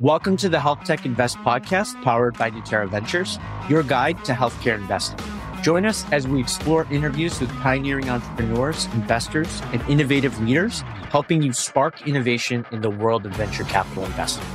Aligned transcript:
Welcome 0.00 0.38
to 0.38 0.48
the 0.48 0.58
Health 0.58 0.84
Tech 0.84 1.04
Invest 1.04 1.36
podcast 1.40 2.02
powered 2.02 2.38
by 2.38 2.50
Niterra 2.50 2.88
Ventures, 2.88 3.38
your 3.68 3.82
guide 3.82 4.24
to 4.24 4.32
healthcare 4.32 4.76
investing. 4.76 5.18
Join 5.62 5.84
us 5.84 6.10
as 6.10 6.26
we 6.26 6.40
explore 6.40 6.86
interviews 6.90 7.38
with 7.38 7.50
pioneering 7.56 8.08
entrepreneurs, 8.08 8.86
investors, 8.94 9.60
and 9.74 9.82
innovative 9.90 10.40
leaders, 10.40 10.80
helping 11.10 11.42
you 11.42 11.52
spark 11.52 12.08
innovation 12.08 12.64
in 12.72 12.80
the 12.80 12.88
world 12.88 13.26
of 13.26 13.32
venture 13.32 13.64
capital 13.64 14.06
investing. 14.06 14.46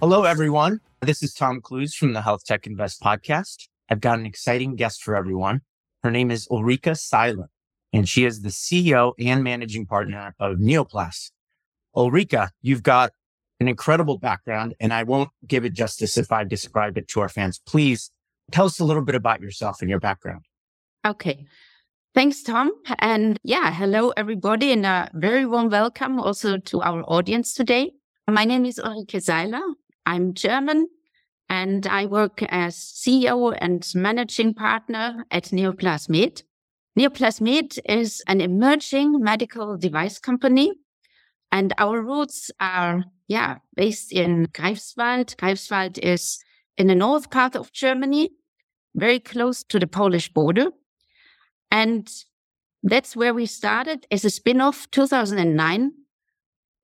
Hello, 0.00 0.24
everyone. 0.24 0.82
This 1.00 1.22
is 1.22 1.32
Tom 1.32 1.62
Clues 1.62 1.94
from 1.94 2.12
the 2.12 2.20
Health 2.20 2.44
Tech 2.44 2.66
Invest 2.66 3.00
podcast. 3.00 3.66
I've 3.88 4.02
got 4.02 4.18
an 4.18 4.26
exciting 4.26 4.76
guest 4.76 5.02
for 5.02 5.16
everyone. 5.16 5.62
Her 6.02 6.10
name 6.10 6.30
is 6.30 6.46
Ulrike 6.48 6.98
Sailer, 6.98 7.48
and 7.94 8.06
she 8.06 8.26
is 8.26 8.42
the 8.42 8.50
CEO 8.50 9.14
and 9.18 9.42
managing 9.42 9.86
partner 9.86 10.34
of 10.38 10.58
Neoplas. 10.58 11.30
Ulrike, 11.96 12.50
you've 12.60 12.82
got 12.82 13.12
an 13.60 13.68
incredible 13.68 14.18
background, 14.18 14.74
and 14.80 14.92
I 14.92 15.02
won't 15.02 15.30
give 15.46 15.64
it 15.64 15.72
justice 15.72 16.16
if 16.16 16.32
I 16.32 16.44
describe 16.44 16.98
it 16.98 17.08
to 17.08 17.20
our 17.20 17.28
fans. 17.28 17.60
Please 17.66 18.10
tell 18.50 18.66
us 18.66 18.78
a 18.78 18.84
little 18.84 19.02
bit 19.02 19.14
about 19.14 19.40
yourself 19.40 19.80
and 19.80 19.90
your 19.90 20.00
background. 20.00 20.44
Okay. 21.06 21.46
Thanks, 22.14 22.42
Tom. 22.42 22.72
And 22.98 23.38
yeah, 23.42 23.72
hello, 23.72 24.10
everybody, 24.16 24.72
and 24.72 24.86
a 24.86 25.10
very 25.14 25.44
warm 25.46 25.68
welcome 25.68 26.18
also 26.18 26.56
to 26.58 26.80
our 26.80 27.02
audience 27.02 27.54
today. 27.54 27.92
My 28.28 28.44
name 28.44 28.64
is 28.64 28.80
Ulrike 28.82 29.22
Sailer. 29.22 29.62
I'm 30.06 30.34
German 30.34 30.88
and 31.48 31.86
I 31.86 32.06
work 32.06 32.42
as 32.44 32.76
CEO 32.76 33.56
and 33.58 33.86
managing 33.94 34.54
partner 34.54 35.24
at. 35.30 35.44
Neoplas 36.98 37.40
Med 37.40 37.74
is 37.86 38.22
an 38.26 38.40
emerging 38.40 39.20
medical 39.20 39.76
device 39.76 40.18
company 40.18 40.72
and 41.52 41.72
our 41.78 42.00
roots 42.00 42.50
are, 42.60 43.04
yeah, 43.28 43.58
based 43.74 44.12
in 44.12 44.46
Greifswald. 44.46 45.36
Greifswald 45.36 45.98
is 45.98 46.38
in 46.76 46.88
the 46.88 46.94
north 46.94 47.30
part 47.30 47.56
of 47.56 47.72
Germany, 47.72 48.30
very 48.94 49.20
close 49.20 49.62
to 49.64 49.78
the 49.78 49.86
Polish 49.86 50.32
border. 50.32 50.70
And 51.70 52.10
that's 52.82 53.16
where 53.16 53.34
we 53.34 53.46
started 53.46 54.06
as 54.10 54.24
a 54.24 54.30
spin-off 54.30 54.90
2009. 54.90 55.92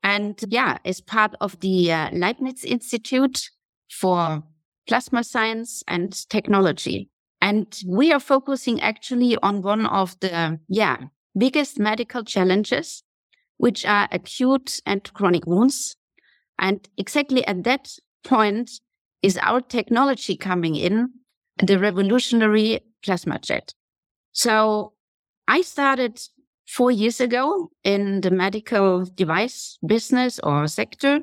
And 0.03 0.41
yeah, 0.49 0.79
as 0.85 1.01
part 1.01 1.35
of 1.41 1.61
the 1.61 1.93
uh, 1.93 2.11
Leibniz 2.13 2.65
Institute 2.65 3.51
for 3.91 4.43
Plasma 4.89 5.23
Science 5.23 5.85
and 5.87 6.29
Technology. 6.29 7.09
And 7.41 7.67
we 7.87 8.13
are 8.13 8.21
focusing 8.21 8.81
actually 8.81 9.37
on 9.43 9.63
one 9.63 9.87
of 9.87 10.19
the, 10.21 10.59
yeah, 10.69 10.97
biggest 11.37 11.79
medical 11.79 12.25
challenges 12.25 13.03
which 13.63 13.87
are 13.87 14.09
acute 14.11 14.81
and 14.85 15.13
chronic 15.15 15.47
wounds. 15.47 15.95
And 16.59 16.89
exactly 16.99 17.47
at 17.47 17.63
that 17.63 17.97
point 18.25 18.81
is 19.23 19.39
our 19.39 19.61
technology 19.61 20.37
coming 20.37 20.75
in, 20.75 21.11
the 21.63 21.79
revolutionary 21.79 22.81
plasma 23.05 23.39
jet. 23.39 23.73
So 24.33 24.95
I 25.47 25.63
started 25.63 26.21
four 26.67 26.91
years 26.91 27.21
ago 27.21 27.71
in 27.85 28.23
the 28.23 28.33
medical 28.33 29.05
device 29.05 29.79
business 29.87 30.41
or 30.43 30.67
sector. 30.67 31.21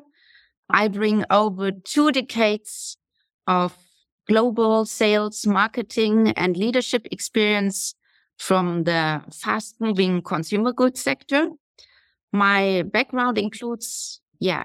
I 0.70 0.88
bring 0.88 1.26
over 1.30 1.72
two 1.72 2.10
decades 2.10 2.96
of 3.46 3.76
global 4.26 4.86
sales, 4.86 5.46
marketing 5.46 6.32
and 6.38 6.56
leadership 6.56 7.06
experience 7.10 7.94
from 8.38 8.84
the 8.84 9.20
fast 9.30 9.74
moving 9.78 10.22
consumer 10.22 10.72
goods 10.72 11.02
sector. 11.02 11.50
My 12.32 12.82
background 12.82 13.38
includes, 13.38 14.20
yeah, 14.38 14.64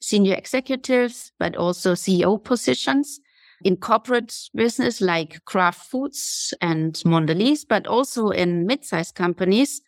senior 0.00 0.34
executives, 0.34 1.32
but 1.38 1.56
also 1.56 1.94
CEO 1.94 2.42
positions 2.42 3.20
in 3.64 3.76
corporate 3.76 4.34
business 4.54 5.00
like 5.00 5.44
Kraft 5.46 5.90
Foods 5.90 6.52
and 6.60 6.94
Mondelez, 7.04 7.64
but 7.66 7.86
also 7.86 8.28
in 8.28 8.66
mid-sized 8.66 9.14
companies 9.14 9.80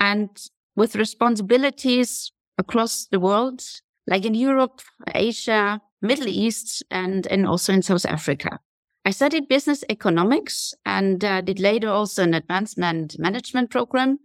and 0.00 0.28
with 0.76 0.96
responsibilities 0.96 2.32
across 2.58 3.06
the 3.06 3.20
world, 3.20 3.62
like 4.06 4.24
in 4.24 4.34
Europe, 4.34 4.80
Asia, 5.14 5.80
Middle 6.02 6.28
East, 6.28 6.82
and, 6.90 7.26
and 7.28 7.46
also 7.46 7.72
in 7.72 7.82
South 7.82 8.04
Africa. 8.04 8.58
I 9.04 9.10
studied 9.10 9.48
business 9.48 9.84
economics 9.88 10.74
and 10.84 11.24
uh, 11.24 11.42
did 11.42 11.60
later 11.60 11.88
also 11.88 12.22
an 12.22 12.34
advancement 12.34 13.18
management 13.18 13.70
program 13.70 14.18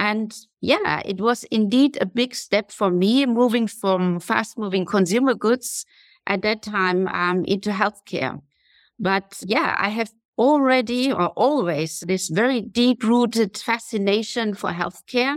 and 0.00 0.34
yeah, 0.62 1.02
it 1.04 1.20
was 1.20 1.44
indeed 1.50 1.98
a 2.00 2.06
big 2.06 2.34
step 2.34 2.72
for 2.72 2.90
me 2.90 3.26
moving 3.26 3.66
from 3.66 4.18
fast 4.18 4.56
moving 4.56 4.86
consumer 4.86 5.34
goods 5.34 5.84
at 6.26 6.40
that 6.40 6.62
time 6.62 7.06
um, 7.08 7.44
into 7.44 7.70
healthcare. 7.70 8.40
But 8.98 9.38
yeah, 9.44 9.76
I 9.78 9.90
have 9.90 10.10
already 10.38 11.12
or 11.12 11.28
always 11.36 12.00
this 12.00 12.30
very 12.30 12.62
deep 12.62 13.04
rooted 13.04 13.58
fascination 13.58 14.54
for 14.54 14.70
healthcare. 14.70 15.36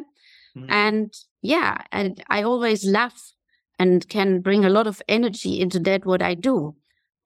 Mm-hmm. 0.56 0.72
And 0.72 1.14
yeah, 1.42 1.80
and 1.92 2.24
I 2.30 2.44
always 2.44 2.86
love 2.86 3.20
and 3.78 4.08
can 4.08 4.40
bring 4.40 4.64
a 4.64 4.70
lot 4.70 4.88
of 4.88 5.02
energy 5.10 5.60
into 5.60 5.80
that, 5.82 6.06
what 6.06 6.22
I 6.22 6.36
do. 6.36 6.74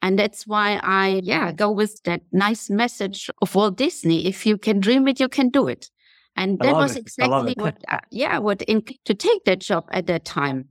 And 0.01 0.17
that's 0.17 0.47
why 0.47 0.79
I, 0.81 1.21
yeah, 1.23 1.51
go 1.51 1.69
with 1.69 2.01
that 2.03 2.21
nice 2.31 2.67
message 2.67 3.29
of 3.43 3.53
Walt 3.53 3.77
Disney. 3.77 4.25
If 4.25 4.43
you 4.47 4.57
can 4.57 4.79
dream 4.79 5.07
it, 5.07 5.19
you 5.19 5.29
can 5.29 5.49
do 5.49 5.67
it. 5.67 5.91
And 6.37 6.59
that 6.59 6.75
was 6.75 6.95
it. 6.95 6.99
exactly 6.99 7.55
what, 7.57 7.83
uh, 7.89 7.99
yeah, 8.11 8.37
what 8.37 8.61
in, 8.61 8.83
to 9.05 9.13
take 9.13 9.43
that 9.45 9.59
job 9.59 9.85
at 9.91 10.05
that 10.05 10.23
time. 10.23 10.65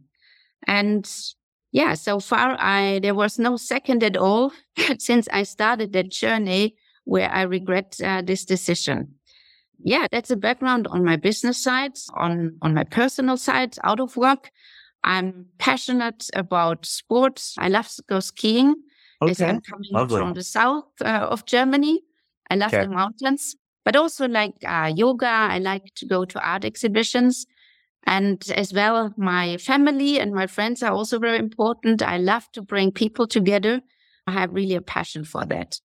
And 0.66 1.10
yeah, 1.72 1.94
so 1.94 2.21
far 2.21 2.56
I, 2.59 3.00
there 3.00 3.15
was 3.15 3.38
no 3.38 3.56
second 3.56 4.03
at 4.04 4.16
all 4.16 4.53
since 4.99 5.28
I 5.32 5.43
started 5.43 5.93
that 5.93 6.10
journey 6.10 6.77
where 7.04 7.31
I 7.31 7.43
regret 7.43 7.97
uh, 8.03 8.22
this 8.22 8.44
decision. 8.44 9.15
Yeah, 9.82 10.06
that's 10.10 10.31
a 10.31 10.37
background 10.37 10.87
on 10.87 11.04
my 11.04 11.16
business 11.16 11.62
side, 11.62 11.93
on, 12.15 12.56
on 12.62 12.72
my 12.72 12.84
personal 12.84 13.37
side, 13.37 13.77
out 13.84 14.00
of 14.00 14.16
work. 14.16 14.50
I'm 15.04 15.47
passionate 15.59 16.28
about 16.34 16.87
sports. 16.87 17.54
I 17.59 17.69
love 17.69 17.88
to 17.97 18.03
go 18.09 18.21
skiing. 18.21 18.75
Okay. 19.21 19.31
As 19.31 19.43
I'm 19.43 19.60
coming 19.60 19.91
Lovely. 19.93 20.19
from 20.21 20.34
the 20.34 20.43
south 20.43 20.84
uh, 21.00 21.27
of 21.31 21.44
Germany. 21.47 22.03
I 22.50 22.56
love 22.56 22.72
Okay. 22.72 22.84
the 22.84 22.91
mountains 22.91 23.56
but 23.86 23.94
also 23.94 24.26
like 24.26 24.56
uh, 24.66 24.92
yoga. 24.94 25.28
I 25.28 25.58
like 25.60 25.94
to 25.94 26.06
go 26.06 26.24
to 26.24 26.41
art 26.41 26.64
exhibitions. 26.64 27.47
And 28.04 28.44
as 28.54 28.72
well, 28.72 29.14
my 29.16 29.58
family 29.58 30.19
and 30.19 30.34
my 30.34 30.48
friends 30.48 30.82
are 30.82 30.92
also 30.92 31.20
very 31.20 31.38
important. 31.38 32.02
I 32.02 32.19
love 32.19 32.50
to 32.54 32.62
bring 32.62 32.91
people 32.91 33.28
together. 33.28 33.80
I 34.26 34.32
have 34.32 34.52
really 34.52 34.74
a 34.74 34.82
passion 34.82 35.24
for 35.24 35.44
that. 35.47 35.78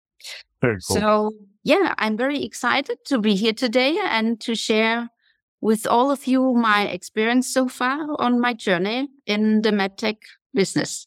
Very 0.62 0.78
cool. 0.88 0.96
So 0.96 1.32
yeah, 1.64 1.94
I'm 1.98 2.16
very 2.16 2.42
excited 2.44 3.00
to 3.08 3.20
be 3.20 3.36
here 3.36 3.54
today 3.54 3.98
and 4.02 4.40
to 4.42 4.56
share 4.56 5.10
with 5.60 5.86
all 5.86 6.10
of 6.10 6.26
you 6.26 6.54
my 6.54 6.88
experience 6.88 7.54
so 7.54 7.68
far 7.68 8.00
on 8.18 8.40
my 8.40 8.54
journey 8.54 9.10
in 9.26 9.62
the 9.62 9.72
medtech 9.72 10.20
business. 10.54 11.06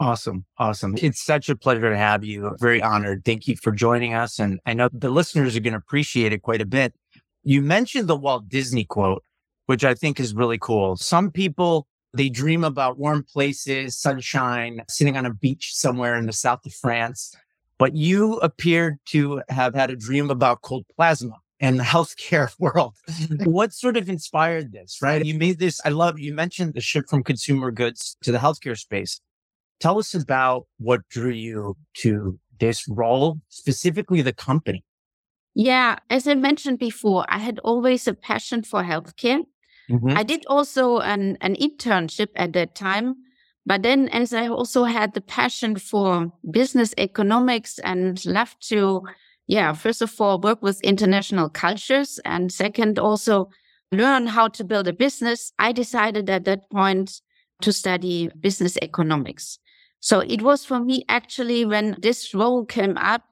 Awesome. 0.00 0.46
Awesome. 0.56 0.94
It's 0.96 1.22
such 1.22 1.50
a 1.50 1.56
pleasure 1.56 1.90
to 1.90 1.96
have 1.96 2.24
you. 2.24 2.56
Very 2.58 2.82
honored. 2.82 3.22
Thank 3.26 3.46
you 3.46 3.54
for 3.56 3.70
joining 3.70 4.14
us. 4.14 4.38
And 4.38 4.58
I 4.64 4.72
know 4.72 4.88
the 4.90 5.10
listeners 5.10 5.54
are 5.54 5.60
going 5.60 5.74
to 5.74 5.78
appreciate 5.78 6.32
it 6.32 6.40
quite 6.40 6.62
a 6.62 6.66
bit. 6.66 6.94
You 7.42 7.60
mentioned 7.60 8.08
the 8.08 8.16
Walt 8.16 8.48
Disney 8.48 8.84
quote, 8.84 9.22
which 9.66 9.84
I 9.84 9.92
think 9.92 10.18
is 10.18 10.34
really 10.34 10.56
cool. 10.58 10.96
Some 10.96 11.30
people, 11.30 11.86
they 12.14 12.30
dream 12.30 12.64
about 12.64 12.98
warm 12.98 13.24
places, 13.30 13.98
sunshine, 13.98 14.82
sitting 14.88 15.18
on 15.18 15.26
a 15.26 15.34
beach 15.34 15.74
somewhere 15.74 16.16
in 16.16 16.24
the 16.24 16.32
south 16.32 16.64
of 16.64 16.72
France. 16.72 17.34
But 17.78 17.94
you 17.94 18.38
appeared 18.38 19.00
to 19.08 19.42
have 19.50 19.74
had 19.74 19.90
a 19.90 19.96
dream 19.96 20.30
about 20.30 20.62
cold 20.62 20.86
plasma 20.96 21.36
and 21.60 21.78
the 21.78 21.84
healthcare 21.84 22.50
world. 22.58 22.94
what 23.44 23.74
sort 23.74 23.98
of 23.98 24.08
inspired 24.08 24.72
this, 24.72 25.00
right? 25.02 25.22
You 25.22 25.34
made 25.34 25.58
this, 25.58 25.78
I 25.84 25.90
love, 25.90 26.18
you 26.18 26.32
mentioned 26.32 26.72
the 26.72 26.80
shift 26.80 27.10
from 27.10 27.22
consumer 27.22 27.70
goods 27.70 28.16
to 28.22 28.32
the 28.32 28.38
healthcare 28.38 28.78
space. 28.78 29.20
Tell 29.80 29.98
us 29.98 30.14
about 30.14 30.66
what 30.78 31.00
drew 31.08 31.30
you 31.30 31.76
to 31.98 32.38
this 32.58 32.86
role, 32.88 33.40
specifically 33.48 34.22
the 34.22 34.32
company. 34.32 34.84
Yeah, 35.54 35.96
as 36.10 36.28
I 36.28 36.34
mentioned 36.34 36.78
before, 36.78 37.24
I 37.28 37.38
had 37.38 37.58
always 37.60 38.06
a 38.06 38.14
passion 38.14 38.62
for 38.62 38.82
healthcare. 38.82 39.44
Mhm. 39.90 40.16
I 40.16 40.22
did 40.22 40.44
also 40.46 40.98
an, 40.98 41.36
an 41.40 41.56
internship 41.56 42.28
at 42.36 42.52
that 42.52 42.74
time. 42.74 43.16
But 43.66 43.82
then 43.82 44.08
as 44.08 44.32
I 44.32 44.48
also 44.48 44.84
had 44.84 45.14
the 45.14 45.20
passion 45.20 45.76
for 45.76 46.32
business 46.50 46.94
economics 46.96 47.78
and 47.80 48.24
love 48.24 48.56
to, 48.68 49.02
yeah, 49.46 49.72
first 49.72 50.02
of 50.02 50.20
all, 50.20 50.40
work 50.40 50.62
with 50.62 50.80
international 50.82 51.48
cultures 51.48 52.20
and 52.24 52.52
second, 52.52 52.98
also 52.98 53.50
learn 53.92 54.28
how 54.28 54.48
to 54.48 54.64
build 54.64 54.88
a 54.88 54.92
business. 54.92 55.52
I 55.58 55.72
decided 55.72 56.30
at 56.30 56.44
that 56.44 56.70
point 56.70 57.20
to 57.62 57.72
study 57.72 58.30
business 58.40 58.78
economics. 58.80 59.58
So 60.00 60.20
it 60.20 60.42
was 60.42 60.64
for 60.64 60.80
me 60.80 61.04
actually 61.08 61.64
when 61.64 61.96
this 62.00 62.34
role 62.34 62.64
came 62.64 62.96
up, 62.96 63.22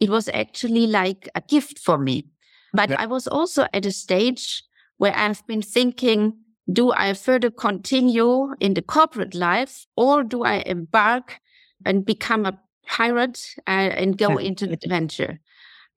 it 0.00 0.10
was 0.10 0.28
actually 0.28 0.86
like 0.86 1.28
a 1.34 1.40
gift 1.40 1.78
for 1.78 1.98
me. 1.98 2.26
But 2.72 2.90
Yeah. 2.90 2.96
I 2.98 3.06
was 3.06 3.26
also 3.26 3.66
at 3.72 3.86
a 3.86 3.92
stage 3.92 4.64
where 4.96 5.14
I've 5.14 5.46
been 5.46 5.62
thinking, 5.62 6.34
do 6.72 6.92
I 6.92 7.12
further 7.14 7.50
continue 7.50 8.54
in 8.60 8.74
the 8.74 8.82
corporate 8.82 9.34
life 9.34 9.86
or 9.96 10.24
do 10.24 10.44
I 10.44 10.62
embark 10.66 11.40
and 11.84 12.04
become 12.06 12.46
a 12.46 12.58
pirate 12.86 13.40
uh, 13.66 13.70
and 13.70 14.16
go 14.16 14.38
into 14.48 14.66
the 14.66 14.74
adventure? 14.74 15.40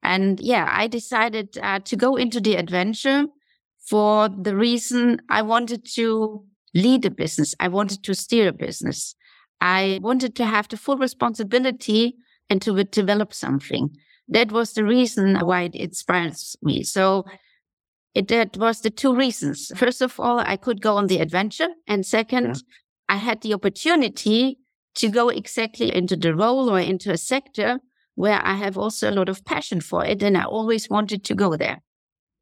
And 0.02 0.40
yeah, 0.40 0.68
I 0.70 0.86
decided 0.86 1.58
uh, 1.62 1.80
to 1.80 1.96
go 1.96 2.16
into 2.16 2.40
the 2.40 2.56
adventure 2.56 3.26
for 3.88 4.28
the 4.28 4.54
reason 4.54 5.20
I 5.28 5.42
wanted 5.42 5.84
to 5.94 6.44
lead 6.74 7.04
a 7.04 7.10
business. 7.10 7.54
I 7.58 7.68
wanted 7.68 8.04
to 8.04 8.14
steer 8.14 8.48
a 8.48 8.52
business. 8.52 9.14
I 9.60 9.98
wanted 10.02 10.36
to 10.36 10.44
have 10.44 10.68
the 10.68 10.76
full 10.76 10.96
responsibility 10.96 12.16
and 12.48 12.62
to 12.62 12.84
develop 12.84 13.34
something. 13.34 13.90
That 14.28 14.52
was 14.52 14.72
the 14.72 14.84
reason 14.84 15.36
why 15.40 15.62
it 15.62 15.74
inspires 15.74 16.56
me. 16.62 16.82
So 16.82 17.24
it, 18.14 18.28
that 18.28 18.56
was 18.56 18.80
the 18.80 18.90
two 18.90 19.14
reasons. 19.14 19.72
First 19.76 20.02
of 20.02 20.18
all, 20.20 20.40
I 20.40 20.56
could 20.56 20.80
go 20.80 20.96
on 20.96 21.06
the 21.06 21.18
adventure. 21.18 21.68
And 21.86 22.04
second, 22.04 22.46
yeah. 22.46 22.54
I 23.08 23.16
had 23.16 23.40
the 23.40 23.54
opportunity 23.54 24.58
to 24.96 25.08
go 25.08 25.28
exactly 25.28 25.94
into 25.94 26.16
the 26.16 26.34
role 26.34 26.70
or 26.70 26.80
into 26.80 27.10
a 27.10 27.16
sector 27.18 27.78
where 28.14 28.40
I 28.44 28.54
have 28.56 28.76
also 28.76 29.10
a 29.10 29.12
lot 29.12 29.28
of 29.28 29.44
passion 29.44 29.80
for 29.80 30.04
it. 30.04 30.22
And 30.22 30.36
I 30.36 30.44
always 30.44 30.90
wanted 30.90 31.24
to 31.24 31.34
go 31.34 31.56
there. 31.56 31.78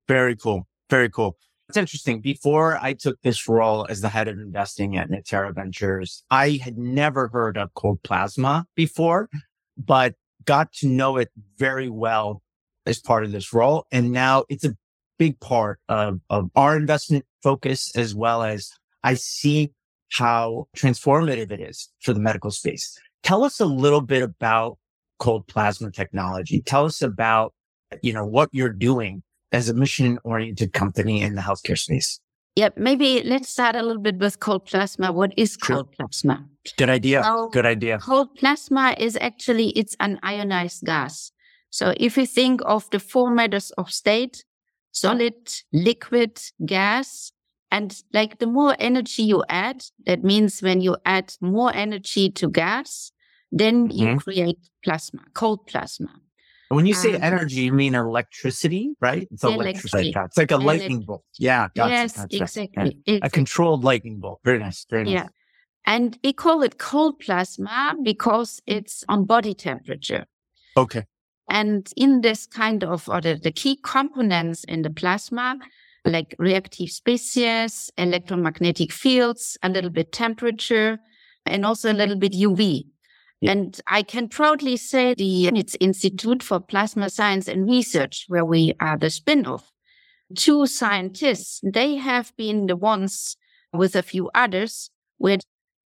Very 0.08 0.36
cool. 0.36 0.66
Very 0.88 1.10
cool. 1.10 1.36
It's 1.68 1.76
interesting. 1.76 2.20
Before 2.20 2.78
I 2.80 2.92
took 2.92 3.20
this 3.22 3.48
role 3.48 3.86
as 3.88 4.00
the 4.00 4.08
head 4.08 4.28
of 4.28 4.38
investing 4.38 4.96
at 4.96 5.10
Niterra 5.10 5.52
Ventures, 5.52 6.22
I 6.30 6.60
had 6.62 6.78
never 6.78 7.28
heard 7.28 7.58
of 7.58 7.74
cold 7.74 8.02
plasma 8.04 8.66
before, 8.76 9.28
but 9.76 10.14
got 10.44 10.72
to 10.74 10.86
know 10.86 11.16
it 11.16 11.28
very 11.58 11.88
well 11.88 12.40
as 12.86 13.00
part 13.00 13.24
of 13.24 13.32
this 13.32 13.52
role. 13.52 13.84
And 13.90 14.12
now 14.12 14.44
it's 14.48 14.64
a 14.64 14.76
big 15.18 15.40
part 15.40 15.80
of, 15.88 16.20
of 16.30 16.50
our 16.54 16.76
investment 16.76 17.24
focus, 17.42 17.94
as 17.96 18.14
well 18.14 18.44
as 18.44 18.70
I 19.02 19.14
see 19.14 19.72
how 20.12 20.68
transformative 20.76 21.50
it 21.50 21.60
is 21.60 21.90
for 22.00 22.12
the 22.12 22.20
medical 22.20 22.52
space. 22.52 22.96
Tell 23.24 23.42
us 23.42 23.58
a 23.58 23.66
little 23.66 24.02
bit 24.02 24.22
about 24.22 24.78
cold 25.18 25.48
plasma 25.48 25.90
technology. 25.90 26.62
Tell 26.62 26.84
us 26.84 27.02
about, 27.02 27.54
you 28.02 28.12
know, 28.12 28.24
what 28.24 28.50
you're 28.52 28.72
doing 28.72 29.24
as 29.56 29.68
a 29.68 29.74
mission 29.74 30.18
oriented 30.22 30.72
company 30.72 31.22
in 31.22 31.34
the 31.34 31.42
healthcare 31.42 31.78
space. 31.78 32.20
Yeah, 32.56 32.70
maybe 32.76 33.22
let's 33.24 33.48
start 33.48 33.76
a 33.76 33.82
little 33.82 34.02
bit 34.02 34.18
with 34.18 34.40
cold 34.40 34.66
plasma. 34.66 35.12
What 35.12 35.32
is 35.36 35.56
cold 35.56 35.92
plasma? 35.92 36.46
Good 36.78 36.90
idea. 36.90 37.22
So 37.22 37.48
Good 37.48 37.66
idea. 37.66 37.98
Cold 37.98 38.34
plasma 38.36 38.94
is 38.98 39.18
actually 39.20 39.68
it's 39.70 39.96
an 40.00 40.18
ionized 40.22 40.84
gas. 40.84 41.32
So 41.70 41.94
if 41.96 42.16
you 42.16 42.26
think 42.26 42.60
of 42.64 42.88
the 42.90 42.98
four 42.98 43.30
matters 43.30 43.70
of 43.72 43.90
state, 43.90 44.44
solid, 44.92 45.34
liquid, 45.72 46.40
gas, 46.64 47.32
and 47.70 47.94
like 48.14 48.38
the 48.38 48.46
more 48.46 48.74
energy 48.78 49.24
you 49.24 49.44
add, 49.48 49.84
that 50.06 50.24
means 50.24 50.62
when 50.62 50.80
you 50.80 50.96
add 51.04 51.34
more 51.40 51.74
energy 51.74 52.30
to 52.30 52.48
gas, 52.48 53.12
then 53.52 53.88
mm-hmm. 53.88 53.98
you 53.98 54.18
create 54.18 54.58
plasma, 54.82 55.20
cold 55.34 55.66
plasma. 55.66 56.20
When 56.68 56.84
you 56.84 56.94
say 56.94 57.14
um, 57.14 57.22
energy, 57.22 57.62
you 57.62 57.72
mean 57.72 57.94
electricity, 57.94 58.90
right? 59.00 59.28
It's 59.30 59.44
electricity. 59.44 60.10
electricity. 60.10 60.14
It's 60.26 60.36
like 60.36 60.50
a 60.50 60.56
lightning 60.56 61.00
bolt. 61.00 61.24
Yeah. 61.38 61.68
Gotcha, 61.76 61.90
yes, 61.90 62.16
gotcha. 62.16 62.42
Exactly, 62.42 62.98
yeah. 63.06 63.18
A 63.22 63.30
controlled 63.30 63.84
lightning 63.84 64.18
bolt. 64.18 64.40
Very 64.44 64.58
nice. 64.58 64.84
Very 64.90 65.04
nice. 65.04 65.12
Yeah. 65.12 65.28
And 65.86 66.18
we 66.24 66.32
call 66.32 66.62
it 66.62 66.78
cold 66.78 67.20
plasma 67.20 67.94
because 68.02 68.60
it's 68.66 69.04
on 69.08 69.24
body 69.24 69.54
temperature. 69.54 70.26
Okay. 70.76 71.04
And 71.48 71.88
in 71.96 72.22
this 72.22 72.46
kind 72.46 72.82
of, 72.82 73.08
or 73.08 73.20
the, 73.20 73.36
the 73.40 73.52
key 73.52 73.78
components 73.82 74.64
in 74.64 74.82
the 74.82 74.90
plasma, 74.90 75.56
like 76.04 76.34
reactive 76.40 76.90
species, 76.90 77.90
electromagnetic 77.96 78.92
fields, 78.92 79.56
a 79.62 79.68
little 79.68 79.90
bit 79.90 80.10
temperature, 80.10 80.98
and 81.44 81.64
also 81.64 81.92
a 81.92 81.94
little 81.94 82.16
bit 82.16 82.32
UV. 82.32 82.86
And 83.42 83.78
I 83.86 84.02
can 84.02 84.28
proudly 84.28 84.76
say 84.76 85.14
the 85.14 85.44
Leibniz 85.44 85.76
Institute 85.78 86.42
for 86.42 86.58
Plasma 86.58 87.10
Science 87.10 87.48
and 87.48 87.68
Research, 87.68 88.24
where 88.28 88.44
we 88.44 88.74
are 88.80 88.96
the 88.96 89.10
spin-off, 89.10 89.70
two 90.34 90.66
scientists, 90.66 91.60
they 91.62 91.96
have 91.96 92.32
been 92.36 92.66
the 92.66 92.76
ones 92.76 93.36
with 93.72 93.94
a 93.94 94.02
few 94.02 94.30
others 94.34 94.90
with 95.18 95.42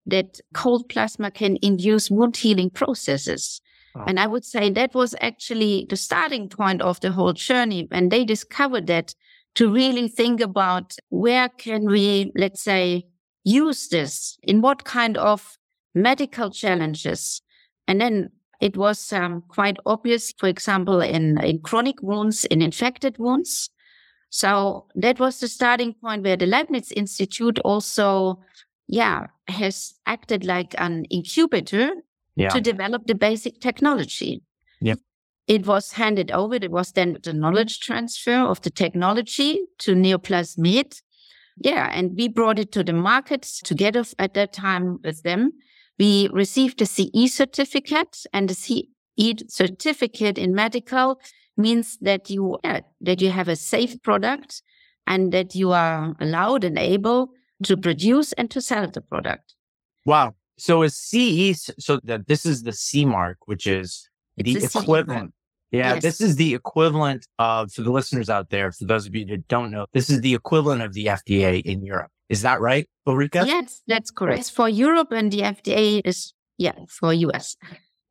that 0.06 0.40
cold 0.54 0.90
plasma 0.90 1.32
can 1.32 1.58
induce 1.62 2.10
wound 2.10 2.38
healing 2.38 2.70
processes. 2.70 3.62
And 4.08 4.20
I 4.20 4.28
would 4.28 4.46
say 4.46 4.70
that 4.70 4.94
was 4.94 5.14
actually 5.20 5.86
the 5.90 5.98
starting 5.98 6.48
point 6.48 6.82
of 6.82 7.00
the 7.02 7.12
whole 7.12 7.34
journey. 7.34 7.88
And 7.92 8.12
they 8.12 8.24
discovered 8.24 8.88
that 8.88 9.14
to 9.56 9.72
really 9.72 10.08
think 10.08 10.40
about 10.40 10.96
where 11.10 11.50
can 11.50 11.86
we, 11.86 12.32
let's 12.36 12.64
say, 12.64 13.08
use 13.44 13.90
this 13.90 14.38
in 14.44 14.62
what 14.62 14.86
kind 14.86 15.18
of 15.18 15.59
medical 15.94 16.50
challenges. 16.50 17.42
And 17.88 18.00
then 18.00 18.30
it 18.62 18.76
was 18.76 19.14
um, 19.14 19.44
quite 19.48 19.78
obvious, 19.86 20.34
for 20.38 20.48
example, 20.48 21.02
in, 21.02 21.42
in 21.44 21.60
chronic 21.60 22.02
wounds, 22.02 22.46
in 22.46 22.62
infected 22.62 23.18
wounds. 23.18 23.70
So 24.30 24.86
that 24.96 25.20
was 25.20 25.40
the 25.40 25.48
starting 25.48 25.96
point 25.96 26.24
where 26.24 26.38
the 26.38 26.46
Leibniz 26.46 26.92
Institute 26.92 27.58
also, 27.60 28.44
yeah, 28.88 29.28
has 29.48 29.96
acted 30.06 30.46
like 30.46 30.76
an 30.78 31.06
incubator 31.06 31.92
yeah. 32.36 32.50
to 32.50 32.62
develop 32.62 33.08
the 33.08 33.16
basic 33.16 33.60
technology. 33.60 34.42
Yep. 34.82 35.00
It 35.48 35.66
was 35.66 35.94
handed 35.94 36.30
over. 36.32 36.56
It 36.56 36.70
was 36.70 36.92
then 36.92 37.18
the 37.24 37.34
knowledge 37.34 37.80
transfer 37.80 38.38
of 38.38 38.62
the 38.62 38.70
technology 38.70 39.62
to 39.80 39.96
Neoplas 39.96 40.58
Med. 40.58 41.00
Yeah. 41.58 41.90
And 41.92 42.12
we 42.16 42.28
brought 42.28 42.60
it 42.60 42.72
to 42.74 42.84
the 42.84 42.94
markets 42.94 43.62
together 43.62 44.04
at 44.20 44.36
that 44.36 44.54
time 44.54 45.00
with 45.04 45.24
them. 45.24 45.54
We 46.00 46.30
received 46.32 46.82
a 46.82 46.86
CE 46.86 47.32
certificate 47.32 48.26
and 48.34 48.50
a 48.50 48.54
CE 48.54 48.86
certificate 49.48 50.38
in 50.38 50.56
medical 50.56 51.20
means 51.58 51.98
that 52.02 52.30
you, 52.30 52.58
uh, 52.64 52.82
that 53.02 53.22
you 53.22 53.30
have 53.32 53.50
a 53.50 53.56
safe 53.56 54.02
product 54.02 54.62
and 55.06 55.34
that 55.34 55.56
you 55.56 55.72
are 55.72 56.16
allowed 56.22 56.64
and 56.64 56.80
able 56.80 57.32
to 57.64 57.76
produce 57.76 58.32
and 58.34 58.50
to 58.52 58.62
sell 58.62 58.88
the 58.90 59.02
product. 59.02 59.56
Wow. 60.06 60.36
So 60.58 60.84
is 60.84 60.96
CE, 60.96 61.70
so 61.80 62.00
that 62.04 62.28
this 62.28 62.46
is 62.46 62.64
the 62.64 62.74
C 62.74 63.06
mark, 63.06 63.38
which 63.46 63.68
is 63.68 64.10
the 64.38 64.56
equivalent. 64.58 65.34
Yeah, 65.72 65.94
yes. 65.94 66.04
this 66.04 66.22
is 66.22 66.36
the 66.36 66.56
equivalent 66.56 67.28
of, 67.38 67.72
for 67.72 67.84
the 67.84 67.92
listeners 67.92 68.30
out 68.30 68.50
there, 68.50 68.72
for 68.72 68.86
those 68.86 69.06
of 69.06 69.16
you 69.16 69.26
that 69.26 69.48
don't 69.48 69.70
know, 69.70 69.86
this 69.94 70.10
is 70.10 70.22
the 70.22 70.34
equivalent 70.34 70.82
of 70.82 70.94
the 70.94 71.06
FDA 71.06 71.62
in 71.62 71.86
Europe. 71.86 72.12
Is 72.28 72.42
that 72.42 72.60
right, 72.60 72.88
Ulrike? 73.08 73.46
Yes, 73.46 73.82
that's 73.88 74.10
correct. 74.10 74.40
It's 74.40 74.50
for 74.50 74.68
Europe 74.68 75.12
and 75.12 75.32
the 75.32 75.42
FDA 75.42 76.02
is, 76.04 76.34
yeah, 76.58 76.74
for 76.88 77.14
US. 77.14 77.56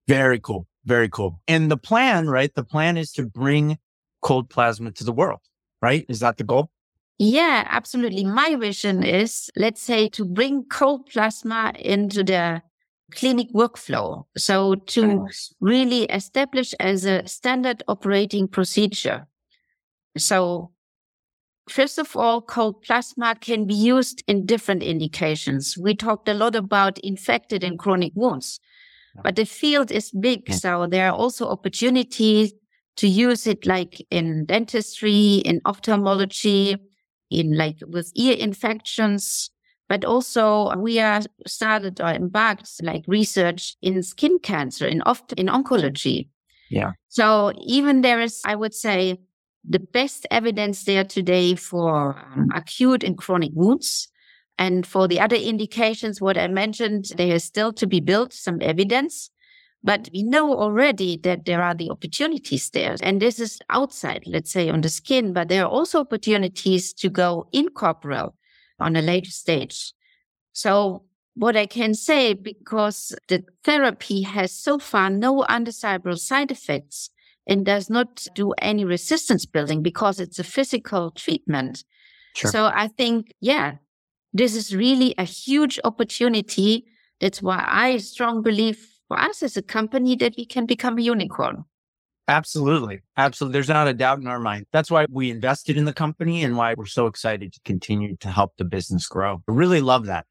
Very 0.07 0.39
cool. 0.39 0.67
Very 0.85 1.09
cool. 1.09 1.41
And 1.49 1.71
the 1.71 1.77
plan, 1.77 2.29
right? 2.29 2.55
The 2.55 2.65
plan 2.65 2.97
is 2.97 3.13
to 3.13 3.27
bring 3.27 3.79
cold 4.23 4.51
plasma 4.51 4.93
to 4.93 5.05
the 5.05 5.13
world, 5.13 5.41
right? 5.83 6.07
Is 6.09 6.21
that 6.21 6.37
the 6.37 6.45
goal? 6.45 6.71
Yeah, 7.19 7.67
absolutely. 7.69 8.25
My 8.25 8.55
vision 8.55 9.03
is, 9.03 9.51
let's 9.57 9.83
say, 9.83 10.09
to 10.11 10.25
bring 10.25 10.65
cold 10.65 11.07
plasma 11.07 11.73
into 11.79 12.23
the 12.23 12.63
clinic 13.15 13.49
workflow. 13.55 14.25
So 14.37 14.75
to 14.75 15.29
really 15.61 16.05
establish 16.05 16.75
as 16.75 17.05
a 17.05 17.27
standard 17.27 17.83
operating 17.89 18.49
procedure. 18.49 19.27
So 20.17 20.73
First 21.69 21.99
of 21.99 22.17
all, 22.17 22.41
cold 22.41 22.83
plasma 22.83 23.35
can 23.35 23.67
be 23.67 23.75
used 23.75 24.25
in 24.27 24.47
different 24.47 24.83
indications. 24.83 25.77
We 25.77 25.95
talked 25.95 26.29
a 26.29 26.35
lot 26.35 26.57
about 26.57 26.99
infected 27.01 27.63
and 27.63 27.79
chronic 27.79 28.13
wounds, 28.15 28.59
but 29.23 29.37
the 29.37 29.45
field 29.45 29.91
is 29.91 30.11
big. 30.11 30.47
Mm. 30.47 30.55
So 30.55 30.87
there 30.87 31.09
are 31.11 31.15
also 31.15 31.49
opportunities 31.49 32.53
to 32.97 33.07
use 33.07 33.47
it 33.47 33.67
like 33.67 34.05
in 34.11 34.47
dentistry, 34.47 35.37
in 35.45 35.61
ophthalmology, 35.65 36.77
in 37.31 37.57
like 37.57 37.77
with 37.87 38.13
ear 38.17 38.37
infections. 38.39 39.51
But 39.89 40.05
also 40.05 40.77
we 40.77 41.01
are 41.01 41.23
started 41.47 42.01
or 42.01 42.09
embarked 42.09 42.83
like 42.83 43.05
research 43.07 43.77
in 43.81 44.03
skin 44.03 44.39
cancer, 44.39 44.87
in 44.87 45.03
oft 45.03 45.33
in 45.33 45.47
oncology. 45.47 46.29
Yeah. 46.71 46.93
So 47.09 47.53
even 47.65 48.03
there 48.03 48.21
is, 48.21 48.43
I 48.45 48.55
would 48.55 48.75
say, 48.75 49.19
the 49.69 49.79
best 49.79 50.27
evidence 50.31 50.85
there 50.85 51.05
today 51.05 51.55
for 51.55 52.19
um, 52.19 52.49
acute 52.55 53.03
and 53.03 53.17
chronic 53.17 53.53
wounds. 53.55 54.09
And 54.59 54.87
for 54.87 55.07
the 55.07 55.21
other 55.21 55.37
indications, 55.37 56.21
what 56.21 56.37
I 56.37 56.49
mentioned, 56.49 57.13
there 57.17 57.35
is 57.35 57.45
still 57.45 57.73
to 57.75 57.87
be 57.87 58.01
built 58.01 58.33
some 58.33 58.59
evidence. 58.61 59.31
But 59.85 60.11
we 60.13 60.25
know 60.25 60.59
already 60.59 61.17
that 61.19 61.45
there 61.45 61.63
are 61.63 61.75
the 61.75 61.91
opportunities 61.91 62.71
there. 62.71 62.97
And 63.01 63.23
this 63.23 63.39
is 63.39 63.61
outside, 63.71 64.25
let's 64.27 64.51
say 64.51 64.69
on 64.69 64.81
the 64.81 64.89
skin, 64.89 65.33
but 65.33 65.49
there 65.49 65.65
are 65.65 65.71
also 65.71 66.01
opportunities 66.01 66.93
to 66.95 67.09
go 67.09 67.49
incorporeal 67.53 68.35
on 68.79 68.97
a 68.97 69.03
later 69.03 69.31
stage. 69.31 69.93
So 70.53 71.05
what 71.35 71.57
I 71.57 71.67
can 71.67 71.95
say, 71.95 72.35
because 72.35 73.15
the 73.29 73.45
therapy 73.65 74.23
has 74.23 74.53
so 74.53 74.79
far 74.79 75.11
no 75.11 75.45
undesirable 75.45 76.17
side 76.17 76.51
effects, 76.51 77.11
and 77.49 77.65
does 77.65 77.89
not 77.89 78.27
do 78.35 78.53
any 78.59 78.85
resistance 78.85 79.47
building 79.47 79.83
because 79.83 80.21
it's 80.21 80.39
a 80.39 80.45
physical 80.45 81.11
treatment. 81.13 81.83
Sure. 82.35 82.51
So 82.51 82.67
I 82.67 82.89
think, 82.89 83.33
yeah, 83.41 83.77
this 84.35 84.55
is 84.55 84.77
really 84.77 85.15
a 85.17 85.25
huge 85.25 85.81
opportunity. 85.83 86.85
That's 87.21 87.43
why 87.43 87.65
I 87.67 87.97
strong 87.97 88.43
believe 88.43 88.87
for 89.09 89.19
us 89.19 89.43
as 89.43 89.57
a 89.57 89.63
company 89.63 90.15
that 90.17 90.35
we 90.37 90.45
can 90.45 90.67
become 90.67 90.99
a 90.99 91.03
unicorn. 91.03 91.65
Absolutely. 92.29 93.01
Absolutely. 93.17 93.55
There's 93.55 93.71
not 93.71 93.89
a 93.89 93.95
doubt 93.95 94.19
in 94.19 94.27
our 94.27 94.39
mind. 94.39 94.67
That's 94.71 94.91
why 94.91 95.07
we 95.11 95.31
invested 95.31 95.79
in 95.79 95.87
the 95.87 95.95
company 95.95 96.45
and 96.45 96.59
why 96.59 96.75
we're 96.77 96.85
so 96.85 97.07
excited 97.07 97.55
to 97.55 97.61
continue 97.65 98.17
to 98.19 98.29
help 98.29 98.53
the 98.59 98.65
business 98.65 99.07
grow. 99.07 99.43
I 99.49 99.53
really 99.53 99.81
love 99.81 100.05
that. 100.07 100.27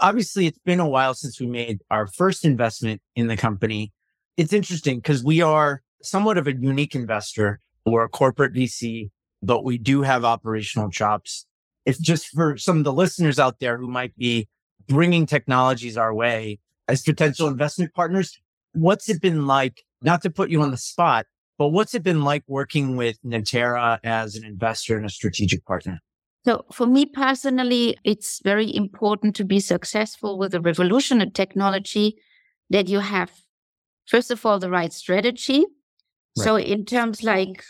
Obviously, 0.00 0.46
it's 0.46 0.58
been 0.58 0.80
a 0.80 0.88
while 0.88 1.14
since 1.14 1.40
we 1.40 1.46
made 1.46 1.82
our 1.88 2.08
first 2.08 2.44
investment 2.44 3.00
in 3.14 3.28
the 3.28 3.36
company. 3.36 3.92
It's 4.36 4.52
interesting 4.52 4.98
because 4.98 5.22
we 5.22 5.40
are 5.40 5.82
somewhat 6.02 6.36
of 6.36 6.48
a 6.48 6.52
unique 6.52 6.96
investor. 6.96 7.60
We're 7.86 8.04
a 8.04 8.08
corporate 8.08 8.52
VC, 8.52 9.10
but 9.40 9.64
we 9.64 9.78
do 9.78 10.02
have 10.02 10.24
operational 10.24 10.90
chops. 10.90 11.46
It's 11.86 12.00
just 12.00 12.26
for 12.26 12.58
some 12.58 12.78
of 12.78 12.84
the 12.84 12.92
listeners 12.92 13.38
out 13.38 13.60
there 13.60 13.78
who 13.78 13.86
might 13.86 14.16
be 14.16 14.48
bringing 14.88 15.26
technologies 15.26 15.96
our 15.96 16.12
way 16.12 16.58
as 16.88 17.02
potential 17.02 17.46
investment 17.46 17.94
partners. 17.94 18.36
What's 18.72 19.08
it 19.08 19.22
been 19.22 19.46
like? 19.46 19.84
Not 20.02 20.22
to 20.22 20.30
put 20.30 20.50
you 20.50 20.60
on 20.60 20.72
the 20.72 20.76
spot, 20.76 21.24
but 21.58 21.68
what's 21.68 21.94
it 21.94 22.02
been 22.02 22.22
like 22.22 22.44
working 22.46 22.96
with 22.96 23.18
Niterra 23.22 23.98
as 24.04 24.36
an 24.36 24.44
investor 24.44 24.96
and 24.96 25.06
a 25.06 25.10
strategic 25.10 25.64
partner? 25.64 26.00
So 26.44 26.64
for 26.72 26.86
me 26.86 27.06
personally, 27.06 27.96
it's 28.04 28.40
very 28.44 28.74
important 28.74 29.34
to 29.36 29.44
be 29.44 29.58
successful 29.58 30.38
with 30.38 30.54
a 30.54 30.60
revolutionary 30.60 31.30
technology 31.30 32.16
that 32.70 32.88
you 32.88 33.00
have, 33.00 33.32
first 34.06 34.30
of 34.30 34.46
all, 34.46 34.58
the 34.58 34.70
right 34.70 34.92
strategy. 34.92 35.64
Right. 36.36 36.44
So 36.44 36.56
in 36.56 36.84
terms 36.84 37.22
like 37.22 37.64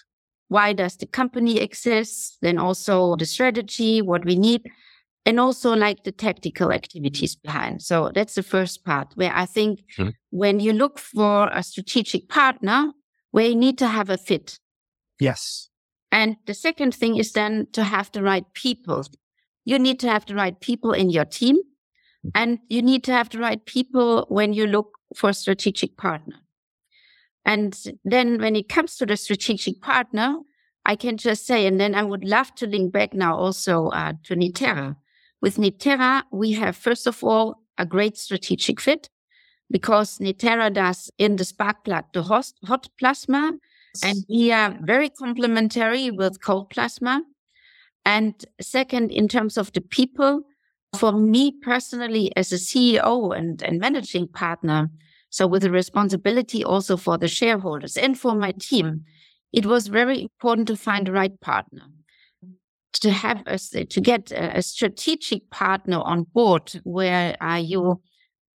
why 0.49 0.73
does 0.73 0.97
the 0.97 1.07
company 1.07 1.59
exist? 1.59 2.39
Then 2.41 2.59
also 2.59 3.17
the 3.17 3.27
strategy, 3.27 4.03
what 4.03 4.25
we 4.25 4.37
need, 4.37 4.63
and 5.25 5.41
also 5.41 5.75
like 5.75 6.05
the 6.05 6.13
tactical 6.13 6.73
activities 6.73 7.35
behind. 7.35 7.83
So 7.83 8.11
that's 8.15 8.35
the 8.35 8.43
first 8.43 8.85
part 8.85 9.09
where 9.15 9.33
I 9.35 9.47
think 9.47 9.81
mm-hmm. 9.99 10.11
when 10.31 10.61
you 10.61 10.73
look 10.73 10.99
for 10.99 11.49
a 11.53 11.63
strategic 11.63 12.29
partner, 12.29 12.93
where 13.37 13.49
you 13.49 13.55
need 13.55 13.77
to 13.77 13.87
have 13.87 14.09
a 14.09 14.17
fit. 14.17 14.59
Yes. 15.21 15.69
And 16.11 16.37
the 16.47 16.55
second 16.55 16.95
thing 16.95 17.19
is 17.19 17.33
then 17.33 17.67
to 17.75 17.85
have 17.85 18.11
the 18.13 18.23
right 18.23 18.47
people. 18.55 19.05
You 19.67 19.79
need 19.79 20.01
to 20.01 20.09
have 20.09 20.25
the 20.25 20.35
right 20.35 20.59
people 20.59 20.93
in 20.93 21.11
your 21.11 21.27
team 21.27 21.59
and 22.35 22.61
you 22.71 22.81
need 22.81 23.05
to 23.05 23.13
have 23.13 23.29
the 23.29 23.39
right 23.39 23.63
people 23.67 24.25
when 24.31 24.55
you 24.55 24.67
look 24.67 24.93
for 25.15 25.29
a 25.29 25.35
strategic 25.35 25.99
partner. 25.99 26.37
And 27.45 27.79
then 28.07 28.41
when 28.41 28.57
it 28.57 28.71
comes 28.71 28.97
to 28.97 29.05
the 29.05 29.19
strategic 29.19 29.83
partner, 29.83 30.39
I 30.87 30.97
can 30.97 31.19
just 31.19 31.47
say, 31.47 31.67
and 31.67 31.79
then 31.79 31.95
I 31.95 32.05
would 32.05 32.25
love 32.25 32.55
to 32.55 32.67
link 32.67 32.91
back 32.91 33.13
now 33.13 33.37
also 33.37 33.89
uh, 33.89 34.15
to 34.25 34.35
Niterra. 34.35 34.97
With 35.43 35.59
Niterra, 35.59 36.23
we 36.33 36.53
have, 36.53 36.75
first 36.75 37.07
of 37.07 37.23
all, 37.23 37.57
a 37.77 37.85
great 37.85 38.17
strategic 38.17 38.81
fit 38.81 39.11
because 39.71 40.19
Niterra 40.19 40.73
does 40.73 41.11
in 41.19 41.37
the 41.37 41.45
spark 41.45 41.85
plug 41.85 42.05
the 42.13 42.23
hot, 42.23 42.53
hot 42.65 42.89
plasma, 42.99 43.53
and 44.05 44.25
we 44.29 44.53
are 44.53 44.77
very 44.83 45.09
complementary 45.09 46.11
with 46.11 46.43
cold 46.43 46.71
plasma. 46.71 47.23
And 48.05 48.35
second, 48.61 49.11
in 49.11 49.27
terms 49.29 49.57
of 49.57 49.73
the 49.73 49.81
people, 49.81 50.43
for 50.97 51.13
me 51.13 51.53
personally, 51.63 52.33
as 52.37 52.53
a 52.53 52.57
CEO 52.57 53.37
and, 53.37 53.63
and 53.63 53.81
managing 53.81 54.29
partner, 54.29 54.91
so 55.31 55.47
with 55.47 55.65
a 55.65 55.71
responsibility 55.71 56.65
also 56.65 56.97
for 56.97 57.19
the 57.19 57.29
shareholders 57.29 57.97
and 57.97 58.19
for 58.19 58.35
my 58.35 58.53
team, 58.53 59.05
it 59.53 59.67
was 59.67 59.89
very 59.89 60.23
important 60.23 60.69
to 60.69 60.77
find 60.77 61.07
the 61.07 61.13
right 61.13 61.39
partner. 61.41 61.83
To 63.01 63.11
have 63.11 63.43
a, 63.47 63.59
to 63.59 64.01
get 64.01 64.33
a, 64.33 64.63
strategic 64.63 65.51
partner 65.51 66.01
on 66.01 66.23
board 66.23 66.81
where 66.85 67.37
uh, 67.43 67.57
you 67.57 68.01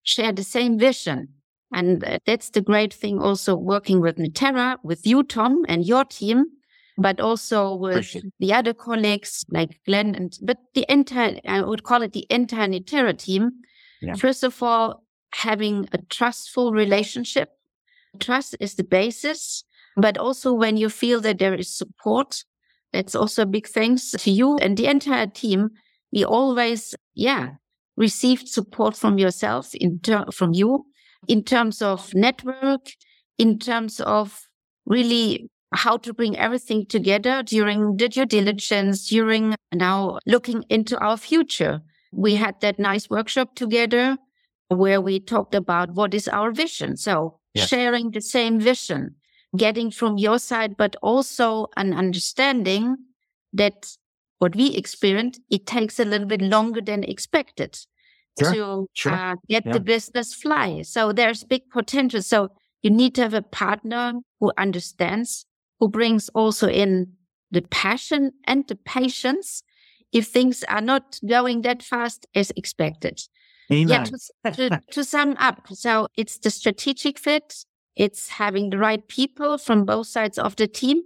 share 0.03 0.31
the 0.31 0.43
same 0.43 0.77
vision. 0.77 1.29
And 1.73 2.03
uh, 2.03 2.19
that's 2.25 2.49
the 2.49 2.61
great 2.61 2.93
thing 2.93 3.19
also 3.19 3.55
working 3.55 4.01
with 4.01 4.17
Niterra, 4.17 4.77
with 4.83 5.07
you, 5.07 5.23
Tom, 5.23 5.63
and 5.69 5.85
your 5.85 6.03
team, 6.03 6.45
but 6.97 7.19
also 7.19 7.75
with 7.75 8.15
the 8.39 8.53
other 8.53 8.73
colleagues 8.73 9.45
like 9.49 9.79
Glenn 9.85 10.13
and, 10.15 10.37
but 10.41 10.57
the 10.73 10.85
entire, 10.91 11.39
I 11.47 11.61
would 11.61 11.83
call 11.83 12.01
it 12.01 12.11
the 12.11 12.27
entire 12.29 12.67
Niterra 12.67 13.17
team. 13.17 13.51
Yeah. 14.01 14.15
First 14.15 14.43
of 14.43 14.61
all, 14.61 15.03
having 15.33 15.87
a 15.93 15.99
trustful 16.09 16.73
relationship. 16.73 17.49
Trust 18.19 18.57
is 18.59 18.75
the 18.75 18.83
basis, 18.83 19.63
but 19.95 20.17
also 20.17 20.53
when 20.53 20.75
you 20.75 20.89
feel 20.89 21.21
that 21.21 21.39
there 21.39 21.53
is 21.53 21.73
support, 21.73 22.43
that's 22.91 23.15
also 23.15 23.43
a 23.43 23.45
big 23.45 23.67
thanks 23.67 24.11
to 24.11 24.31
you 24.31 24.57
and 24.57 24.75
the 24.75 24.87
entire 24.87 25.27
team. 25.27 25.69
We 26.11 26.25
always, 26.25 26.93
yeah, 27.15 27.51
received 27.97 28.47
support 28.47 28.95
from 28.95 29.17
yourself 29.17 29.73
in 29.75 29.99
ter- 29.99 30.31
from 30.31 30.53
you 30.53 30.85
in 31.27 31.43
terms 31.43 31.81
of 31.81 32.13
network, 32.13 32.89
in 33.37 33.59
terms 33.59 33.99
of 33.99 34.41
really 34.85 35.49
how 35.73 35.97
to 35.97 36.13
bring 36.13 36.37
everything 36.37 36.85
together 36.85 37.43
during 37.43 37.95
the 37.97 38.09
due 38.09 38.25
diligence, 38.25 39.07
during 39.07 39.55
now 39.73 40.19
looking 40.25 40.63
into 40.69 40.97
our 40.99 41.17
future. 41.17 41.81
We 42.11 42.35
had 42.35 42.59
that 42.61 42.77
nice 42.77 43.09
workshop 43.09 43.55
together 43.55 44.17
where 44.67 44.99
we 44.99 45.19
talked 45.19 45.55
about 45.55 45.93
what 45.93 46.13
is 46.13 46.27
our 46.27 46.51
vision. 46.51 46.97
So 46.97 47.39
yes. 47.53 47.69
sharing 47.69 48.11
the 48.11 48.21
same 48.21 48.59
vision, 48.59 49.15
getting 49.55 49.91
from 49.91 50.17
your 50.17 50.39
side, 50.39 50.75
but 50.77 50.95
also 51.01 51.67
an 51.77 51.93
understanding 51.93 52.97
that 53.53 53.95
what 54.41 54.55
we 54.55 54.73
experienced, 54.75 55.39
it 55.51 55.67
takes 55.67 55.99
a 55.99 56.03
little 56.03 56.25
bit 56.25 56.41
longer 56.41 56.81
than 56.81 57.03
expected 57.03 57.77
sure. 58.39 58.53
to 58.53 58.87
sure. 58.93 59.13
Uh, 59.13 59.35
get 59.47 59.63
yeah. 59.67 59.73
the 59.73 59.79
business 59.79 60.33
fly. 60.33 60.81
So 60.81 61.13
there's 61.13 61.43
big 61.43 61.69
potential. 61.69 62.23
So 62.23 62.49
you 62.81 62.89
need 62.89 63.13
to 63.15 63.21
have 63.21 63.35
a 63.35 63.43
partner 63.43 64.13
who 64.39 64.51
understands, 64.57 65.45
who 65.79 65.89
brings 65.89 66.27
also 66.29 66.67
in 66.67 67.13
the 67.51 67.61
passion 67.61 68.31
and 68.45 68.67
the 68.67 68.77
patience 68.77 69.61
if 70.11 70.25
things 70.25 70.63
are 70.63 70.81
not 70.81 71.19
going 71.23 71.61
that 71.61 71.83
fast 71.83 72.25
as 72.33 72.51
expected. 72.57 73.21
Amen. 73.71 73.87
Yeah, 73.87 74.05
to, 74.05 74.69
to, 74.69 74.81
to 74.89 75.03
sum 75.03 75.35
up, 75.37 75.67
so 75.71 76.07
it's 76.17 76.39
the 76.39 76.49
strategic 76.49 77.19
fit, 77.19 77.63
it's 77.95 78.29
having 78.29 78.71
the 78.71 78.79
right 78.79 79.07
people 79.07 79.59
from 79.59 79.85
both 79.85 80.07
sides 80.07 80.39
of 80.39 80.55
the 80.55 80.67
team, 80.67 81.03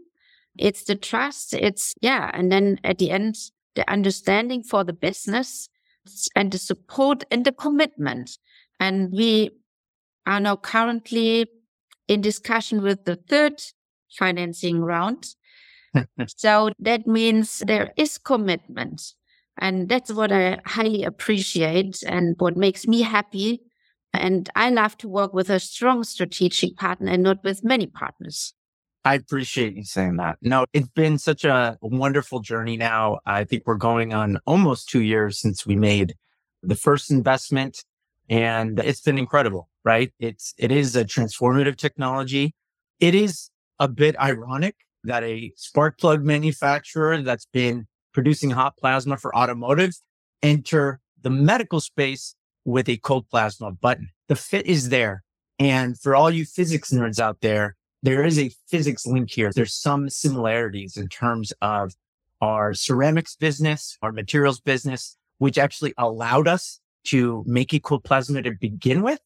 it's 0.57 0.83
the 0.83 0.95
trust. 0.95 1.53
It's, 1.53 1.93
yeah. 2.01 2.31
And 2.33 2.51
then 2.51 2.79
at 2.83 2.97
the 2.97 3.11
end, 3.11 3.37
the 3.75 3.89
understanding 3.89 4.63
for 4.63 4.83
the 4.83 4.93
business 4.93 5.69
and 6.35 6.51
the 6.51 6.57
support 6.57 7.23
and 7.31 7.45
the 7.45 7.51
commitment. 7.51 8.37
And 8.79 9.11
we 9.11 9.51
are 10.25 10.39
now 10.39 10.55
currently 10.55 11.47
in 12.07 12.21
discussion 12.21 12.81
with 12.81 13.05
the 13.05 13.15
third 13.15 13.61
financing 14.17 14.81
round. 14.81 15.35
so 16.27 16.71
that 16.79 17.07
means 17.07 17.59
there 17.59 17.93
is 17.97 18.17
commitment. 18.17 19.13
And 19.57 19.87
that's 19.87 20.11
what 20.11 20.31
I 20.31 20.59
highly 20.65 21.03
appreciate 21.03 22.03
and 22.05 22.35
what 22.39 22.57
makes 22.57 22.87
me 22.87 23.01
happy. 23.01 23.61
And 24.13 24.49
I 24.55 24.69
love 24.69 24.97
to 24.99 25.07
work 25.07 25.33
with 25.33 25.49
a 25.49 25.59
strong 25.59 26.03
strategic 26.03 26.75
partner 26.77 27.11
and 27.11 27.23
not 27.23 27.43
with 27.43 27.63
many 27.63 27.87
partners. 27.87 28.53
I 29.05 29.13
appreciate 29.13 29.75
you 29.75 29.83
saying 29.83 30.17
that. 30.17 30.39
No, 30.41 30.65
it's 30.73 30.89
been 30.89 31.19
such 31.19 31.45
a 31.45 31.77
wonderful 31.79 32.39
journey 32.39 32.75
now. 32.75 33.19
I 33.27 33.43
think 33.43 33.63
we're 33.67 33.75
going 33.75 34.15
on 34.15 34.39
almost 34.47 34.89
two 34.89 35.01
years 35.01 35.39
since 35.39 35.63
we 35.63 35.75
made 35.75 36.15
the 36.63 36.75
first 36.75 37.11
investment 37.11 37.85
and 38.27 38.79
it's 38.79 39.01
been 39.01 39.19
incredible, 39.19 39.69
right? 39.83 40.11
It's, 40.19 40.55
it 40.57 40.71
is 40.71 40.95
a 40.95 41.05
transformative 41.05 41.77
technology. 41.77 42.55
It 42.99 43.13
is 43.13 43.51
a 43.79 43.87
bit 43.87 44.17
ironic 44.17 44.75
that 45.03 45.23
a 45.23 45.51
spark 45.55 45.99
plug 45.99 46.23
manufacturer 46.23 47.21
that's 47.21 47.45
been 47.45 47.85
producing 48.11 48.49
hot 48.49 48.75
plasma 48.75 49.17
for 49.17 49.35
automotive 49.37 49.93
enter 50.41 50.99
the 51.21 51.29
medical 51.29 51.79
space 51.79 52.35
with 52.65 52.89
a 52.89 52.97
cold 52.97 53.29
plasma 53.29 53.71
button. 53.71 54.09
The 54.29 54.35
fit 54.35 54.65
is 54.65 54.89
there. 54.89 55.23
And 55.59 55.99
for 55.99 56.15
all 56.15 56.31
you 56.31 56.43
physics 56.43 56.91
nerds 56.91 57.19
out 57.19 57.41
there, 57.41 57.75
there 58.05 58.23
is 58.23 58.37
a 58.39 58.51
physics 58.67 59.05
link 59.05 59.31
here. 59.31 59.51
There's 59.51 59.73
some 59.73 60.09
similarities 60.09 60.95
in 60.95 61.07
terms 61.07 61.51
of 61.61 61.93
our 62.41 62.73
ceramics 62.73 63.35
business, 63.35 63.97
our 64.01 64.11
materials 64.11 64.59
business, 64.59 65.17
which 65.39 65.57
actually 65.57 65.93
allowed 65.97 66.47
us 66.47 66.79
to 67.05 67.43
make 67.47 67.73
equal 67.73 67.99
plasma 67.99 68.41
to 68.43 68.51
begin 68.51 69.01
with. 69.01 69.19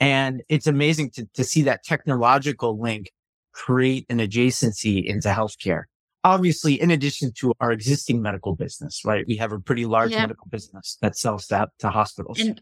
And 0.00 0.42
it's 0.48 0.66
amazing 0.66 1.10
to, 1.10 1.28
to 1.34 1.44
see 1.44 1.62
that 1.62 1.84
technological 1.84 2.80
link 2.80 3.12
create 3.52 4.06
an 4.08 4.18
adjacency 4.18 5.04
into 5.04 5.28
healthcare. 5.28 5.84
Obviously, 6.24 6.80
in 6.80 6.90
addition 6.90 7.32
to 7.38 7.52
our 7.60 7.72
existing 7.72 8.22
medical 8.22 8.54
business, 8.54 9.02
right? 9.04 9.24
We 9.26 9.36
have 9.36 9.52
a 9.52 9.58
pretty 9.58 9.86
large 9.86 10.12
yeah. 10.12 10.20
medical 10.20 10.46
business 10.48 10.96
that 11.02 11.16
sells 11.16 11.48
that 11.48 11.70
to 11.80 11.90
hospitals. 11.90 12.40
And, 12.40 12.60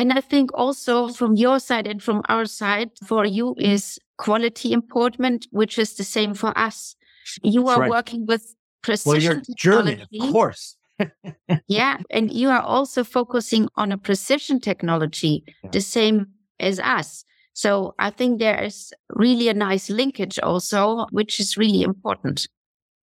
and 0.00 0.14
I 0.14 0.22
think 0.22 0.50
also 0.54 1.08
from 1.08 1.36
your 1.36 1.60
side 1.60 1.86
and 1.86 2.02
from 2.02 2.22
our 2.30 2.46
side 2.46 2.90
for 3.04 3.26
you 3.26 3.54
mm-hmm. 3.54 3.72
is 3.72 3.98
quality 4.16 4.72
important, 4.72 5.46
which 5.50 5.78
is 5.78 5.96
the 5.96 6.04
same 6.04 6.32
for 6.32 6.56
us. 6.56 6.96
You 7.42 7.68
are 7.68 7.80
right. 7.80 7.90
working 7.90 8.24
with 8.24 8.54
precision. 8.82 9.36
Well, 9.36 9.42
you're 9.46 9.56
German, 9.56 10.06
of 10.20 10.32
course. 10.32 10.76
yeah. 11.68 11.98
And 12.08 12.32
you 12.32 12.48
are 12.48 12.62
also 12.62 13.04
focusing 13.04 13.68
on 13.76 13.92
a 13.92 13.98
precision 13.98 14.58
technology, 14.58 15.44
yeah. 15.62 15.70
the 15.70 15.82
same 15.82 16.28
as 16.58 16.80
us. 16.80 17.26
So 17.52 17.94
I 17.98 18.08
think 18.08 18.38
there 18.38 18.62
is 18.62 18.94
really 19.10 19.48
a 19.48 19.54
nice 19.54 19.90
linkage 19.90 20.38
also, 20.38 21.06
which 21.10 21.38
is 21.40 21.58
really 21.58 21.82
important. 21.82 22.48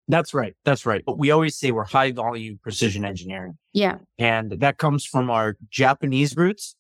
That's 0.08 0.32
right. 0.32 0.54
That's 0.64 0.86
right. 0.86 1.02
But 1.04 1.18
we 1.18 1.30
always 1.30 1.58
say 1.58 1.72
we're 1.72 1.84
high 1.84 2.12
volume 2.12 2.58
precision 2.62 3.04
engineering. 3.04 3.58
Yeah. 3.74 3.98
And 4.18 4.52
that 4.60 4.78
comes 4.78 5.04
from 5.04 5.28
our 5.28 5.56
Japanese 5.68 6.34
roots. 6.38 6.74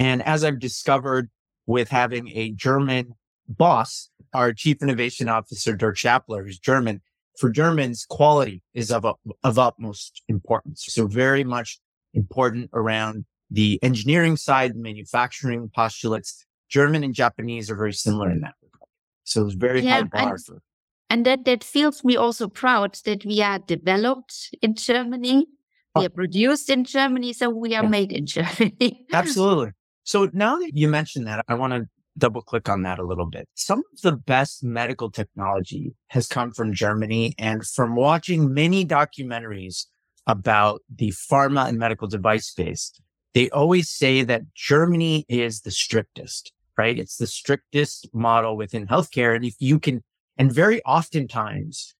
And 0.00 0.22
as 0.22 0.42
I've 0.42 0.58
discovered 0.58 1.28
with 1.66 1.90
having 1.90 2.28
a 2.30 2.52
German 2.52 3.14
boss, 3.46 4.08
our 4.32 4.54
chief 4.54 4.78
innovation 4.82 5.28
officer, 5.28 5.76
Dirk 5.76 5.96
Schappler, 5.96 6.42
who's 6.42 6.58
German, 6.58 7.02
for 7.38 7.50
Germans, 7.50 8.06
quality 8.08 8.62
is 8.72 8.90
of, 8.90 9.04
of 9.04 9.58
utmost 9.58 10.22
importance. 10.26 10.86
So 10.88 11.06
very 11.06 11.44
much 11.44 11.78
important 12.14 12.70
around 12.72 13.26
the 13.50 13.78
engineering 13.82 14.36
side, 14.36 14.74
manufacturing 14.74 15.70
postulates. 15.74 16.46
German 16.70 17.04
and 17.04 17.14
Japanese 17.14 17.70
are 17.70 17.76
very 17.76 17.92
similar 17.92 18.30
in 18.30 18.40
that 18.40 18.54
regard. 18.62 18.88
So 19.24 19.44
it's 19.44 19.54
very 19.54 19.82
yeah, 19.82 19.96
high 19.96 20.02
bar 20.04 20.30
and, 20.30 20.44
for. 20.44 20.62
And 21.10 21.26
that, 21.26 21.44
that 21.44 21.62
feels 21.62 22.04
me 22.04 22.16
also 22.16 22.48
proud 22.48 22.96
that 23.04 23.26
we 23.26 23.42
are 23.42 23.58
developed 23.58 24.54
in 24.62 24.76
Germany. 24.76 25.46
We 25.94 26.02
oh. 26.02 26.06
are 26.06 26.10
produced 26.10 26.70
in 26.70 26.84
Germany. 26.84 27.34
So 27.34 27.50
we 27.50 27.74
are 27.74 27.82
yeah. 27.82 27.88
made 27.88 28.12
in 28.12 28.26
Germany. 28.36 29.04
Absolutely. 29.12 29.72
So 30.10 30.28
now 30.32 30.58
that 30.58 30.76
you 30.76 30.88
mentioned 30.88 31.28
that, 31.28 31.44
I 31.46 31.54
want 31.54 31.72
to 31.72 31.88
double 32.18 32.42
click 32.42 32.68
on 32.68 32.82
that 32.82 32.98
a 32.98 33.06
little 33.06 33.26
bit. 33.26 33.48
Some 33.54 33.78
of 33.78 34.00
the 34.02 34.16
best 34.16 34.64
medical 34.64 35.08
technology 35.08 35.94
has 36.08 36.26
come 36.26 36.50
from 36.50 36.74
Germany 36.74 37.32
and 37.38 37.64
from 37.64 37.94
watching 37.94 38.52
many 38.52 38.84
documentaries 38.84 39.86
about 40.26 40.80
the 40.92 41.10
pharma 41.10 41.68
and 41.68 41.78
medical 41.78 42.08
device 42.08 42.48
space. 42.48 42.92
They 43.34 43.50
always 43.50 43.88
say 43.88 44.24
that 44.24 44.52
Germany 44.52 45.26
is 45.28 45.60
the 45.60 45.70
strictest, 45.70 46.52
right? 46.76 46.98
It's 46.98 47.18
the 47.18 47.28
strictest 47.28 48.12
model 48.12 48.56
within 48.56 48.88
healthcare. 48.88 49.36
And 49.36 49.44
if 49.44 49.54
you 49.60 49.78
can, 49.78 50.02
and 50.36 50.52
very 50.52 50.82
oftentimes 50.82 51.94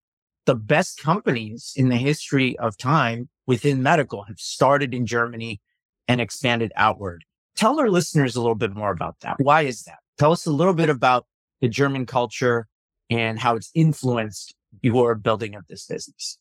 the 0.46 0.56
best 0.56 1.00
companies 1.00 1.74
in 1.76 1.90
the 1.90 1.96
history 1.96 2.58
of 2.58 2.76
time 2.76 3.28
within 3.46 3.84
medical 3.84 4.24
have 4.24 4.40
started 4.40 4.94
in 4.94 5.06
Germany 5.06 5.60
and 6.08 6.20
expanded 6.20 6.72
outward. 6.74 7.24
Tell 7.60 7.78
our 7.78 7.90
listeners 7.90 8.36
a 8.36 8.40
little 8.40 8.54
bit 8.54 8.74
more 8.74 8.90
about 8.90 9.20
that. 9.20 9.36
Why 9.38 9.62
is 9.62 9.82
that? 9.82 9.98
Tell 10.18 10.32
us 10.32 10.46
a 10.46 10.50
little 10.50 10.72
bit 10.72 10.88
about 10.88 11.26
the 11.60 11.68
German 11.68 12.06
culture 12.06 12.66
and 13.10 13.38
how 13.38 13.54
it's 13.54 13.70
influenced 13.74 14.54
your 14.80 15.14
building 15.14 15.54
of 15.54 15.66
this 15.68 15.84
business. 15.84 16.38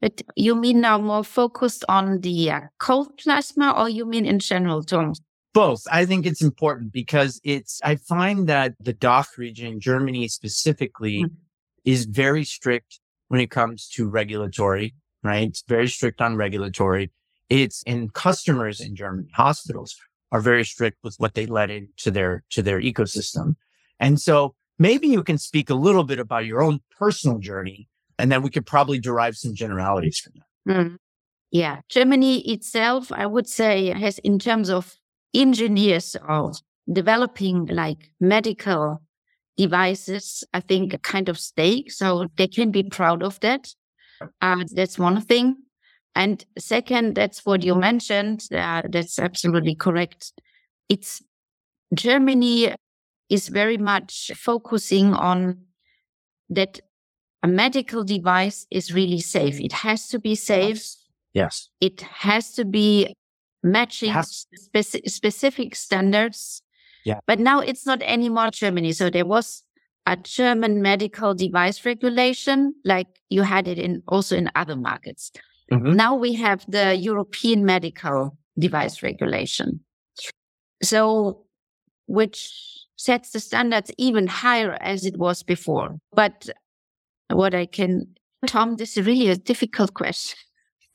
But 0.00 0.20
you 0.34 0.56
mean 0.56 0.80
now 0.80 0.98
more 0.98 1.22
focused 1.22 1.84
on 1.88 2.22
the 2.22 2.50
uh, 2.50 2.60
cold 2.80 3.16
plasma 3.18 3.72
or 3.78 3.88
you 3.88 4.04
mean 4.04 4.26
in 4.26 4.40
general 4.40 4.82
terms? 4.82 5.20
Both. 5.54 5.84
I 5.92 6.04
think 6.04 6.26
it's 6.26 6.42
important 6.42 6.92
because 6.92 7.40
it's, 7.44 7.80
I 7.84 7.94
find 7.94 8.48
that 8.48 8.74
the 8.80 8.92
DACH 8.92 9.38
region, 9.38 9.78
Germany 9.78 10.26
specifically, 10.26 11.22
mm-hmm. 11.22 11.34
is 11.84 12.04
very 12.06 12.42
strict 12.42 12.98
when 13.28 13.40
it 13.40 13.52
comes 13.52 13.88
to 13.90 14.08
regulatory, 14.08 14.96
right? 15.22 15.46
It's 15.46 15.62
very 15.68 15.86
strict 15.86 16.20
on 16.20 16.34
regulatory. 16.34 17.12
It's 17.48 17.84
in 17.84 18.08
customers 18.10 18.80
in 18.80 18.96
Germany, 18.96 19.28
hospitals 19.34 19.94
are 20.32 20.40
very 20.40 20.64
strict 20.64 20.98
with 21.02 21.14
what 21.18 21.34
they 21.34 21.46
let 21.46 21.70
into 21.70 22.10
their 22.10 22.44
to 22.50 22.62
their 22.62 22.80
ecosystem. 22.80 23.56
And 24.00 24.20
so 24.20 24.54
maybe 24.78 25.08
you 25.08 25.22
can 25.22 25.38
speak 25.38 25.70
a 25.70 25.74
little 25.74 26.04
bit 26.04 26.18
about 26.18 26.46
your 26.46 26.62
own 26.62 26.80
personal 26.98 27.38
journey, 27.38 27.88
and 28.18 28.30
then 28.30 28.42
we 28.42 28.50
could 28.50 28.66
probably 28.66 28.98
derive 28.98 29.36
some 29.36 29.54
generalities 29.54 30.18
from 30.18 30.32
that. 30.36 30.74
Mm. 30.74 30.96
Yeah, 31.50 31.80
Germany 31.88 32.40
itself, 32.52 33.10
I 33.10 33.26
would 33.26 33.48
say, 33.48 33.88
has 33.98 34.18
in 34.18 34.38
terms 34.38 34.68
of 34.68 34.96
engineers 35.34 36.14
or 36.28 36.52
developing 36.92 37.66
like 37.66 38.10
medical 38.20 39.02
devices, 39.56 40.44
I 40.52 40.60
think 40.60 40.94
a 40.94 40.98
kind 40.98 41.28
of 41.28 41.38
stake. 41.38 41.90
So 41.90 42.28
they 42.36 42.48
can 42.48 42.70
be 42.70 42.82
proud 42.82 43.22
of 43.22 43.40
that. 43.40 43.74
Uh, 44.42 44.64
that's 44.74 44.98
one 44.98 45.20
thing. 45.20 45.56
And 46.14 46.44
second, 46.58 47.14
that's 47.14 47.46
what 47.46 47.62
you 47.62 47.74
mentioned. 47.74 48.48
Uh, 48.52 48.82
that's 48.88 49.18
absolutely 49.18 49.74
correct. 49.74 50.32
It's 50.88 51.22
Germany 51.94 52.74
is 53.28 53.48
very 53.48 53.76
much 53.76 54.30
focusing 54.34 55.14
on 55.14 55.58
that 56.50 56.80
a 57.42 57.48
medical 57.48 58.04
device 58.04 58.66
is 58.70 58.92
really 58.92 59.20
safe. 59.20 59.60
It 59.60 59.72
has 59.72 60.08
to 60.08 60.18
be 60.18 60.34
safe. 60.34 60.84
Yes. 61.34 61.68
It 61.80 62.00
has 62.00 62.52
to 62.54 62.64
be 62.64 63.14
matching 63.62 64.12
speci- 64.12 65.08
specific 65.08 65.76
standards. 65.76 66.62
Yeah. 67.04 67.20
But 67.26 67.38
now 67.38 67.60
it's 67.60 67.86
not 67.86 68.02
anymore 68.02 68.50
Germany. 68.50 68.92
So 68.92 69.08
there 69.08 69.26
was 69.26 69.62
a 70.06 70.16
German 70.16 70.82
medical 70.82 71.34
device 71.34 71.84
regulation, 71.84 72.74
like 72.84 73.06
you 73.28 73.42
had 73.42 73.68
it 73.68 73.78
in 73.78 74.02
also 74.08 74.36
in 74.36 74.50
other 74.54 74.74
markets. 74.74 75.30
Mm-hmm. 75.72 75.94
Now 75.94 76.14
we 76.14 76.34
have 76.34 76.64
the 76.68 76.94
European 76.94 77.64
medical 77.64 78.36
device 78.58 79.02
regulation. 79.02 79.80
So, 80.82 81.44
which 82.06 82.50
sets 82.96 83.30
the 83.30 83.40
standards 83.40 83.90
even 83.96 84.26
higher 84.26 84.76
as 84.80 85.04
it 85.04 85.16
was 85.16 85.42
before. 85.42 85.98
But 86.12 86.48
what 87.30 87.54
I 87.54 87.66
can, 87.66 88.06
Tom, 88.46 88.76
this 88.76 88.96
is 88.96 89.06
really 89.06 89.28
a 89.28 89.36
difficult 89.36 89.94
question. 89.94 90.38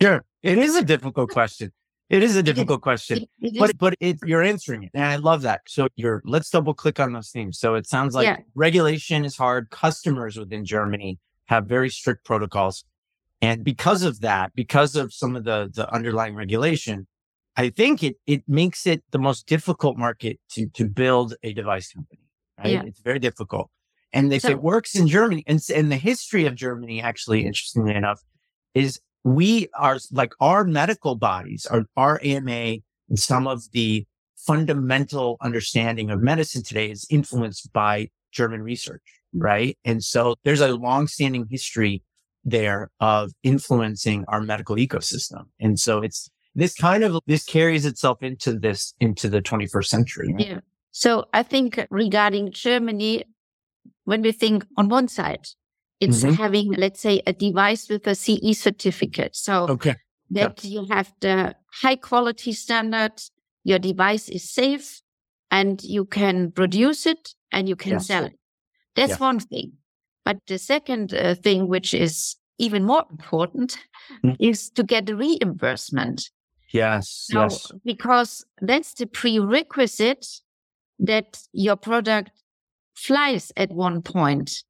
Sure. 0.01 0.25
It 0.41 0.57
is 0.57 0.75
a 0.75 0.83
difficult 0.83 1.29
question. 1.31 1.71
It 2.09 2.21
is 2.21 2.35
a 2.35 2.43
difficult 2.51 2.81
question, 2.81 3.19
it, 3.19 3.29
it 3.41 3.59
but 3.59 3.77
but 3.77 3.95
it, 3.99 4.17
you're 4.25 4.43
answering 4.43 4.83
it, 4.83 4.91
and 4.93 5.05
I 5.05 5.15
love 5.15 5.41
that. 5.43 5.61
So 5.67 5.87
you're 5.95 6.21
let's 6.25 6.49
double 6.49 6.73
click 6.73 6.99
on 6.99 7.13
those 7.13 7.31
themes. 7.31 7.57
So 7.57 7.75
it 7.75 7.87
sounds 7.87 8.13
like 8.13 8.25
yeah. 8.25 8.37
regulation 8.53 9.25
is 9.25 9.37
hard. 9.37 9.69
Customers 9.69 10.37
within 10.37 10.65
Germany 10.65 11.17
have 11.45 11.65
very 11.65 11.89
strict 11.89 12.25
protocols. 12.25 12.83
And 13.43 13.61
because 13.65 14.03
of 14.03 14.21
that, 14.21 14.53
because 14.55 14.95
of 14.95 15.13
some 15.13 15.35
of 15.35 15.43
the, 15.43 15.69
the 15.73 15.93
underlying 15.93 16.33
regulation, 16.33 17.07
I 17.57 17.71
think 17.71 18.01
it, 18.01 18.15
it 18.25 18.43
makes 18.47 18.87
it 18.87 19.03
the 19.11 19.19
most 19.19 19.47
difficult 19.47 19.97
market 19.97 20.39
to, 20.51 20.67
to 20.75 20.87
build 20.87 21.35
a 21.43 21.51
device 21.51 21.91
company, 21.91 22.21
right? 22.57 22.71
Yeah. 22.71 22.83
It's 22.85 23.01
very 23.01 23.19
difficult. 23.19 23.69
And 24.13 24.31
if 24.31 24.43
so, 24.43 24.49
it 24.51 24.61
works 24.61 24.95
in 24.95 25.09
Germany 25.09 25.43
and, 25.45 25.59
and 25.75 25.91
the 25.91 25.97
history 25.97 26.45
of 26.45 26.55
Germany, 26.55 27.01
actually, 27.01 27.45
interestingly 27.45 27.93
enough, 27.93 28.21
is 28.73 29.01
we 29.25 29.67
are 29.77 29.99
like 30.13 30.31
our 30.39 30.63
medical 30.63 31.15
bodies, 31.15 31.65
our, 31.65 31.83
our 31.97 32.21
AMA 32.23 32.77
and 33.09 33.19
some 33.19 33.45
of 33.45 33.63
the 33.73 34.05
fundamental 34.37 35.35
understanding 35.41 36.09
of 36.09 36.21
medicine 36.21 36.63
today 36.63 36.89
is 36.89 37.05
influenced 37.09 37.73
by 37.73 38.07
German 38.31 38.61
research, 38.61 39.03
mm. 39.35 39.43
right? 39.43 39.77
And 39.83 40.01
so 40.01 40.35
there's 40.45 40.61
a 40.61 40.73
long 40.77 41.07
standing 41.07 41.45
history 41.49 42.03
there 42.43 42.89
of 42.99 43.31
influencing 43.43 44.25
our 44.27 44.41
medical 44.41 44.75
ecosystem. 44.75 45.45
And 45.59 45.79
so 45.79 46.01
it's 46.01 46.29
this 46.55 46.73
kind 46.73 47.03
of, 47.03 47.19
this 47.25 47.43
carries 47.43 47.85
itself 47.85 48.21
into 48.21 48.57
this, 48.59 48.93
into 48.99 49.29
the 49.29 49.41
21st 49.41 49.85
century. 49.85 50.33
Right? 50.33 50.47
Yeah. 50.47 50.59
So 50.91 51.25
I 51.33 51.43
think 51.43 51.79
regarding 51.89 52.51
Germany, 52.51 53.23
when 54.05 54.21
we 54.21 54.31
think 54.31 54.65
on 54.77 54.89
one 54.89 55.07
side, 55.07 55.47
it's 55.99 56.23
mm-hmm. 56.23 56.33
having, 56.33 56.73
let's 56.73 56.99
say, 56.99 57.21
a 57.25 57.33
device 57.33 57.89
with 57.89 58.05
a 58.07 58.15
CE 58.15 58.57
certificate. 58.57 59.35
So 59.35 59.67
okay. 59.69 59.95
that 60.31 60.63
you 60.63 60.85
have 60.91 61.13
the 61.21 61.55
high 61.81 61.95
quality 61.95 62.51
standard, 62.51 63.13
your 63.63 63.79
device 63.79 64.27
is 64.27 64.49
safe 64.49 65.01
and 65.49 65.81
you 65.83 66.05
can 66.05 66.51
produce 66.51 67.05
it 67.05 67.33
and 67.51 67.69
you 67.69 67.75
can 67.75 67.93
yes. 67.93 68.07
sell 68.07 68.25
it. 68.25 68.37
That's 68.95 69.11
yeah. 69.11 69.17
one 69.17 69.39
thing. 69.39 69.73
But 70.25 70.37
the 70.47 70.57
second 70.57 71.13
uh, 71.13 71.35
thing, 71.35 71.67
which 71.67 71.93
is 71.93 72.35
even 72.57 72.85
more 72.85 73.05
important, 73.11 73.77
mm. 74.23 74.35
is 74.39 74.69
to 74.71 74.83
get 74.83 75.05
the 75.05 75.15
reimbursement. 75.15 76.29
Yes, 76.71 77.27
so, 77.29 77.41
yes. 77.41 77.71
Because 77.83 78.45
that's 78.61 78.93
the 78.93 79.05
prerequisite 79.05 80.25
that 80.99 81.39
your 81.51 81.75
product 81.75 82.31
flies 82.95 83.51
at 83.57 83.71
one 83.71 84.01
point, 84.01 84.63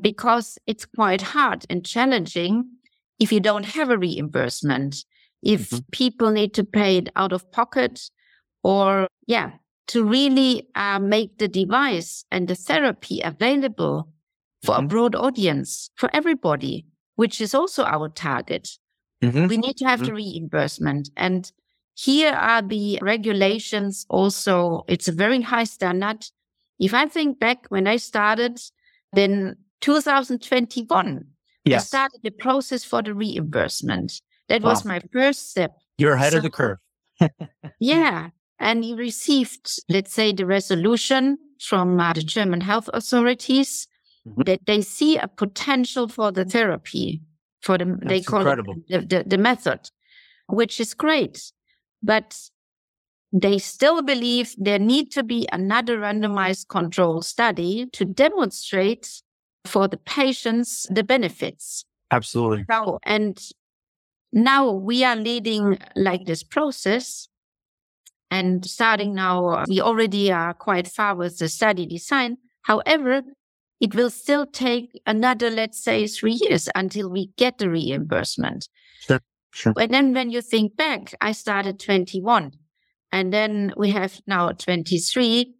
because 0.00 0.58
it's 0.66 0.86
quite 0.86 1.22
hard 1.22 1.64
and 1.70 1.84
challenging 1.84 2.64
if 3.18 3.32
you 3.32 3.40
don't 3.40 3.66
have 3.66 3.90
a 3.90 3.98
reimbursement, 3.98 5.04
if 5.42 5.70
mm-hmm. 5.70 5.78
people 5.92 6.30
need 6.30 6.54
to 6.54 6.64
pay 6.64 6.98
it 6.98 7.08
out 7.16 7.32
of 7.32 7.50
pocket, 7.52 8.10
or 8.62 9.08
yeah, 9.26 9.52
to 9.88 10.04
really 10.04 10.68
uh, 10.74 10.98
make 10.98 11.38
the 11.38 11.48
device 11.48 12.24
and 12.30 12.48
the 12.48 12.54
therapy 12.54 13.20
available 13.22 14.08
for 14.62 14.74
mm-hmm. 14.74 14.84
a 14.84 14.88
broad 14.88 15.14
audience, 15.14 15.90
for 15.96 16.10
everybody, 16.12 16.86
which 17.16 17.40
is 17.40 17.54
also 17.54 17.84
our 17.84 18.08
target. 18.08 18.68
Mm-hmm. 19.22 19.46
We 19.46 19.56
need 19.56 19.76
to 19.78 19.84
have 19.84 20.00
mm-hmm. 20.00 20.06
the 20.06 20.14
reimbursement. 20.14 21.10
And 21.16 21.50
here 21.94 22.32
are 22.32 22.62
the 22.62 22.98
regulations 23.02 24.06
also. 24.08 24.84
It's 24.88 25.08
a 25.08 25.12
very 25.12 25.42
high 25.42 25.64
standard. 25.64 26.24
If 26.78 26.94
I 26.94 27.06
think 27.06 27.38
back 27.38 27.66
when 27.68 27.86
I 27.86 27.96
started, 27.96 28.58
then 29.12 29.56
2021, 29.80 31.26
yes. 31.64 31.82
I 31.82 31.84
started 31.84 32.20
the 32.22 32.30
process 32.30 32.84
for 32.84 33.02
the 33.02 33.14
reimbursement. 33.14 34.22
That 34.48 34.62
wow. 34.62 34.70
was 34.70 34.84
my 34.84 35.00
first 35.12 35.50
step. 35.50 35.72
You're 35.98 36.14
ahead 36.14 36.32
so, 36.32 36.38
of 36.38 36.44
the 36.44 36.50
curve. 36.50 36.78
yeah. 37.80 38.30
And 38.58 38.84
he 38.84 38.94
received, 38.94 39.70
let's 39.88 40.12
say, 40.12 40.32
the 40.32 40.46
resolution 40.46 41.38
from 41.60 42.00
uh, 42.00 42.14
the 42.14 42.22
German 42.22 42.62
health 42.62 42.88
authorities 42.92 43.86
mm-hmm. 44.26 44.42
that 44.42 44.66
they 44.66 44.80
see 44.80 45.16
a 45.16 45.28
potential 45.28 46.08
for 46.08 46.32
the 46.32 46.44
therapy, 46.44 47.22
for 47.60 47.78
the, 47.78 47.84
That's 47.84 48.06
they 48.06 48.20
call 48.22 48.40
incredible. 48.40 48.74
it 48.88 49.08
the, 49.08 49.18
the, 49.18 49.24
the 49.28 49.38
method, 49.38 49.90
which 50.48 50.80
is 50.80 50.94
great. 50.94 51.52
But 52.02 52.38
they 53.32 53.58
still 53.58 54.02
believe 54.02 54.54
there 54.58 54.78
need 54.78 55.12
to 55.12 55.22
be 55.22 55.46
another 55.52 55.98
randomized 55.98 56.68
control 56.68 57.22
study 57.22 57.86
to 57.92 58.04
demonstrate 58.04 59.22
for 59.64 59.86
the 59.86 59.98
patients 59.98 60.86
the 60.90 61.04
benefits. 61.04 61.84
Absolutely. 62.10 62.64
So, 62.70 62.98
and 63.04 63.40
now 64.32 64.70
we 64.70 65.04
are 65.04 65.16
leading 65.16 65.78
like 65.94 66.24
this 66.24 66.42
process 66.42 67.28
and 68.30 68.64
starting 68.64 69.14
now, 69.14 69.64
we 69.68 69.80
already 69.80 70.30
are 70.30 70.54
quite 70.54 70.86
far 70.86 71.16
with 71.16 71.38
the 71.38 71.48
study 71.48 71.84
design. 71.84 72.38
However, 72.62 73.22
it 73.80 73.94
will 73.94 74.10
still 74.10 74.46
take 74.46 75.00
another, 75.06 75.50
let's 75.50 75.82
say, 75.82 76.06
three 76.06 76.38
years 76.40 76.68
until 76.74 77.10
we 77.10 77.30
get 77.36 77.58
the 77.58 77.70
reimbursement. 77.70 78.68
Sure, 79.00 79.20
sure. 79.50 79.72
And 79.78 79.92
then 79.92 80.12
when 80.12 80.30
you 80.30 80.42
think 80.42 80.76
back, 80.76 81.14
I 81.20 81.32
started 81.32 81.80
21 81.80 82.52
and 83.10 83.32
then 83.32 83.72
we 83.76 83.90
have 83.90 84.20
now 84.26 84.50
23. 84.50 85.54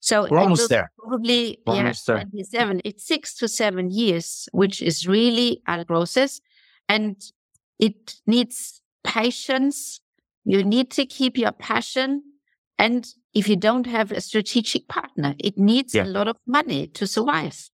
So 0.00 0.28
we're 0.30 0.38
almost 0.38 0.68
there. 0.68 0.92
Probably, 0.98 1.58
we're 1.66 1.74
yeah, 1.74 1.92
27. 2.06 2.82
It's 2.84 3.06
six 3.06 3.34
to 3.36 3.48
seven 3.48 3.90
years, 3.90 4.48
which 4.52 4.80
is 4.80 5.08
really 5.08 5.60
a 5.66 5.84
process. 5.84 6.40
And 6.88 7.20
it 7.80 8.14
needs 8.26 8.80
patience 9.02 10.00
you 10.48 10.64
need 10.64 10.90
to 10.92 11.04
keep 11.04 11.36
your 11.36 11.52
passion. 11.52 12.22
And 12.78 13.06
if 13.34 13.48
you 13.48 13.56
don't 13.56 13.86
have 13.86 14.12
a 14.12 14.20
strategic 14.20 14.88
partner, 14.88 15.34
it 15.38 15.58
needs 15.58 15.94
yeah. 15.94 16.04
a 16.04 16.06
lot 16.06 16.28
of 16.28 16.36
money 16.46 16.86
to 16.88 17.06
survive. 17.06 17.68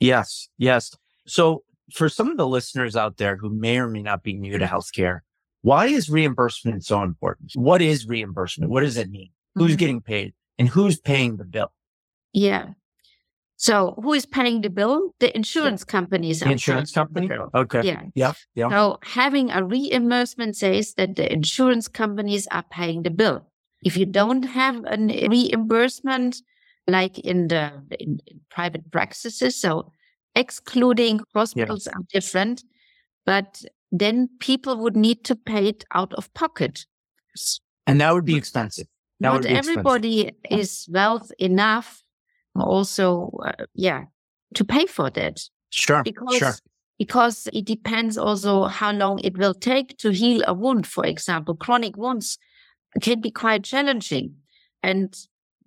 Yes. 0.00 0.48
Yes. 0.56 0.96
So 1.26 1.62
for 1.92 2.08
some 2.08 2.30
of 2.30 2.36
the 2.36 2.46
listeners 2.46 2.96
out 2.96 3.18
there 3.18 3.36
who 3.36 3.50
may 3.50 3.78
or 3.78 3.88
may 3.88 4.02
not 4.02 4.22
be 4.22 4.34
new 4.34 4.58
to 4.58 4.64
healthcare, 4.64 5.20
why 5.62 5.86
is 5.86 6.08
reimbursement 6.08 6.84
so 6.84 7.02
important? 7.02 7.52
What 7.54 7.82
is 7.82 8.06
reimbursement? 8.06 8.70
What 8.70 8.80
does 8.80 8.96
it 8.96 9.10
mean? 9.10 9.30
Who's 9.54 9.72
mm-hmm. 9.72 9.76
getting 9.76 10.00
paid 10.00 10.34
and 10.58 10.68
who's 10.68 10.98
paying 10.98 11.36
the 11.36 11.44
bill? 11.44 11.72
Yeah. 12.32 12.70
So 13.56 13.98
who 14.02 14.12
is 14.12 14.26
paying 14.26 14.60
the 14.60 14.70
bill? 14.70 15.14
The 15.18 15.34
insurance 15.34 15.84
yeah. 15.86 15.90
companies. 15.90 16.40
The 16.40 16.50
insurance 16.50 16.92
company. 16.92 17.30
Okay. 17.54 17.82
Yeah. 17.82 18.02
Yeah. 18.14 18.32
Yeah. 18.54 18.68
So 18.68 18.98
having 19.02 19.50
a 19.50 19.64
reimbursement 19.64 20.56
says 20.56 20.94
that 20.94 21.16
the 21.16 21.32
insurance 21.32 21.88
companies 21.88 22.46
are 22.50 22.64
paying 22.70 23.02
the 23.02 23.10
bill. 23.10 23.46
If 23.82 23.96
you 23.96 24.06
don't 24.06 24.42
have 24.44 24.76
a 24.86 24.96
reimbursement, 25.28 26.36
like 26.88 27.18
in 27.18 27.48
the 27.48 27.72
in, 27.98 28.20
in 28.26 28.40
private 28.50 28.90
practices, 28.90 29.60
so 29.60 29.92
excluding 30.34 31.20
hospitals 31.34 31.86
yeah. 31.86 31.92
are 31.92 32.02
different, 32.12 32.62
but 33.24 33.62
then 33.90 34.28
people 34.40 34.76
would 34.78 34.96
need 34.96 35.24
to 35.24 35.34
pay 35.34 35.68
it 35.68 35.84
out 35.94 36.12
of 36.14 36.32
pocket. 36.34 36.86
And 37.86 38.00
that 38.00 38.12
would 38.12 38.24
be 38.24 38.36
expensive. 38.36 38.86
That 39.20 39.32
Not 39.32 39.46
everybody 39.46 40.28
expensive. 40.28 40.60
is 40.60 40.88
wealth 40.90 41.32
enough 41.38 42.02
also, 42.54 43.30
uh, 43.44 43.64
yeah, 43.74 44.04
to 44.54 44.64
pay 44.64 44.86
for 44.86 45.10
that. 45.10 45.40
Sure. 45.70 46.02
Because, 46.02 46.36
sure. 46.36 46.54
because 46.98 47.48
it 47.52 47.64
depends 47.64 48.18
also 48.18 48.64
how 48.64 48.92
long 48.92 49.20
it 49.20 49.36
will 49.38 49.54
take 49.54 49.96
to 49.98 50.10
heal 50.10 50.42
a 50.46 50.54
wound. 50.54 50.86
For 50.86 51.04
example, 51.06 51.54
chronic 51.54 51.96
wounds 51.96 52.38
can 53.02 53.20
be 53.20 53.30
quite 53.30 53.64
challenging 53.64 54.36
and 54.82 55.16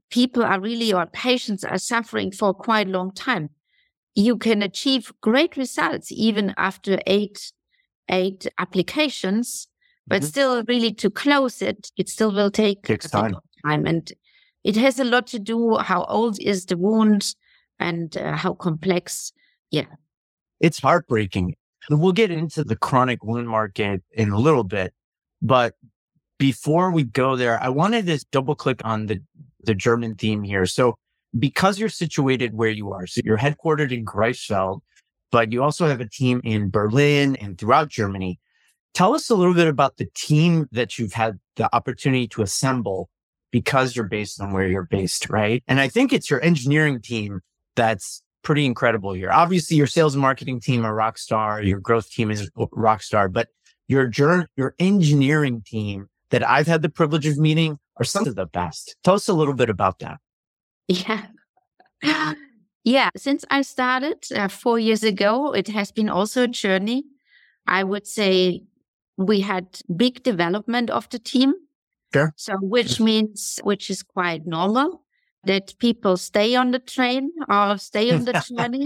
people 0.10 0.44
are 0.44 0.60
really, 0.60 0.94
or 0.94 1.06
patients 1.06 1.64
are 1.64 1.78
suffering 1.78 2.32
for 2.32 2.54
quite 2.54 2.88
a 2.88 2.92
long 2.92 3.12
time. 3.14 3.50
You 4.16 4.38
can 4.38 4.62
achieve 4.62 5.12
great 5.22 5.56
results 5.56 6.12
even 6.12 6.54
after 6.58 7.00
eight, 7.06 7.52
eight 8.10 8.48
applications, 8.58 9.68
but 10.08 10.22
mm-hmm. 10.22 10.28
still 10.28 10.64
really 10.68 10.94
to 10.94 11.10
close 11.10 11.62
it, 11.62 11.92
it 11.98 12.10
still 12.10 12.34
will 12.34 12.52
take 12.52 12.84
Takes 12.84 13.10
time. 13.10 13.36
time. 13.66 13.86
And 13.86 14.12
it 14.64 14.76
has 14.76 15.00
a 15.00 15.04
lot 15.04 15.28
to 15.28 15.40
do 15.40 15.78
how 15.78 16.04
old 16.06 16.40
is 16.40 16.66
the 16.66 16.78
wound 16.78 17.36
and 17.80 18.16
uh, 18.18 18.36
how 18.36 18.54
complex. 18.54 19.32
Yeah. 19.72 19.86
It's 20.60 20.80
heartbreaking. 20.80 21.56
We'll 21.90 22.12
get 22.12 22.32
into 22.32 22.64
the 22.64 22.76
chronic 22.76 23.24
wound 23.24 23.48
market 23.48 24.04
in 24.12 24.32
a 24.32 24.38
little 24.38 24.66
bit, 24.66 24.94
but 25.42 25.76
before 26.40 26.90
we 26.90 27.04
go 27.04 27.36
there, 27.36 27.62
I 27.62 27.70
wanted 27.70 28.08
to 28.08 28.26
double 28.32 28.56
click 28.56 28.82
on 28.84 29.06
the, 29.06 29.22
the 29.64 29.76
German 29.76 30.16
theme 30.16 30.42
here. 30.42 30.66
So 30.66 30.96
because 31.38 31.78
you're 31.78 31.90
situated 31.90 32.56
where 32.56 32.70
you 32.70 32.92
are, 32.92 33.06
so 33.06 33.22
you're 33.24 33.38
headquartered 33.38 33.92
in 33.92 34.06
Greifswald, 34.06 34.80
but 35.32 35.52
you 35.52 35.62
also 35.62 35.86
have 35.86 36.02
a 36.02 36.10
team 36.10 36.42
in 36.44 36.72
Berlin 36.72 37.36
and 37.36 37.58
throughout 37.60 37.90
Germany. 37.90 38.40
Tell 38.96 39.14
us 39.14 39.30
a 39.30 39.36
little 39.36 39.54
bit 39.54 39.68
about 39.68 39.98
the 39.98 40.08
team 40.16 40.68
that 40.72 40.98
you've 40.98 41.14
had 41.14 41.40
the 41.58 41.74
opportunity 41.76 42.28
to 42.30 42.42
assemble 42.42 43.10
because 43.52 43.96
you're 43.96 44.08
based 44.08 44.42
on 44.42 44.52
where 44.52 44.68
you're 44.68 44.88
based, 44.90 45.30
right? 45.30 45.64
And 45.68 45.80
I 45.80 45.88
think 45.88 46.12
it's 46.12 46.30
your 46.30 46.42
engineering 46.42 47.02
team 47.02 47.42
that's 47.76 48.24
pretty 48.42 48.66
incredible 48.66 49.14
here. 49.14 49.32
Obviously, 49.32 49.78
your 49.78 49.88
sales 49.88 50.16
and 50.16 50.22
marketing 50.22 50.60
team 50.60 50.86
are 50.86 50.96
rock 50.96 51.18
star, 51.18 51.62
your 51.62 51.80
growth 51.80 52.10
team 52.10 52.32
is 52.32 52.50
rock 52.72 53.04
star, 53.04 53.28
but 53.28 53.50
your 53.88 54.10
your 54.56 54.76
engineering 54.80 55.62
team 55.66 56.08
that 56.32 56.48
I've 56.48 56.68
had 56.68 56.82
the 56.82 56.90
privilege 56.90 57.26
of 57.26 57.38
meeting 57.38 57.80
are 57.98 58.06
some 58.06 58.28
of 58.28 58.36
the 58.36 58.46
best. 58.46 58.96
Tell 59.04 59.16
us 59.16 59.28
a 59.28 59.34
little 59.34 59.54
bit 59.54 59.70
about 59.70 60.00
that. 60.00 60.20
Yeah. 60.88 61.28
Yeah, 62.86 63.10
since 63.16 63.44
I 63.52 63.62
started 63.62 64.26
uh, 64.34 64.48
four 64.48 64.80
years 64.80 65.04
ago, 65.04 65.54
it 65.54 65.68
has 65.68 65.92
been 65.92 66.10
also 66.10 66.44
a 66.44 66.48
journey. 66.48 67.04
I 67.68 67.84
would 67.84 68.08
say 68.08 68.64
we 69.18 69.42
had 69.42 69.82
big 69.96 70.24
development 70.24 70.90
of 70.90 71.10
the 71.10 71.20
team. 71.20 71.54
Sure. 72.14 72.34
So, 72.38 72.56
which 72.62 73.00
means, 73.00 73.60
which 73.64 73.90
is 73.90 74.02
quite 74.02 74.48
normal 74.48 75.04
that 75.46 75.78
people 75.80 76.18
stay 76.18 76.56
on 76.56 76.72
the 76.72 76.80
train 76.80 77.32
or 77.48 77.78
stay 77.78 78.12
on 78.12 78.26
the 78.26 78.34
journey, 78.48 78.86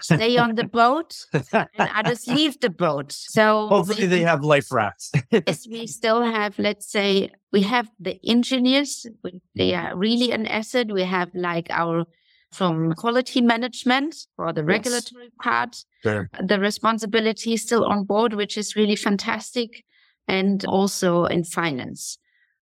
stay 0.00 0.36
on 0.38 0.54
the 0.54 0.64
boat, 0.64 1.26
and 1.52 1.90
others 1.94 2.26
leave 2.28 2.60
the 2.60 2.70
boat. 2.70 3.12
So 3.12 3.68
hopefully 3.68 4.06
they 4.06 4.20
have 4.20 4.44
life 4.44 4.70
rafts. 4.70 5.10
yes, 5.30 5.66
we 5.68 5.86
still 5.86 6.22
have, 6.22 6.58
let's 6.58 6.90
say, 6.90 7.30
we 7.52 7.62
have 7.62 7.90
the 7.98 8.20
engineers. 8.24 9.06
They 9.54 9.74
are 9.74 9.96
really 9.96 10.30
an 10.30 10.46
asset. 10.46 10.92
We 10.92 11.02
have 11.02 11.30
like 11.34 11.68
our 11.70 12.04
from 12.52 12.94
quality 12.94 13.42
management 13.42 14.16
for 14.36 14.54
the 14.54 14.64
regulatory 14.64 15.24
yes. 15.24 15.32
part. 15.42 15.84
Sure. 16.02 16.30
The 16.40 16.58
responsibility 16.58 17.54
is 17.54 17.62
still 17.62 17.84
on 17.84 18.04
board, 18.04 18.32
which 18.32 18.56
is 18.56 18.74
really 18.74 18.96
fantastic. 18.96 19.84
And 20.26 20.64
also 20.66 21.24
in 21.24 21.44
finance 21.44 22.18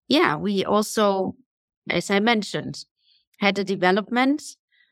yeah, 0.08 0.36
we 0.36 0.64
also, 0.64 1.36
as 1.90 2.10
I 2.10 2.20
mentioned, 2.20 2.84
had 3.38 3.58
a 3.58 3.64
development. 3.64 4.42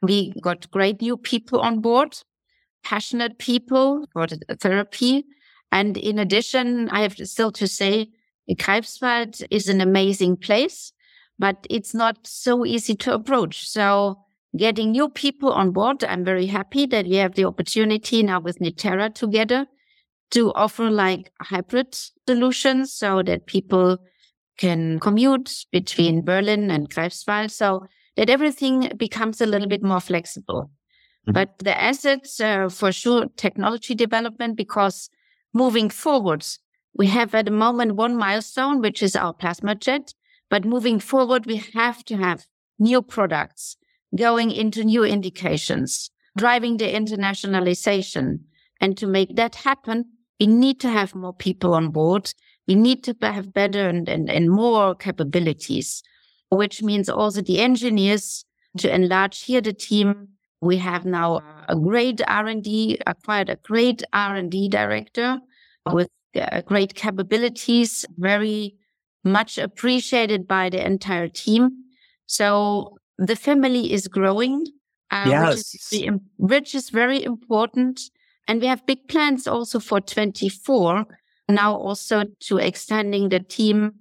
We 0.02 0.32
got 0.40 0.70
great 0.70 1.00
new 1.00 1.16
people 1.16 1.60
on 1.60 1.80
board, 1.80 2.18
passionate 2.82 3.38
people 3.38 4.06
for 4.12 4.26
the 4.26 4.56
therapy. 4.60 5.24
And 5.72 5.96
in 5.96 6.18
addition, 6.18 6.88
I 6.90 7.02
have 7.02 7.14
still 7.14 7.52
to 7.52 7.66
say, 7.66 8.10
Greifswald 8.50 9.42
is 9.50 9.68
an 9.68 9.80
amazing 9.80 10.36
place, 10.36 10.92
but 11.38 11.66
it's 11.70 11.94
not 11.94 12.26
so 12.26 12.66
easy 12.66 12.94
to 12.96 13.14
approach. 13.14 13.68
So 13.68 14.18
getting 14.56 14.92
new 14.92 15.08
people 15.08 15.50
on 15.50 15.70
board, 15.70 16.04
I'm 16.04 16.24
very 16.24 16.46
happy 16.46 16.86
that 16.86 17.06
we 17.06 17.16
have 17.16 17.34
the 17.34 17.46
opportunity 17.46 18.22
now 18.22 18.40
with 18.40 18.58
Niterra 18.58 19.14
together 19.14 19.66
to 20.30 20.52
offer 20.54 20.90
like 20.90 21.32
hybrid 21.40 21.96
solutions 22.26 22.92
so 22.92 23.22
that 23.22 23.46
people 23.46 23.98
can 24.58 25.00
commute 25.00 25.64
between 25.72 26.24
Berlin 26.24 26.70
and 26.70 26.90
Greifswald 26.90 27.50
so 27.50 27.86
that 28.16 28.30
everything 28.30 28.92
becomes 28.96 29.40
a 29.40 29.46
little 29.46 29.68
bit 29.68 29.82
more 29.82 30.00
flexible. 30.00 30.70
Mm-hmm. 31.26 31.32
But 31.32 31.58
the 31.58 31.80
assets, 31.80 32.40
uh, 32.40 32.68
for 32.68 32.92
sure, 32.92 33.26
technology 33.36 33.94
development, 33.94 34.56
because 34.56 35.10
moving 35.52 35.90
forwards, 35.90 36.58
we 36.96 37.06
have 37.08 37.34
at 37.34 37.46
the 37.46 37.50
moment 37.50 37.96
one 37.96 38.16
milestone, 38.16 38.80
which 38.80 39.02
is 39.02 39.16
our 39.16 39.32
plasma 39.32 39.74
jet. 39.74 40.14
But 40.50 40.64
moving 40.64 41.00
forward, 41.00 41.46
we 41.46 41.56
have 41.74 42.04
to 42.04 42.16
have 42.16 42.46
new 42.78 43.02
products 43.02 43.76
going 44.16 44.50
into 44.50 44.84
new 44.84 45.02
indications, 45.02 46.10
driving 46.36 46.76
the 46.76 46.92
internationalization. 46.92 48.40
And 48.80 48.96
to 48.98 49.06
make 49.06 49.34
that 49.36 49.56
happen, 49.56 50.04
we 50.38 50.46
need 50.46 50.78
to 50.80 50.88
have 50.88 51.14
more 51.14 51.32
people 51.32 51.74
on 51.74 51.88
board 51.88 52.34
we 52.66 52.74
need 52.74 53.04
to 53.04 53.14
have 53.20 53.52
better 53.52 53.88
and, 53.88 54.08
and, 54.08 54.30
and 54.30 54.50
more 54.50 54.94
capabilities, 54.94 56.02
which 56.54 56.82
means 56.82 57.08
also 57.08 57.40
the 57.42 57.60
engineers 57.60 58.44
to 58.78 58.92
enlarge 58.92 59.44
here 59.44 59.60
the 59.60 59.72
team. 59.72 60.28
We 60.60 60.78
have 60.78 61.04
now 61.04 61.42
a 61.68 61.76
great 61.76 62.20
R&D, 62.26 62.98
acquired 63.06 63.50
a 63.50 63.56
great 63.56 64.02
R&D 64.12 64.68
director 64.68 65.40
with 65.92 66.08
uh, 66.34 66.62
great 66.62 66.94
capabilities, 66.94 68.06
very 68.16 68.74
much 69.22 69.58
appreciated 69.58 70.46
by 70.48 70.70
the 70.70 70.84
entire 70.84 71.28
team. 71.28 71.70
So 72.26 72.96
the 73.18 73.36
family 73.36 73.92
is 73.92 74.08
growing, 74.08 74.66
uh, 75.10 75.24
yes. 75.26 75.74
which, 75.90 76.02
is, 76.02 76.10
which 76.38 76.74
is 76.74 76.90
very 76.90 77.22
important. 77.22 78.00
And 78.48 78.60
we 78.60 78.66
have 78.66 78.86
big 78.86 79.08
plans 79.08 79.46
also 79.46 79.78
for 79.78 80.00
24 80.00 81.06
now 81.48 81.74
also 81.74 82.24
to 82.40 82.58
extending 82.58 83.28
the 83.28 83.40
team 83.40 83.92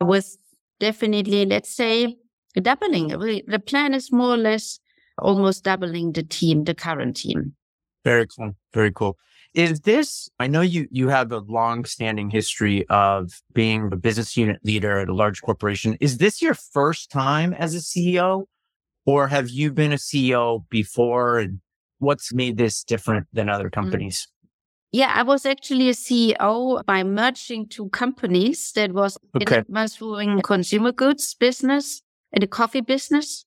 with 0.00 0.36
definitely, 0.80 1.46
let's 1.46 1.74
say, 1.74 2.16
doubling. 2.60 3.08
The 3.08 3.62
plan 3.64 3.94
is 3.94 4.12
more 4.12 4.34
or 4.34 4.36
less 4.36 4.80
almost 5.18 5.64
doubling 5.64 6.12
the 6.12 6.22
team, 6.22 6.64
the 6.64 6.74
current 6.74 7.16
team. 7.16 7.54
Very 8.04 8.26
cool. 8.26 8.52
Very 8.72 8.92
cool. 8.92 9.16
Is 9.54 9.80
this, 9.80 10.28
I 10.38 10.46
know 10.46 10.60
you, 10.60 10.86
you 10.90 11.08
have 11.08 11.32
a 11.32 11.38
long 11.38 11.84
standing 11.84 12.30
history 12.30 12.86
of 12.88 13.32
being 13.54 13.90
a 13.92 13.96
business 13.96 14.36
unit 14.36 14.58
leader 14.62 14.98
at 14.98 15.08
a 15.08 15.14
large 15.14 15.42
corporation. 15.42 15.96
Is 16.00 16.18
this 16.18 16.42
your 16.42 16.54
first 16.54 17.10
time 17.10 17.54
as 17.54 17.74
a 17.74 17.78
CEO 17.78 18.44
or 19.06 19.28
have 19.28 19.48
you 19.48 19.72
been 19.72 19.92
a 19.92 19.96
CEO 19.96 20.64
before? 20.68 21.38
And 21.38 21.60
what's 21.98 22.32
made 22.32 22.58
this 22.58 22.84
different 22.84 23.26
than 23.32 23.48
other 23.48 23.64
mm-hmm. 23.64 23.80
companies? 23.80 24.28
Yeah, 24.90 25.12
I 25.14 25.22
was 25.22 25.44
actually 25.44 25.90
a 25.90 25.92
CEO 25.92 26.84
by 26.86 27.02
merging 27.04 27.68
two 27.68 27.90
companies 27.90 28.72
that 28.72 28.92
was 28.92 29.18
okay. 29.36 29.62
doing 29.98 30.40
consumer 30.40 30.92
goods 30.92 31.34
business 31.34 32.02
and 32.32 32.42
the 32.42 32.46
coffee 32.46 32.80
business. 32.80 33.44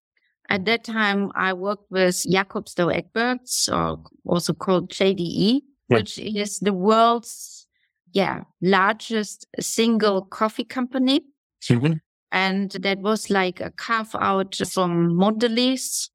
At 0.50 0.66
that 0.66 0.84
time, 0.84 1.32
I 1.34 1.54
worked 1.54 1.90
with 1.90 2.24
Jacobs 2.30 2.76
Douwe 2.76 2.94
Egberts, 2.94 3.72
or 3.72 4.04
also 4.26 4.54
called 4.54 4.92
JDE, 4.92 5.62
yeah. 5.90 5.98
which 5.98 6.20
is 6.20 6.60
the 6.60 6.74
world's 6.74 7.68
yeah 8.14 8.42
largest 8.62 9.48
single 9.60 10.24
coffee 10.24 10.66
company. 10.66 11.22
Mm-hmm. 11.64 11.94
And 12.32 12.72
that 12.72 13.00
was 13.00 13.30
like 13.30 13.60
a 13.62 13.72
carve 13.72 14.16
out 14.16 14.56
from 14.72 15.14
Mondelez 15.14 16.10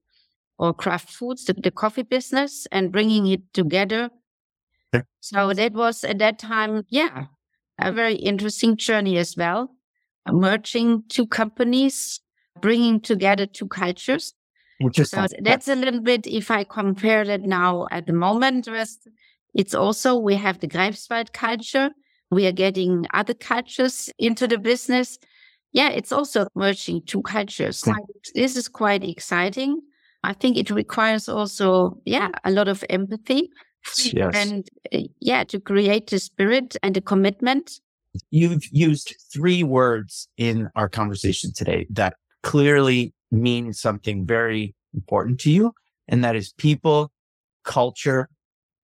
or 0.59 0.73
Kraft 0.73 1.11
Foods, 1.11 1.45
the, 1.45 1.53
the 1.53 1.71
coffee 1.71 2.03
business, 2.03 2.67
and 2.73 2.93
bringing 2.93 3.27
it 3.27 3.53
together. 3.53 4.11
So 5.21 5.53
that 5.53 5.73
was 5.73 6.05
at 6.05 6.19
that 6.19 6.39
time, 6.39 6.85
yeah, 6.89 7.27
a 7.79 7.93
very 7.93 8.15
interesting 8.15 8.77
journey 8.77 9.19
as 9.19 9.37
well. 9.37 9.71
Merging 10.29 11.05
two 11.09 11.27
companies, 11.27 12.21
bringing 12.61 13.01
together 13.01 13.47
two 13.47 13.69
cultures. 13.69 14.35
So 15.05 15.27
that's 15.41 15.69
a 15.69 15.75
little 15.75 16.01
bit, 16.01 16.27
if 16.27 16.51
I 16.51 16.65
compare 16.65 17.25
that 17.25 17.43
now 17.43 17.87
at 17.91 18.07
the 18.07 18.13
moment 18.13 18.69
with, 18.69 18.97
it's 19.55 19.75
also, 19.75 20.17
we 20.17 20.35
have 20.35 20.61
the 20.61 20.69
Greifswald 20.69 21.33
culture. 21.33 21.91
We 22.31 22.47
are 22.47 22.53
getting 22.53 23.07
other 23.15 23.35
cultures 23.35 24.11
into 24.19 24.47
the 24.47 24.59
business. 24.59 25.19
Yeah, 25.73 25.91
it's 25.91 26.13
also 26.13 26.49
merging 26.55 27.03
two 27.07 27.23
cultures. 27.23 27.85
This 28.35 28.57
is 28.57 28.69
quite 28.69 29.05
exciting. 29.05 29.81
I 30.25 30.33
think 30.33 30.57
it 30.57 30.71
requires 30.71 31.29
also, 31.29 32.01
yeah, 32.05 32.31
a 32.45 32.51
lot 32.51 32.69
of 32.69 32.85
empathy. 32.91 33.51
Yes. 34.13 34.35
And 34.35 34.69
uh, 34.93 34.99
yeah, 35.21 35.45
to 35.45 35.61
create 35.61 36.09
the 36.09 36.19
spirit 36.19 36.77
and 36.83 36.95
the 36.95 37.01
commitment. 37.01 37.81
You've 38.31 38.65
used 38.73 39.15
three 39.33 39.63
words 39.63 40.29
in 40.37 40.69
our 40.75 40.89
conversation 40.89 41.53
today 41.55 41.87
that 41.91 42.15
clearly 42.43 43.13
mean 43.31 43.73
something 43.73 44.27
very 44.27 44.75
important 44.95 45.41
to 45.41 45.51
you. 45.51 45.73
And 46.09 46.25
that 46.25 46.37
is 46.37 46.53
people, 46.53 47.13
culture, 47.65 48.29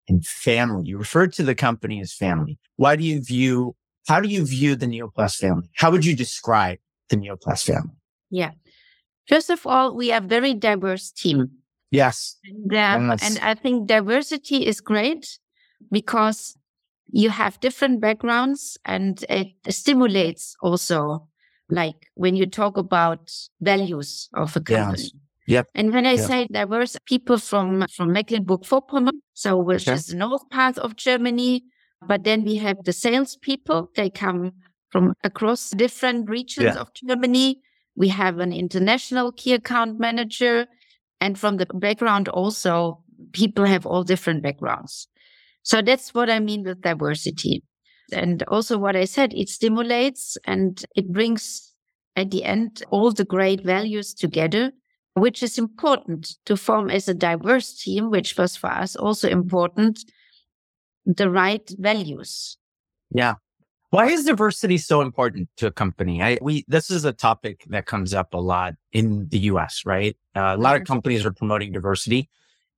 and 0.10 0.26
family. 0.26 0.90
You 0.90 0.98
referred 0.98 1.34
to 1.34 1.44
the 1.44 1.56
company 1.56 2.02
as 2.02 2.14
family. 2.14 2.58
Why 2.76 2.96
do 2.96 3.04
you 3.04 3.22
view, 3.22 3.76
how 4.08 4.20
do 4.20 4.28
you 4.28 4.46
view 4.46 4.76
the 4.76 4.88
Neoplas 4.88 5.36
family? 5.36 5.70
How 5.76 5.92
would 5.92 6.06
you 6.06 6.16
describe 6.16 6.80
the 7.10 7.18
Neoplas 7.18 7.64
family? 7.64 7.96
Yeah. 8.30 8.52
First 9.28 9.50
of 9.50 9.66
all, 9.66 9.96
we 9.96 10.12
are 10.12 10.18
a 10.18 10.28
very 10.28 10.54
diverse 10.54 11.12
team. 11.12 11.52
Yes. 11.92 12.38
And, 12.44 12.74
uh, 12.74 13.18
and 13.22 13.40
I 13.42 13.54
think 13.54 13.88
diversity 13.88 14.66
is 14.66 14.80
great 14.82 15.38
because 15.92 16.58
you 17.12 17.30
have 17.30 17.60
different 17.60 18.00
backgrounds 18.00 18.78
and 18.86 19.24
it 19.30 19.50
stimulates 19.70 20.56
also, 20.62 21.28
like 21.70 22.08
when 22.16 22.36
you 22.36 22.46
talk 22.46 22.78
about 22.78 23.32
values 23.60 24.30
of 24.34 24.56
a 24.56 24.62
company. 24.62 25.04
Yes. 25.04 25.12
Yep. 25.48 25.68
And 25.76 25.94
when 25.94 26.06
I 26.06 26.14
yep. 26.14 26.28
say 26.28 26.48
diverse 26.50 26.96
people 27.06 27.38
from, 27.38 27.86
from 27.94 28.14
Mecklenburg-Vorpommern, 28.14 29.20
so 29.34 29.58
which 29.58 29.88
okay. 29.88 29.96
is 29.96 30.08
the 30.08 30.16
north 30.16 30.50
part 30.50 30.78
of 30.78 30.96
Germany, 30.96 31.64
but 32.08 32.24
then 32.24 32.46
we 32.46 32.56
have 32.56 32.78
the 32.86 32.94
salespeople. 32.94 33.90
They 33.96 34.10
come 34.10 34.54
from 34.92 35.14
across 35.24 35.72
different 35.72 36.30
regions 36.30 36.76
yeah. 36.76 36.82
of 36.82 36.94
Germany. 36.94 37.60
We 37.96 38.08
have 38.10 38.40
an 38.40 38.54
international 38.54 39.34
key 39.34 39.54
account 39.54 40.00
manager. 40.00 40.68
And 41.22 41.40
from 41.40 41.58
the 41.58 41.68
background 41.68 42.28
also, 42.28 43.04
people 43.32 43.66
have 43.66 43.86
all 43.86 44.04
different 44.04 44.42
backgrounds. 44.42 45.08
So 45.64 45.82
that's 45.82 46.14
what 46.14 46.30
I 46.30 46.40
mean 46.40 46.64
with 46.64 46.82
diversity. 46.82 47.64
And 48.12 48.44
also 48.48 48.78
what 48.78 48.96
I 48.96 49.06
said, 49.06 49.34
it 49.34 49.48
stimulates 49.48 50.38
and 50.46 50.84
it 50.96 51.12
brings 51.14 51.72
at 52.16 52.32
the 52.32 52.44
end 52.44 52.84
all 52.90 53.12
the 53.12 53.24
great 53.24 53.64
values 53.64 54.14
together, 54.14 54.72
which 55.14 55.44
is 55.44 55.58
important 55.58 56.36
to 56.46 56.58
form 56.58 56.90
as 56.90 57.08
a 57.08 57.14
diverse 57.14 57.78
team, 57.78 58.10
which 58.10 58.38
was 58.38 58.56
for 58.56 58.72
us 58.72 58.96
also 58.96 59.30
important, 59.30 60.00
the 61.06 61.30
right 61.30 61.70
values. 61.78 62.58
Yeah. 63.14 63.36
Why 63.92 64.08
is 64.08 64.24
diversity 64.24 64.78
so 64.78 65.02
important 65.02 65.50
to 65.58 65.68
a 65.68 65.72
company? 65.72 66.24
I, 66.24 66.38
we, 66.42 66.64
this 66.70 66.90
is 66.90 67.04
a 67.04 67.12
topic 67.12 67.66
that 67.68 67.86
comes 67.86 68.14
up 68.14 68.34
a 68.34 68.38
lot 68.38 68.76
in 68.94 69.28
the 69.28 69.40
US, 69.40 69.84
right? 69.86 70.16
Uh, 70.34 70.56
a 70.56 70.58
lot 70.58 70.78
of 70.78 70.88
companies 70.88 71.26
are 71.26 71.34
promoting 71.34 71.74
diversity 71.74 72.30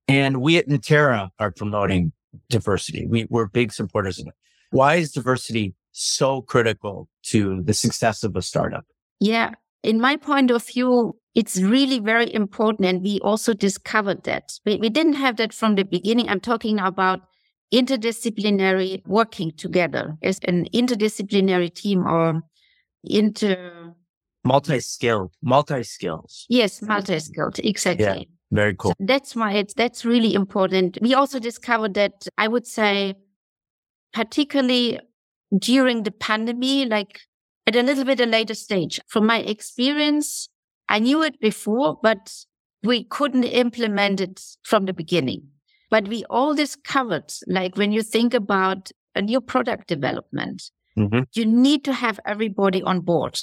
and 0.08 0.42
we 0.42 0.58
at 0.58 0.66
Niterra 0.66 1.30
are 1.38 1.52
promoting 1.52 2.12
diversity. 2.50 3.06
We, 3.06 3.28
we're 3.30 3.46
big 3.46 3.72
supporters 3.72 4.18
of 4.18 4.26
it. 4.26 4.34
Why 4.70 4.96
is 4.96 5.12
diversity 5.12 5.74
so 5.92 6.42
critical 6.42 7.08
to 7.26 7.62
the 7.62 7.74
success 7.74 8.24
of 8.24 8.34
a 8.34 8.42
startup? 8.42 8.84
Yeah. 9.20 9.52
In 9.84 10.00
my 10.00 10.16
point 10.16 10.50
of 10.50 10.66
view, 10.66 11.16
it's 11.36 11.60
really 11.60 12.00
very 12.00 12.34
important. 12.34 12.88
And 12.88 13.02
we 13.04 13.20
also 13.20 13.54
discovered 13.54 14.24
that 14.24 14.58
we, 14.66 14.78
we 14.78 14.88
didn't 14.88 15.14
have 15.14 15.36
that 15.36 15.52
from 15.52 15.76
the 15.76 15.84
beginning. 15.84 16.28
I'm 16.28 16.40
talking 16.40 16.80
about 16.80 17.20
interdisciplinary 17.74 19.02
working 19.06 19.52
together. 19.56 20.16
As 20.22 20.38
an 20.44 20.66
interdisciplinary 20.72 21.74
team 21.74 22.06
or 22.06 22.42
inter 23.02 23.94
multi-skilled 24.44 25.32
multi-skills. 25.42 26.46
Yes 26.48 26.82
multi-skilled 26.82 27.58
exactly. 27.58 28.04
Yeah, 28.04 28.22
very 28.52 28.74
cool. 28.74 28.92
So 28.92 28.96
that's 29.00 29.34
why 29.34 29.52
it's 29.52 29.74
that's 29.74 30.04
really 30.04 30.34
important. 30.34 30.98
We 31.02 31.14
also 31.14 31.38
discovered 31.38 31.94
that 31.94 32.28
i 32.38 32.46
would 32.48 32.66
say 32.66 33.14
particularly 34.12 35.00
during 35.58 36.04
the 36.04 36.12
pandemic 36.12 36.90
like 36.90 37.20
at 37.66 37.76
a 37.76 37.82
little 37.82 38.04
bit 38.04 38.20
a 38.20 38.26
later 38.26 38.54
stage. 38.54 39.00
From 39.08 39.26
my 39.26 39.38
experience 39.38 40.48
i 40.88 40.98
knew 40.98 41.22
it 41.22 41.40
before 41.40 41.98
but 42.02 42.32
we 42.82 43.04
couldn't 43.04 43.44
implement 43.44 44.20
it 44.20 44.40
from 44.62 44.84
the 44.84 44.92
beginning 44.92 45.48
but 45.90 46.08
we 46.08 46.24
all 46.30 46.54
discovered, 46.54 47.32
like 47.46 47.76
when 47.76 47.92
you 47.92 48.02
think 48.02 48.34
about 48.34 48.90
a 49.14 49.22
new 49.22 49.40
product 49.40 49.86
development, 49.88 50.70
mm-hmm. 50.98 51.20
you 51.32 51.46
need 51.46 51.84
to 51.84 51.92
have 51.92 52.18
everybody 52.26 52.82
on 52.82 53.00
board. 53.00 53.38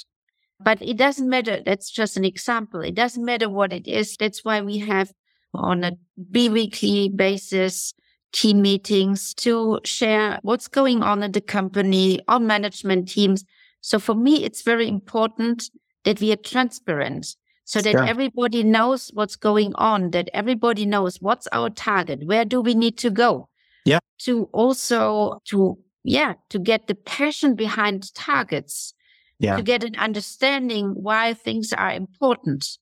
But 0.60 0.80
it 0.80 0.96
doesn't 0.96 1.28
matter. 1.28 1.60
That's 1.64 1.90
just 1.90 2.16
an 2.16 2.24
example. 2.24 2.80
It 2.80 2.94
doesn't 2.94 3.24
matter 3.24 3.48
what 3.48 3.72
it 3.72 3.88
is. 3.88 4.16
That's 4.16 4.44
why 4.44 4.60
we 4.60 4.78
have 4.78 5.12
on 5.54 5.84
a 5.84 5.92
bi-weekly 6.16 7.08
basis 7.08 7.94
team 8.32 8.62
meetings 8.62 9.34
to 9.34 9.80
share 9.84 10.38
what's 10.42 10.68
going 10.68 11.02
on 11.02 11.22
in 11.22 11.32
the 11.32 11.40
company, 11.40 12.20
on 12.28 12.46
management 12.46 13.08
teams. 13.08 13.44
So 13.80 13.98
for 13.98 14.14
me, 14.14 14.44
it's 14.44 14.62
very 14.62 14.88
important 14.88 15.70
that 16.04 16.20
we 16.20 16.32
are 16.32 16.36
transparent 16.36 17.36
so 17.64 17.80
that 17.80 17.94
everybody 17.94 18.62
knows 18.62 19.10
what's 19.14 19.36
going 19.36 19.74
on, 19.76 20.10
that 20.10 20.28
everybody 20.34 20.84
knows 20.84 21.18
what's 21.20 21.46
our 21.52 21.70
target, 21.70 22.26
where 22.26 22.44
do 22.44 22.60
we 22.60 22.74
need 22.74 22.98
to 22.98 23.10
go? 23.10 23.48
Yeah. 23.84 23.98
To 24.24 24.48
also 24.52 25.40
to 25.46 25.78
yeah, 26.04 26.34
to 26.50 26.58
get 26.58 26.86
the 26.86 26.94
passion 26.94 27.54
behind 27.54 28.12
targets. 28.14 28.94
Yeah. 29.38 29.56
To 29.56 29.62
get 29.62 29.82
an 29.82 29.96
understanding 29.96 30.90
why 30.94 31.34
things 31.34 31.72
are 31.72 31.90
important. 31.90 32.78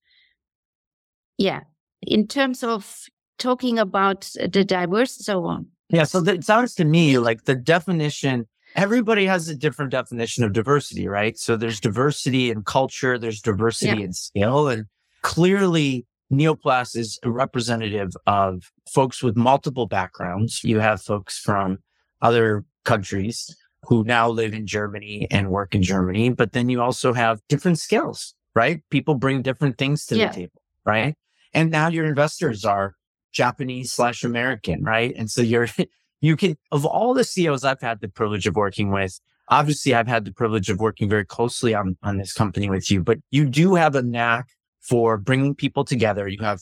Yeah. 1.38 1.60
In 2.02 2.26
terms 2.26 2.62
of 2.62 3.04
talking 3.38 3.78
about 3.78 4.28
uh, 4.38 4.46
the 4.46 4.64
diverse 4.64 5.16
so 5.24 5.44
on. 5.44 5.66
Yeah. 5.88 6.04
So 6.04 6.18
it 6.24 6.44
sounds 6.44 6.74
to 6.74 6.84
me 6.84 7.18
like 7.18 7.44
the 7.44 7.54
definition 7.54 8.46
everybody 8.76 9.26
has 9.26 9.48
a 9.48 9.54
different 9.54 9.90
definition 9.90 10.44
of 10.44 10.52
diversity, 10.52 11.08
right? 11.08 11.38
So 11.38 11.56
there's 11.56 11.80
diversity 11.80 12.50
in 12.50 12.62
culture, 12.62 13.18
there's 13.18 13.40
diversity 13.40 13.98
yeah. 13.98 14.04
in 14.04 14.12
skill, 14.12 14.68
and 14.68 14.86
clearly 15.22 16.06
Neoplas 16.32 16.96
is 16.96 17.18
a 17.24 17.30
representative 17.30 18.12
of 18.26 18.70
folks 18.92 19.22
with 19.22 19.36
multiple 19.36 19.86
backgrounds. 19.86 20.62
You 20.62 20.78
have 20.78 21.02
folks 21.02 21.38
from 21.38 21.78
other 22.22 22.64
countries, 22.84 23.54
who 23.84 24.04
now 24.04 24.28
live 24.28 24.54
in 24.54 24.66
Germany 24.66 25.26
and 25.30 25.50
work 25.50 25.74
in 25.74 25.82
Germany. 25.82 26.30
But 26.30 26.52
then 26.52 26.68
you 26.68 26.82
also 26.82 27.12
have 27.12 27.40
different 27.48 27.78
skills, 27.78 28.34
right? 28.54 28.82
People 28.90 29.14
bring 29.14 29.42
different 29.42 29.78
things 29.78 30.06
to 30.06 30.16
yeah. 30.16 30.28
the 30.28 30.34
table, 30.34 30.62
right? 30.84 31.14
And 31.54 31.70
now 31.70 31.88
your 31.88 32.04
investors 32.04 32.64
are 32.64 32.94
Japanese 33.32 33.92
slash 33.92 34.22
American, 34.22 34.84
right? 34.84 35.14
And 35.16 35.30
so 35.30 35.42
you're, 35.42 35.68
you 36.20 36.36
can, 36.36 36.56
of 36.70 36.84
all 36.84 37.14
the 37.14 37.24
CEOs 37.24 37.64
I've 37.64 37.80
had 37.80 38.00
the 38.00 38.08
privilege 38.08 38.46
of 38.46 38.56
working 38.56 38.90
with, 38.90 39.20
obviously 39.48 39.94
I've 39.94 40.08
had 40.08 40.24
the 40.24 40.32
privilege 40.32 40.68
of 40.68 40.78
working 40.78 41.08
very 41.08 41.24
closely 41.24 41.74
on, 41.74 41.96
on 42.02 42.18
this 42.18 42.32
company 42.32 42.68
with 42.68 42.90
you, 42.90 43.02
but 43.02 43.18
you 43.30 43.46
do 43.46 43.74
have 43.74 43.94
a 43.94 44.02
knack 44.02 44.48
for 44.80 45.16
bringing 45.16 45.54
people 45.54 45.84
together. 45.84 46.28
You 46.28 46.42
have 46.42 46.60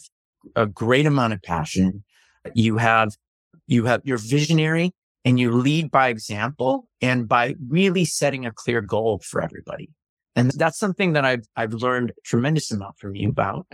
a 0.56 0.66
great 0.66 1.06
amount 1.06 1.32
of 1.32 1.42
passion. 1.42 2.04
You 2.54 2.76
have, 2.78 3.16
you 3.66 3.84
have, 3.84 4.00
you're 4.04 4.18
visionary 4.18 4.92
and 5.24 5.38
you 5.38 5.52
lead 5.52 5.90
by 5.90 6.08
example 6.08 6.88
and 7.00 7.28
by 7.28 7.54
really 7.68 8.04
setting 8.04 8.46
a 8.46 8.52
clear 8.52 8.80
goal 8.80 9.20
for 9.24 9.42
everybody. 9.42 9.90
And 10.36 10.52
that's 10.52 10.78
something 10.78 11.12
that 11.14 11.24
I've, 11.24 11.46
I've 11.56 11.74
learned 11.74 12.10
a 12.10 12.20
tremendous 12.24 12.70
amount 12.70 12.98
from 12.98 13.16
you 13.16 13.28
about. 13.28 13.66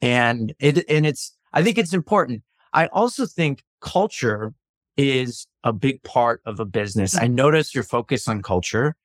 And 0.00 0.54
it, 0.58 0.84
and 0.88 1.06
it's, 1.06 1.36
I 1.52 1.62
think 1.62 1.78
it's 1.78 1.92
important. 1.94 2.42
I 2.72 2.86
also 2.86 3.26
think 3.26 3.62
culture 3.80 4.52
is 4.96 5.46
a 5.64 5.72
big 5.72 6.02
part 6.02 6.40
of 6.46 6.60
a 6.60 6.64
business. 6.64 7.16
I 7.16 7.26
notice 7.26 7.74
your 7.74 7.84
focus 7.84 8.28
on 8.28 8.42
culture 8.42 8.96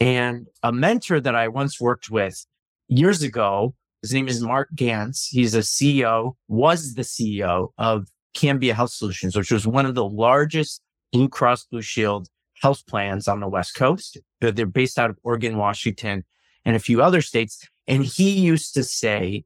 and 0.00 0.46
a 0.62 0.72
mentor 0.72 1.20
that 1.20 1.34
I 1.34 1.48
once 1.48 1.80
worked 1.80 2.10
with 2.10 2.44
years 2.88 3.22
ago. 3.22 3.74
His 4.02 4.12
name 4.12 4.28
is 4.28 4.42
Mark 4.42 4.68
Ganz. 4.74 5.26
He's 5.26 5.54
a 5.54 5.60
CEO, 5.60 6.34
was 6.48 6.94
the 6.94 7.02
CEO 7.02 7.68
of 7.78 8.08
Cambia 8.34 8.74
Health 8.74 8.92
Solutions, 8.92 9.36
which 9.36 9.50
was 9.50 9.66
one 9.66 9.86
of 9.86 9.94
the 9.94 10.04
largest 10.04 10.82
Blue 11.12 11.28
Cross 11.28 11.66
Blue 11.66 11.82
Shield 11.82 12.28
health 12.60 12.86
plans 12.86 13.26
on 13.28 13.40
the 13.40 13.48
West 13.48 13.74
Coast. 13.74 14.18
They're 14.40 14.66
based 14.66 14.98
out 14.98 15.10
of 15.10 15.18
Oregon, 15.22 15.56
Washington, 15.56 16.24
and 16.64 16.76
a 16.76 16.80
few 16.80 17.02
other 17.02 17.22
states. 17.22 17.66
And 17.86 18.04
he 18.04 18.30
used 18.30 18.74
to 18.74 18.84
say 18.84 19.44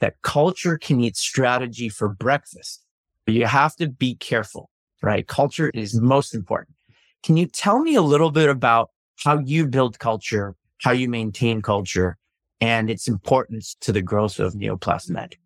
that 0.00 0.20
culture 0.22 0.78
can 0.78 1.00
eat 1.00 1.16
strategy 1.16 1.88
for 1.88 2.08
breakfast. 2.08 2.84
But 3.24 3.34
you 3.34 3.46
have 3.46 3.74
to 3.76 3.88
be 3.88 4.14
careful, 4.14 4.70
right? 5.02 5.26
Culture 5.26 5.70
is 5.74 6.00
most 6.00 6.34
important. 6.34 6.76
Can 7.22 7.36
you 7.36 7.46
tell 7.46 7.80
me 7.80 7.94
a 7.94 8.02
little 8.02 8.30
bit 8.30 8.48
about 8.48 8.90
how 9.24 9.38
you 9.38 9.66
build 9.66 9.98
culture, 9.98 10.54
how 10.82 10.92
you 10.92 11.08
maintain 11.08 11.62
culture, 11.62 12.16
and 12.60 12.90
its 12.90 13.08
importance 13.08 13.76
to 13.80 13.92
the 13.92 14.02
growth 14.02 14.38
of 14.38 14.54
Neoplas 14.54 15.10
Med? 15.10 15.36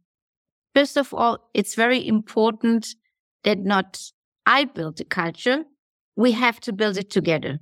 First 0.74 0.96
of 0.96 1.12
all, 1.12 1.50
it's 1.54 1.74
very 1.74 2.06
important 2.06 2.94
that 3.44 3.58
not 3.58 4.00
I 4.46 4.64
build 4.64 4.98
the 4.98 5.04
culture. 5.04 5.64
We 6.16 6.32
have 6.32 6.60
to 6.60 6.72
build 6.72 6.96
it 6.96 7.10
together. 7.10 7.58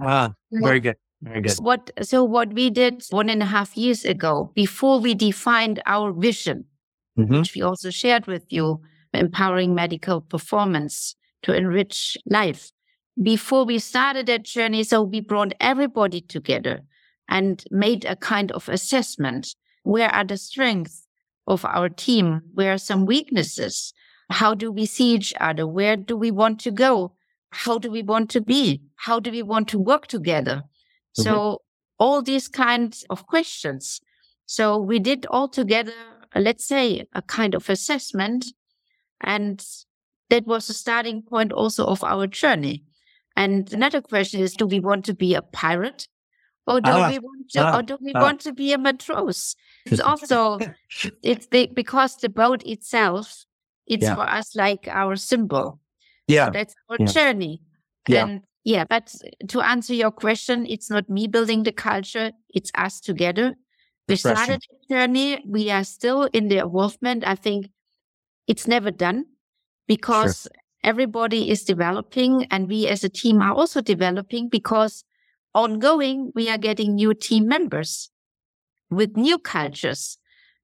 Ah, 0.00 0.32
very 0.52 0.80
good. 0.80 0.96
Very 1.22 1.42
good. 1.42 1.56
What, 1.60 1.90
so 2.02 2.24
what 2.24 2.54
we 2.54 2.70
did 2.70 3.02
one 3.10 3.28
and 3.28 3.42
a 3.42 3.46
half 3.46 3.76
years 3.76 4.04
ago, 4.04 4.52
before 4.54 5.00
we 5.00 5.14
defined 5.14 5.82
our 5.84 6.12
vision, 6.12 6.64
mm-hmm. 7.18 7.38
which 7.38 7.54
we 7.54 7.62
also 7.62 7.90
shared 7.90 8.26
with 8.26 8.44
you, 8.48 8.80
empowering 9.12 9.74
medical 9.74 10.20
performance 10.20 11.16
to 11.42 11.54
enrich 11.54 12.16
life. 12.26 12.70
Before 13.20 13.64
we 13.64 13.78
started 13.78 14.26
that 14.26 14.44
journey, 14.44 14.82
so 14.82 15.02
we 15.02 15.20
brought 15.20 15.52
everybody 15.60 16.20
together 16.20 16.80
and 17.28 17.62
made 17.70 18.04
a 18.04 18.16
kind 18.16 18.50
of 18.52 18.68
assessment. 18.68 19.54
Where 19.82 20.08
are 20.08 20.24
the 20.24 20.36
strengths 20.36 21.06
of 21.46 21.64
our 21.64 21.88
team? 21.88 22.42
Where 22.54 22.74
are 22.74 22.78
some 22.78 23.06
weaknesses? 23.06 23.92
How 24.30 24.54
do 24.54 24.70
we 24.70 24.86
see 24.86 25.14
each 25.14 25.34
other? 25.40 25.66
Where 25.66 25.96
do 25.96 26.16
we 26.16 26.30
want 26.30 26.60
to 26.60 26.70
go? 26.70 27.14
How 27.50 27.78
do 27.78 27.90
we 27.90 28.02
want 28.02 28.30
to 28.30 28.40
be? 28.40 28.82
How 28.96 29.20
do 29.20 29.30
we 29.30 29.42
want 29.42 29.68
to 29.68 29.78
work 29.78 30.06
together? 30.06 30.62
Mm-hmm. 30.62 31.22
So 31.22 31.62
all 31.98 32.22
these 32.22 32.48
kinds 32.48 33.04
of 33.10 33.26
questions. 33.26 34.00
So 34.46 34.78
we 34.78 34.98
did 34.98 35.26
all 35.26 35.48
together, 35.48 35.92
let's 36.34 36.64
say 36.64 37.06
a 37.12 37.22
kind 37.22 37.54
of 37.54 37.68
assessment. 37.68 38.46
And 39.20 39.64
that 40.30 40.46
was 40.46 40.66
the 40.66 40.74
starting 40.74 41.22
point 41.22 41.52
also 41.52 41.84
of 41.86 42.02
our 42.02 42.26
journey. 42.26 42.84
And 43.36 43.72
another 43.72 44.00
question 44.00 44.40
is, 44.40 44.54
do 44.54 44.66
we 44.66 44.80
want 44.80 45.04
to 45.06 45.14
be 45.14 45.34
a 45.34 45.42
pirate? 45.42 46.08
Or 46.66 46.80
do 46.80 46.90
ah, 46.90 47.08
we 47.08 47.18
want 47.18 47.50
to, 47.50 47.60
ah, 47.60 47.78
or 47.78 47.82
do 47.82 47.98
we 48.00 48.12
ah. 48.14 48.20
want 48.20 48.40
to 48.42 48.52
be 48.52 48.72
a 48.72 48.78
matrose? 48.78 49.56
It's 49.86 50.00
also, 50.00 50.58
it's 51.22 51.46
the, 51.46 51.70
because 51.74 52.16
the 52.16 52.28
boat 52.28 52.64
itself 52.64 53.44
it's 53.90 54.04
yeah. 54.04 54.14
for 54.14 54.22
us 54.22 54.54
like 54.54 54.86
our 54.88 55.16
symbol. 55.16 55.80
Yeah. 56.28 56.46
So 56.46 56.50
that's 56.52 56.74
our 56.88 56.96
yeah. 57.00 57.06
journey. 57.06 57.62
Yeah. 58.08 58.24
And 58.24 58.42
yeah, 58.62 58.84
but 58.88 59.12
to 59.48 59.60
answer 59.60 59.94
your 59.94 60.12
question, 60.12 60.64
it's 60.66 60.88
not 60.88 61.10
me 61.10 61.26
building 61.26 61.64
the 61.64 61.72
culture, 61.72 62.30
it's 62.50 62.70
us 62.76 63.00
together. 63.00 63.56
We 64.08 64.16
started 64.16 64.60
the 64.60 64.94
journey. 64.94 65.42
We 65.46 65.70
are 65.70 65.84
still 65.84 66.24
in 66.32 66.48
the 66.48 66.58
involvement. 66.58 67.24
I 67.26 67.36
think 67.36 67.70
it's 68.46 68.66
never 68.66 68.90
done 68.90 69.26
because 69.90 70.42
sure. 70.42 70.52
everybody 70.84 71.50
is 71.50 71.64
developing 71.64 72.44
and 72.52 72.68
we 72.68 72.86
as 72.86 73.02
a 73.02 73.08
team 73.08 73.42
are 73.42 73.52
also 73.52 73.80
developing 73.80 74.48
because 74.48 75.02
ongoing 75.52 76.30
we 76.32 76.48
are 76.48 76.58
getting 76.58 76.94
new 76.94 77.12
team 77.12 77.48
members 77.48 78.08
with 78.88 79.16
new 79.16 79.36
cultures. 79.36 80.16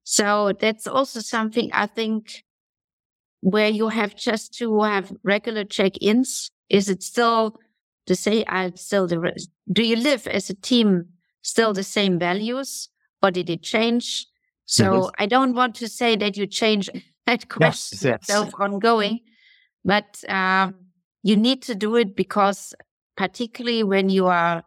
So 0.05 0.53
that's 0.57 0.87
also 0.87 1.19
something 1.19 1.69
I 1.73 1.87
think 1.87 2.45
where 3.41 3.67
you 3.67 3.89
have 3.89 4.15
just 4.15 4.53
to 4.59 4.81
have 4.83 5.11
regular 5.23 5.65
check-ins? 5.65 6.49
Is 6.69 6.87
it 6.87 7.03
still 7.03 7.59
to 8.05 8.15
say 8.15 8.45
I 8.47 8.71
still 8.75 9.07
the 9.07 9.19
do 9.73 9.83
you 9.83 9.97
live 9.97 10.25
as 10.27 10.49
a 10.49 10.53
team 10.53 11.07
still 11.41 11.73
the 11.73 11.83
same 11.83 12.17
values 12.17 12.87
or 13.21 13.31
did 13.31 13.49
it 13.49 13.61
change? 13.61 14.25
So 14.65 14.85
mm-hmm. 14.85 15.21
I 15.23 15.25
don't 15.25 15.53
want 15.53 15.75
to 15.75 15.89
say 15.89 16.15
that 16.15 16.37
you 16.37 16.47
change 16.47 16.89
that 17.27 17.47
question 17.49 18.09
yes, 18.09 18.25
yes. 18.27 18.51
ongoing, 18.59 19.19
but 19.85 20.23
um, 20.27 20.73
you 21.21 21.35
need 21.35 21.61
to 21.63 21.75
do 21.75 21.95
it 21.95 22.15
because 22.15 22.73
particularly 23.15 23.83
when 23.83 24.09
you 24.09 24.27
are 24.27 24.63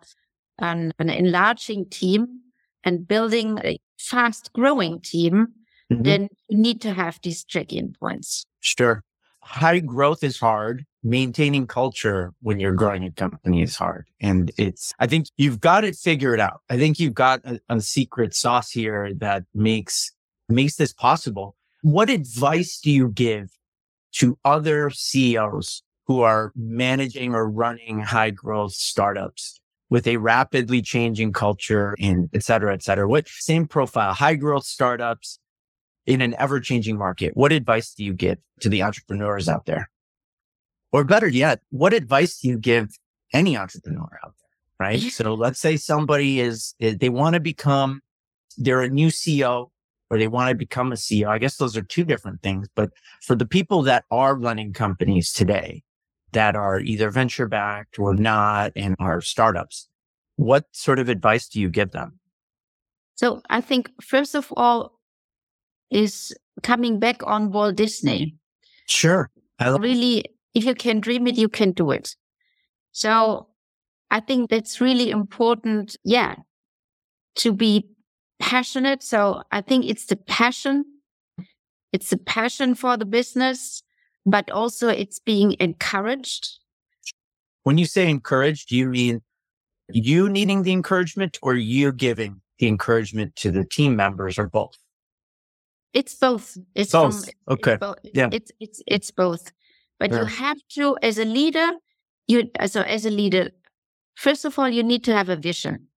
an, 0.59 0.93
an 0.99 1.11
enlarging 1.11 1.89
team 1.89 2.41
and 2.85 3.09
building 3.09 3.59
a 3.65 3.79
fast 3.99 4.53
growing 4.53 5.01
team, 5.01 5.49
mm-hmm. 5.91 6.03
then 6.03 6.29
you 6.49 6.59
need 6.59 6.81
to 6.83 6.93
have 6.93 7.19
these 7.23 7.45
check-in 7.45 7.95
points. 7.99 8.45
Sure. 8.61 9.03
High 9.43 9.81
growth 9.81 10.23
is 10.23 10.39
hard. 10.39 10.85
Maintaining 11.03 11.67
culture 11.67 12.33
when 12.43 12.61
you're 12.61 12.75
growing 12.75 13.05
a 13.05 13.11
company 13.11 13.63
is 13.63 13.77
hard. 13.77 14.07
And 14.21 14.53
it's, 14.59 14.93
I 14.99 15.07
think 15.07 15.29
you've 15.39 15.61
got 15.61 15.83
it 15.83 15.97
figured 15.97 16.41
out. 16.41 16.61
I 16.69 16.77
think 16.77 17.01
you've 17.01 17.15
got 17.15 17.41
a, 17.45 17.59
a 17.71 17.81
secret 17.81 18.35
sauce 18.35 18.71
here 18.71 19.15
that 19.15 19.45
makes, 19.55 20.13
makes 20.49 20.77
this 20.77 20.93
possible. 20.93 21.57
What 21.83 22.11
advice 22.11 22.79
do 22.81 22.91
you 22.91 23.09
give 23.09 23.51
to 24.13 24.39
other 24.45 24.91
CEOs 24.91 25.83
who 26.07 26.23
are 26.23 26.53
managing 26.55 27.35
or 27.35 27.49
running 27.49 28.01
high 28.01 28.31
growth 28.31 28.73
startups 28.73 29.61
with 29.89 30.07
a 30.07 30.19
rapidly 30.19 30.83
changing 30.83 31.33
culture 31.33 31.97
and 31.99 32.29
et 32.35 32.43
cetera, 32.43 32.75
et 32.75 32.83
cetera? 32.83 33.09
What 33.09 33.29
same 33.29 33.67
profile, 33.67 34.15
high 34.15 34.35
growth 34.35 34.65
startups, 34.65 35.39
in 36.07 36.21
an 36.21 36.35
ever 36.39 36.61
changing 36.61 36.99
market, 36.99 37.37
what 37.37 37.53
advice 37.53 37.95
do 37.95 38.05
you 38.05 38.13
give 38.13 38.39
to 38.61 38.69
the 38.69 38.83
entrepreneurs 38.83 39.49
out 39.49 39.67
there? 39.67 39.91
Or 40.93 41.05
better 41.05 41.29
yet, 41.29 41.61
what 41.71 41.93
advice 41.93 42.41
do 42.41 42.49
you 42.49 42.59
give 42.59 42.89
any 43.33 43.57
entrepreneur 43.57 44.09
out 44.25 44.35
there? 44.39 44.89
Right. 44.89 45.01
so 45.01 45.35
let's 45.35 45.61
say 45.61 45.77
somebody 45.77 46.41
is, 46.41 46.75
they 46.81 47.11
want 47.11 47.35
to 47.35 47.41
become, 47.41 48.01
they're 48.57 48.81
a 48.81 48.89
new 48.89 49.09
CEO 49.09 49.71
or 50.11 50.19
they 50.19 50.29
want 50.29 50.49
to 50.51 50.55
become 50.55 50.93
a 50.93 50.97
CEO. 50.97 51.29
I 51.29 51.39
guess 51.39 51.57
those 51.57 51.77
are 51.77 51.83
two 51.83 52.05
different 52.05 52.43
things. 52.43 52.69
But 52.75 52.91
for 53.23 53.37
the 53.37 53.47
people 53.47 53.83
that 53.83 54.05
are 54.11 54.35
running 54.35 54.73
companies 54.73 55.33
today 55.33 55.85
that 56.33 56.57
are 56.57 56.81
either 56.81 57.11
venture 57.11 57.47
backed 57.47 57.99
or 57.99 58.15
not 58.15 58.73
and 58.77 58.97
are 58.99 59.21
startups, 59.21 59.89
what 60.37 60.67
sort 60.73 60.99
of 60.99 61.09
advice 61.09 61.49
do 61.49 61.61
you 61.61 61.69
give 61.69 61.93
them? 61.93 62.19
So 63.15 63.43
I 63.51 63.61
think 63.61 63.91
first 64.03 64.35
of 64.35 64.53
all, 64.57 64.99
is 65.91 66.35
coming 66.63 66.99
back 66.99 67.21
on 67.27 67.51
Walt 67.51 67.77
Disney. 67.77 68.37
Sure. 68.87 69.31
really, 69.61 70.25
if 70.55 70.65
you 70.65 70.75
can 70.75 71.01
dream 71.01 71.27
it, 71.27 71.37
you 71.37 71.49
can 71.49 71.73
do 71.73 71.91
it. 71.91 72.15
So 72.93 73.49
I 74.11 74.21
think 74.21 74.51
that's 74.51 74.81
really 74.81 75.11
important. 75.11 75.97
Yeah. 76.05 76.37
To 77.37 77.53
be 77.53 77.89
passionate. 78.41 79.03
So 79.03 79.43
I 79.53 79.61
think 79.61 79.85
it's 79.85 80.07
the 80.07 80.17
passion. 80.17 80.85
It's 81.93 82.11
the 82.11 82.17
passion 82.17 82.75
for 82.75 82.97
the 82.97 83.05
business, 83.05 83.83
but 84.27 84.51
also 84.51 84.89
it's 84.89 85.19
being 85.19 85.57
encouraged. 85.61 86.59
When 87.63 87.79
you 87.79 87.85
say 87.85 88.09
encouraged, 88.09 88.69
do 88.69 88.77
you 88.77 88.89
mean 88.89 89.21
you 89.89 90.29
needing 90.29 90.63
the 90.63 90.73
encouragement 90.73 91.39
or 91.43 91.55
you 91.55 91.93
giving 91.93 92.41
the 92.59 92.69
encouragement 92.69 93.37
to 93.37 93.51
the 93.51 93.65
team 93.65 93.97
members 93.97 94.39
or 94.39 94.49
both? 94.49 94.77
It's 95.93 96.15
both. 96.15 96.57
It's 96.75 96.93
both. 96.93 97.25
From, 97.25 97.55
okay. 97.55 97.73
It's 97.73 97.81
both. 97.81 97.99
Yeah. 98.15 98.29
It's 98.33 98.53
it's 98.61 98.83
it's 98.87 99.11
both. 99.11 99.53
But 99.99 100.13
yeah. 100.13 100.21
you 100.21 100.25
have 100.25 100.57
to, 100.77 100.97
as 101.03 101.19
a 101.19 101.25
leader, 101.25 101.73
you 102.27 102.51
so 102.67 102.83
as 102.83 103.05
a 103.05 103.11
leader, 103.11 103.51
first 104.15 104.45
of 104.45 104.59
all, 104.59 104.69
you 104.69 104.83
need 104.83 105.05
to 105.05 105.13
have 105.13 105.29
a 105.29 105.37
vision. 105.37 105.90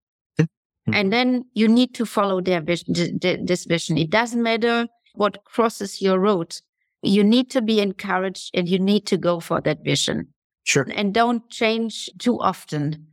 Mm-hmm. 0.88 0.94
And 0.94 1.14
then 1.14 1.46
you 1.54 1.68
need 1.68 1.94
to 1.96 2.06
follow 2.06 2.42
their 2.42 2.60
vision, 2.60 3.20
this 3.22 3.66
vision. 3.66 3.98
It 3.98 4.10
doesn't 4.10 4.42
matter 4.42 4.88
what 5.16 5.44
crosses 5.46 6.02
your 6.02 6.20
road. 6.20 6.58
You 7.02 7.24
need 7.24 7.50
to 7.52 7.62
be 7.62 7.80
encouraged 7.80 8.52
and 8.54 8.68
you 8.68 8.80
need 8.80 9.06
to 9.08 9.18
go 9.18 9.40
for 9.40 9.62
that 9.62 9.84
vision. 9.84 10.28
Sure. 10.64 10.86
And 10.94 11.14
don't 11.14 11.50
change 11.50 12.10
too 12.20 12.40
often. 12.40 13.08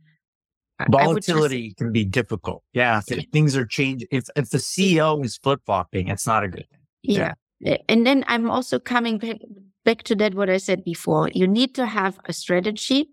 Volatility 0.89 1.69
just, 1.69 1.77
can 1.77 1.91
be 1.91 2.03
difficult. 2.03 2.63
Yeah. 2.73 3.01
If 3.07 3.25
things 3.31 3.55
are 3.55 3.65
changing, 3.65 4.07
if, 4.11 4.25
if 4.35 4.49
the 4.49 4.57
CEO 4.57 5.23
is 5.23 5.37
flip 5.37 5.61
flopping, 5.65 6.07
it's 6.07 6.25
not 6.25 6.43
a 6.43 6.47
good 6.47 6.67
thing. 6.69 6.79
Yeah. 7.03 7.33
yeah. 7.59 7.77
And 7.87 8.05
then 8.05 8.25
I'm 8.27 8.49
also 8.49 8.79
coming 8.79 9.17
back, 9.17 9.37
back 9.85 10.03
to 10.03 10.15
that, 10.15 10.33
what 10.33 10.49
I 10.49 10.57
said 10.57 10.83
before. 10.83 11.29
You 11.33 11.47
need 11.47 11.75
to 11.75 11.85
have 11.85 12.19
a 12.25 12.33
strategy. 12.33 13.09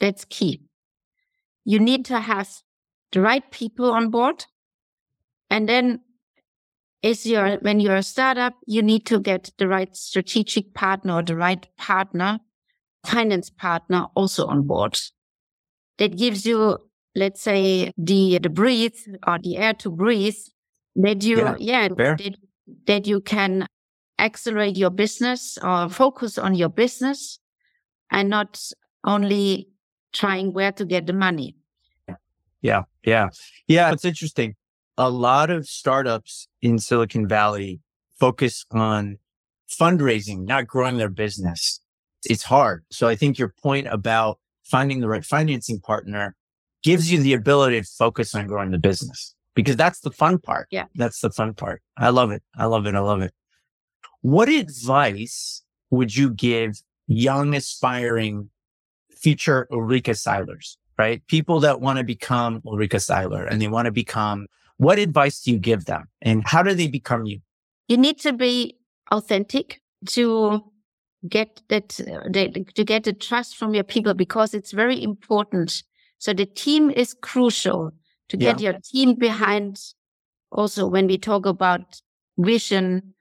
That's 0.00 0.24
key. 0.24 0.62
You 1.64 1.78
need 1.78 2.04
to 2.06 2.18
have 2.18 2.50
the 3.12 3.20
right 3.20 3.48
people 3.50 3.90
on 3.90 4.10
board. 4.10 4.46
And 5.50 5.68
then 5.68 6.00
is 7.02 7.26
your, 7.26 7.58
when 7.58 7.80
you're 7.80 7.96
a 7.96 8.02
startup, 8.02 8.54
you 8.66 8.82
need 8.82 9.06
to 9.06 9.20
get 9.20 9.50
the 9.58 9.68
right 9.68 9.94
strategic 9.94 10.72
partner 10.72 11.14
or 11.14 11.22
the 11.22 11.36
right 11.36 11.66
partner, 11.76 12.38
finance 13.04 13.50
partner 13.50 14.06
also 14.14 14.46
on 14.46 14.66
board. 14.66 14.98
That 15.98 16.16
gives 16.16 16.46
you, 16.46 16.78
let's 17.14 17.42
say, 17.42 17.92
the, 17.98 18.38
the 18.38 18.48
breathe 18.48 18.96
or 19.26 19.38
the 19.38 19.56
air 19.56 19.74
to 19.74 19.90
breathe 19.90 20.36
that 20.96 21.22
you, 21.22 21.36
yeah, 21.36 21.56
yeah 21.58 21.88
that, 21.88 22.36
that 22.86 23.06
you 23.06 23.20
can 23.20 23.66
accelerate 24.18 24.76
your 24.76 24.90
business 24.90 25.58
or 25.62 25.88
focus 25.88 26.38
on 26.38 26.54
your 26.54 26.68
business 26.68 27.40
and 28.10 28.30
not 28.30 28.62
only 29.04 29.68
trying 30.12 30.52
where 30.52 30.72
to 30.72 30.84
get 30.84 31.06
the 31.06 31.12
money. 31.12 31.56
Yeah. 32.62 32.82
Yeah. 33.04 33.28
Yeah. 33.66 33.92
It's 33.92 34.04
interesting. 34.04 34.54
A 34.96 35.10
lot 35.10 35.50
of 35.50 35.66
startups 35.66 36.48
in 36.60 36.78
Silicon 36.78 37.26
Valley 37.26 37.80
focus 38.18 38.64
on 38.70 39.18
fundraising, 39.68 40.46
not 40.46 40.66
growing 40.66 40.96
their 40.96 41.08
business. 41.08 41.80
It's 42.24 42.44
hard. 42.44 42.84
So 42.90 43.08
I 43.08 43.16
think 43.16 43.38
your 43.38 43.52
point 43.62 43.88
about 43.90 44.38
finding 44.64 45.00
the 45.00 45.08
right 45.08 45.24
financing 45.24 45.80
partner 45.80 46.36
gives 46.82 47.10
you 47.10 47.20
the 47.20 47.32
ability 47.32 47.80
to 47.80 47.86
focus 47.86 48.34
on 48.34 48.46
growing 48.46 48.70
the 48.70 48.78
business 48.78 49.34
because 49.54 49.76
that's 49.76 50.00
the 50.00 50.10
fun 50.10 50.38
part. 50.38 50.68
Yeah. 50.70 50.86
That's 50.94 51.20
the 51.20 51.30
fun 51.30 51.54
part. 51.54 51.82
I 51.96 52.10
love 52.10 52.30
it. 52.30 52.42
I 52.56 52.66
love 52.66 52.86
it. 52.86 52.94
I 52.94 53.00
love 53.00 53.22
it. 53.22 53.32
What 54.20 54.48
advice 54.48 55.62
would 55.90 56.14
you 56.14 56.30
give 56.30 56.80
young 57.06 57.54
aspiring 57.54 58.50
future 59.10 59.66
Ulrike 59.70 60.14
Sailers? 60.14 60.76
Right? 60.98 61.26
People 61.26 61.60
that 61.60 61.80
want 61.80 61.98
to 61.98 62.04
become 62.04 62.60
Ulrike 62.62 63.00
Sailer 63.00 63.44
and 63.44 63.60
they 63.60 63.68
want 63.68 63.86
to 63.86 63.92
become, 63.92 64.46
what 64.76 64.98
advice 64.98 65.40
do 65.40 65.50
you 65.50 65.58
give 65.58 65.86
them 65.86 66.04
and 66.20 66.42
how 66.46 66.62
do 66.62 66.74
they 66.74 66.86
become 66.86 67.24
you? 67.24 67.40
You 67.88 67.96
need 67.96 68.18
to 68.20 68.32
be 68.32 68.76
authentic 69.10 69.80
to 70.10 70.62
get 71.28 71.62
that, 71.68 71.88
to 71.88 72.84
get 72.84 73.04
the 73.04 73.12
trust 73.12 73.56
from 73.56 73.74
your 73.74 73.84
people 73.84 74.14
because 74.14 74.54
it's 74.54 74.72
very 74.72 75.02
important. 75.02 75.82
So 76.18 76.32
the 76.32 76.46
team 76.46 76.90
is 76.90 77.14
crucial 77.14 77.92
to 78.28 78.36
get 78.36 78.60
yeah. 78.60 78.70
your 78.70 78.80
team 78.80 79.14
behind. 79.14 79.80
Also, 80.50 80.86
when 80.86 81.06
we 81.06 81.18
talk 81.18 81.46
about 81.46 82.00
vision, 82.38 83.14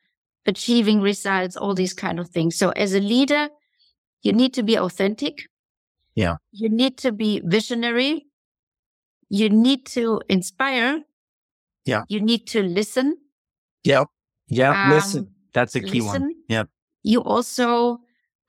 achieving 0.45 1.01
results, 1.01 1.55
all 1.55 1.73
these 1.73 1.93
kind 1.93 2.19
of 2.19 2.29
things. 2.29 2.55
So 2.55 2.69
as 2.71 2.93
a 2.93 2.99
leader, 2.99 3.49
you 4.23 4.33
need 4.33 4.53
to 4.55 4.63
be 4.63 4.77
authentic 4.77 5.43
yeah. 6.15 6.37
You 6.51 6.69
need 6.69 6.97
to 6.99 7.11
be 7.11 7.41
visionary. 7.43 8.27
You 9.29 9.49
need 9.49 9.85
to 9.87 10.21
inspire. 10.29 11.01
Yeah. 11.85 12.03
You 12.09 12.21
need 12.21 12.47
to 12.47 12.61
listen. 12.63 13.17
Yeah. 13.83 14.05
Yeah. 14.47 14.85
Um, 14.85 14.91
listen. 14.91 15.31
That's 15.53 15.75
a 15.75 15.79
key 15.79 16.01
listen. 16.01 16.21
one. 16.21 16.33
Yeah. 16.47 16.63
You 17.03 17.23
also, 17.23 17.99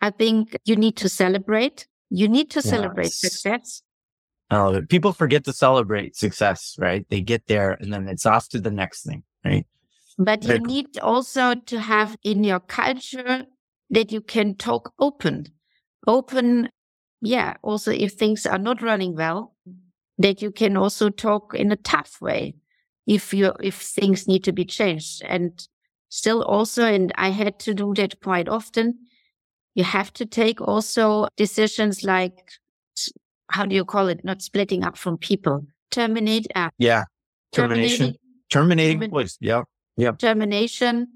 I 0.00 0.10
think 0.10 0.56
you 0.64 0.76
need 0.76 0.96
to 0.98 1.08
celebrate. 1.08 1.86
You 2.10 2.28
need 2.28 2.50
to 2.50 2.62
celebrate 2.62 3.04
yes. 3.04 3.20
success. 3.20 3.82
I 4.50 4.58
love 4.58 4.74
it. 4.74 4.90
People 4.90 5.12
forget 5.12 5.44
to 5.44 5.52
celebrate 5.52 6.14
success, 6.14 6.76
right? 6.78 7.06
They 7.08 7.22
get 7.22 7.46
there 7.46 7.72
and 7.72 7.92
then 7.92 8.06
it's 8.06 8.26
off 8.26 8.48
to 8.50 8.60
the 8.60 8.70
next 8.70 9.04
thing, 9.04 9.22
right? 9.44 9.66
But 10.18 10.44
you 10.44 10.58
need 10.58 10.98
also 10.98 11.54
to 11.54 11.80
have 11.80 12.16
in 12.22 12.44
your 12.44 12.60
culture 12.60 13.46
that 13.88 14.12
you 14.12 14.20
can 14.20 14.54
talk 14.56 14.92
open, 14.98 15.46
open 16.06 16.68
yeah, 17.22 17.54
also 17.62 17.92
if 17.92 18.14
things 18.14 18.44
are 18.46 18.58
not 18.58 18.82
running 18.82 19.14
well, 19.14 19.54
that 20.18 20.42
you 20.42 20.50
can 20.50 20.76
also 20.76 21.08
talk 21.08 21.54
in 21.54 21.70
a 21.72 21.76
tough 21.76 22.20
way 22.20 22.56
if 23.06 23.32
you 23.32 23.52
if 23.62 23.76
things 23.76 24.26
need 24.26 24.44
to 24.44 24.52
be 24.52 24.64
changed. 24.64 25.22
And 25.24 25.66
still 26.08 26.42
also, 26.42 26.84
and 26.84 27.12
I 27.16 27.30
had 27.30 27.58
to 27.60 27.74
do 27.74 27.94
that 27.94 28.20
quite 28.20 28.48
often, 28.48 28.98
you 29.74 29.84
have 29.84 30.12
to 30.14 30.26
take 30.26 30.60
also 30.60 31.28
decisions 31.36 32.02
like 32.02 32.50
how 33.50 33.66
do 33.66 33.74
you 33.74 33.84
call 33.84 34.08
it? 34.08 34.24
Not 34.24 34.42
splitting 34.42 34.82
up 34.82 34.96
from 34.96 35.18
people. 35.18 35.66
Terminate. 35.90 36.46
Uh, 36.54 36.70
yeah. 36.78 37.04
Termination. 37.52 38.16
Terminating. 38.50 39.10
Terminating. 39.10 39.28
Yeah. 39.40 39.62
Yeah. 39.96 40.12
Termination. 40.12 41.08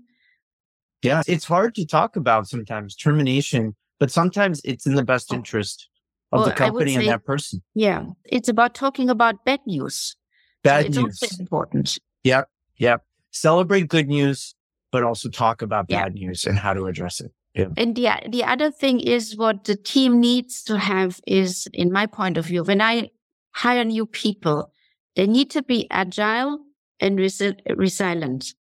Yeah. 1.02 1.22
It's 1.26 1.46
hard 1.46 1.74
to 1.76 1.86
talk 1.86 2.14
about 2.14 2.46
sometimes 2.46 2.94
termination, 2.94 3.74
but 3.98 4.10
sometimes 4.10 4.60
it's 4.64 4.86
in 4.86 4.96
the 4.96 5.04
best 5.04 5.32
oh. 5.32 5.36
interest 5.36 5.88
of 6.32 6.40
well, 6.40 6.48
the 6.48 6.54
company 6.54 6.94
say, 6.94 7.00
and 7.00 7.08
that 7.08 7.24
person. 7.24 7.62
Yeah. 7.74 8.06
It's 8.24 8.48
about 8.48 8.74
talking 8.74 9.08
about 9.08 9.44
bad 9.44 9.60
news. 9.66 10.16
Bad 10.62 10.94
so 10.94 11.02
news. 11.02 11.18
It's 11.22 11.38
important. 11.38 11.98
Yep. 12.24 12.48
Yep. 12.78 13.04
Celebrate 13.30 13.88
good 13.88 14.08
news, 14.08 14.54
but 14.90 15.02
also 15.02 15.28
talk 15.28 15.62
about 15.62 15.88
bad 15.88 16.14
news 16.14 16.44
and 16.44 16.58
how 16.58 16.72
to 16.72 16.86
address 16.86 17.20
it. 17.20 17.32
Yeah. 17.54 17.68
And 17.76 17.94
the, 17.94 18.08
the 18.28 18.44
other 18.44 18.70
thing 18.70 19.00
is 19.00 19.36
what 19.36 19.64
the 19.64 19.76
team 19.76 20.20
needs 20.20 20.62
to 20.64 20.78
have 20.78 21.20
is, 21.26 21.66
in 21.72 21.90
my 21.90 22.06
point 22.06 22.36
of 22.36 22.46
view, 22.46 22.62
when 22.62 22.82
I 22.82 23.10
hire 23.52 23.84
new 23.84 24.04
people, 24.04 24.70
they 25.14 25.26
need 25.26 25.50
to 25.50 25.62
be 25.62 25.86
agile 25.90 26.58
and 27.00 27.18
resi- 27.18 27.58
resilient 27.74 28.54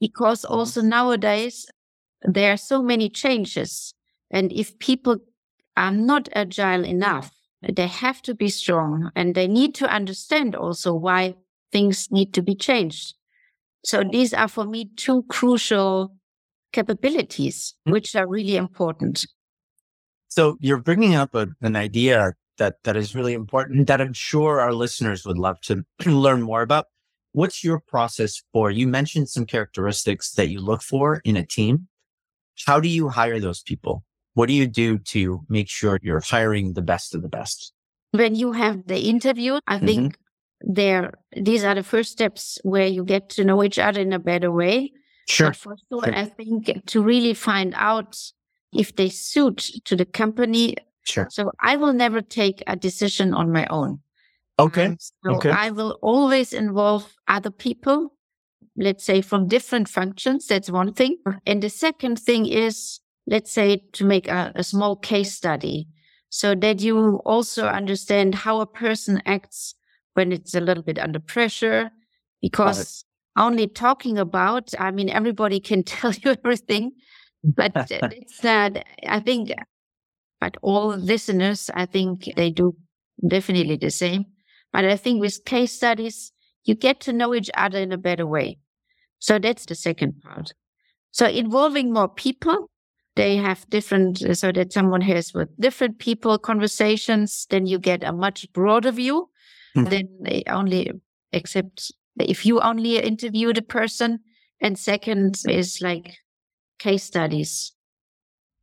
because 0.00 0.42
mm-hmm. 0.42 0.54
also 0.54 0.82
nowadays 0.82 1.66
there 2.22 2.52
are 2.52 2.56
so 2.56 2.82
many 2.82 3.08
changes. 3.08 3.94
And 4.30 4.52
if 4.52 4.78
people 4.78 5.18
are 5.78 5.92
not 5.92 6.28
agile 6.34 6.84
enough. 6.84 7.30
They 7.62 7.86
have 7.86 8.20
to 8.22 8.34
be 8.34 8.48
strong 8.48 9.10
and 9.14 9.34
they 9.34 9.46
need 9.46 9.74
to 9.76 9.86
understand 9.86 10.54
also 10.54 10.92
why 10.92 11.36
things 11.72 12.08
need 12.10 12.34
to 12.34 12.42
be 12.42 12.54
changed. 12.54 13.14
So 13.84 14.02
these 14.02 14.34
are 14.34 14.48
for 14.48 14.64
me 14.64 14.90
two 14.96 15.22
crucial 15.28 16.16
capabilities, 16.72 17.74
which 17.84 18.14
are 18.16 18.26
really 18.26 18.56
important. 18.56 19.24
So 20.28 20.56
you're 20.60 20.82
bringing 20.82 21.14
up 21.14 21.34
a, 21.34 21.48
an 21.62 21.76
idea 21.76 22.34
that, 22.58 22.76
that 22.84 22.96
is 22.96 23.14
really 23.14 23.34
important 23.34 23.86
that 23.86 24.00
I'm 24.00 24.12
sure 24.12 24.60
our 24.60 24.72
listeners 24.72 25.24
would 25.24 25.38
love 25.38 25.60
to 25.62 25.84
learn 26.06 26.42
more 26.42 26.62
about. 26.62 26.86
What's 27.32 27.62
your 27.62 27.80
process 27.86 28.42
for? 28.52 28.70
You 28.70 28.88
mentioned 28.88 29.28
some 29.28 29.46
characteristics 29.46 30.32
that 30.32 30.48
you 30.48 30.60
look 30.60 30.82
for 30.82 31.20
in 31.24 31.36
a 31.36 31.46
team. 31.46 31.86
How 32.66 32.80
do 32.80 32.88
you 32.88 33.08
hire 33.08 33.38
those 33.38 33.62
people? 33.62 34.02
What 34.38 34.46
do 34.46 34.54
you 34.54 34.68
do 34.68 34.98
to 34.98 35.44
make 35.48 35.68
sure 35.68 35.98
you're 36.00 36.20
hiring 36.20 36.74
the 36.74 36.80
best 36.80 37.12
of 37.12 37.22
the 37.22 37.28
best? 37.28 37.72
When 38.12 38.36
you 38.36 38.52
have 38.52 38.86
the 38.86 39.00
interview, 39.00 39.58
I 39.66 39.78
mm-hmm. 39.78 39.86
think 39.86 40.16
there, 40.60 41.14
these 41.36 41.64
are 41.64 41.74
the 41.74 41.82
first 41.82 42.12
steps 42.12 42.56
where 42.62 42.86
you 42.86 43.02
get 43.02 43.30
to 43.30 43.42
know 43.42 43.64
each 43.64 43.80
other 43.80 44.00
in 44.00 44.12
a 44.12 44.20
better 44.20 44.52
way. 44.52 44.92
Sure. 45.28 45.48
But 45.48 45.56
for 45.56 45.76
sure, 45.88 46.04
sure. 46.04 46.14
I 46.14 46.26
think 46.26 46.86
to 46.86 47.02
really 47.02 47.34
find 47.34 47.74
out 47.76 48.16
if 48.72 48.94
they 48.94 49.08
suit 49.08 49.72
to 49.86 49.96
the 49.96 50.04
company. 50.04 50.76
Sure. 51.02 51.26
So 51.32 51.50
I 51.60 51.74
will 51.74 51.92
never 51.92 52.20
take 52.20 52.62
a 52.68 52.76
decision 52.76 53.34
on 53.34 53.50
my 53.50 53.66
own. 53.70 53.98
Okay. 54.60 54.86
Um, 54.86 54.98
so 55.00 55.34
okay. 55.34 55.50
I 55.50 55.72
will 55.72 55.98
always 56.00 56.52
involve 56.52 57.12
other 57.26 57.50
people, 57.50 58.14
let's 58.76 59.02
say 59.02 59.20
from 59.20 59.48
different 59.48 59.88
functions. 59.88 60.46
That's 60.46 60.70
one 60.70 60.92
thing. 60.92 61.16
And 61.44 61.60
the 61.60 61.70
second 61.70 62.20
thing 62.20 62.46
is 62.46 63.00
let's 63.28 63.52
say 63.52 63.82
to 63.92 64.04
make 64.04 64.28
a, 64.28 64.52
a 64.54 64.64
small 64.64 64.96
case 64.96 65.34
study 65.34 65.88
so 66.30 66.54
that 66.54 66.80
you 66.80 67.20
also 67.24 67.66
understand 67.66 68.34
how 68.34 68.60
a 68.60 68.66
person 68.66 69.22
acts 69.26 69.74
when 70.14 70.32
it's 70.32 70.54
a 70.54 70.60
little 70.60 70.82
bit 70.82 70.98
under 70.98 71.20
pressure. 71.20 71.90
Because 72.40 73.04
only 73.38 73.68
talking 73.68 74.18
about 74.18 74.74
i 74.78 74.90
mean 74.90 75.08
everybody 75.08 75.60
can 75.60 75.82
tell 75.94 76.12
you 76.12 76.36
everything 76.44 76.92
but 77.44 77.72
it's 77.90 78.38
that 78.40 78.84
i 79.06 79.20
think 79.20 79.52
but 80.40 80.56
all 80.62 80.88
listeners 80.88 81.70
i 81.74 81.86
think 81.86 82.28
they 82.36 82.50
do 82.50 82.74
definitely 83.26 83.76
the 83.76 83.90
same. 83.90 84.24
But 84.72 84.84
i 84.84 84.96
think 84.96 85.20
with 85.20 85.44
case 85.44 85.72
studies 85.72 86.32
you 86.64 86.74
get 86.74 87.00
to 87.00 87.12
know 87.12 87.34
each 87.34 87.50
other 87.54 87.78
in 87.78 87.92
a 87.92 87.98
better 87.98 88.26
way. 88.26 88.58
So 89.20 89.38
that's 89.38 89.64
the 89.66 89.74
second 89.74 90.20
part. 90.20 90.52
So 91.12 91.26
involving 91.26 91.92
more 91.92 92.08
people 92.08 92.70
they 93.18 93.36
have 93.36 93.68
different, 93.68 94.18
so 94.36 94.52
that 94.52 94.72
someone 94.72 95.00
has 95.00 95.34
with 95.34 95.48
different 95.60 95.98
people 95.98 96.38
conversations, 96.38 97.46
then 97.50 97.66
you 97.66 97.78
get 97.78 98.04
a 98.04 98.12
much 98.12 98.46
broader 98.52 98.92
view. 98.92 99.28
Mm. 99.76 99.90
Then 99.90 100.08
they 100.22 100.44
only 100.46 100.92
accept 101.32 101.92
if 102.20 102.46
you 102.46 102.60
only 102.60 102.98
interview 102.98 103.52
the 103.52 103.62
person. 103.62 104.20
And 104.60 104.78
second 104.78 105.42
is 105.48 105.80
like 105.82 106.16
case 106.78 107.02
studies. 107.02 107.72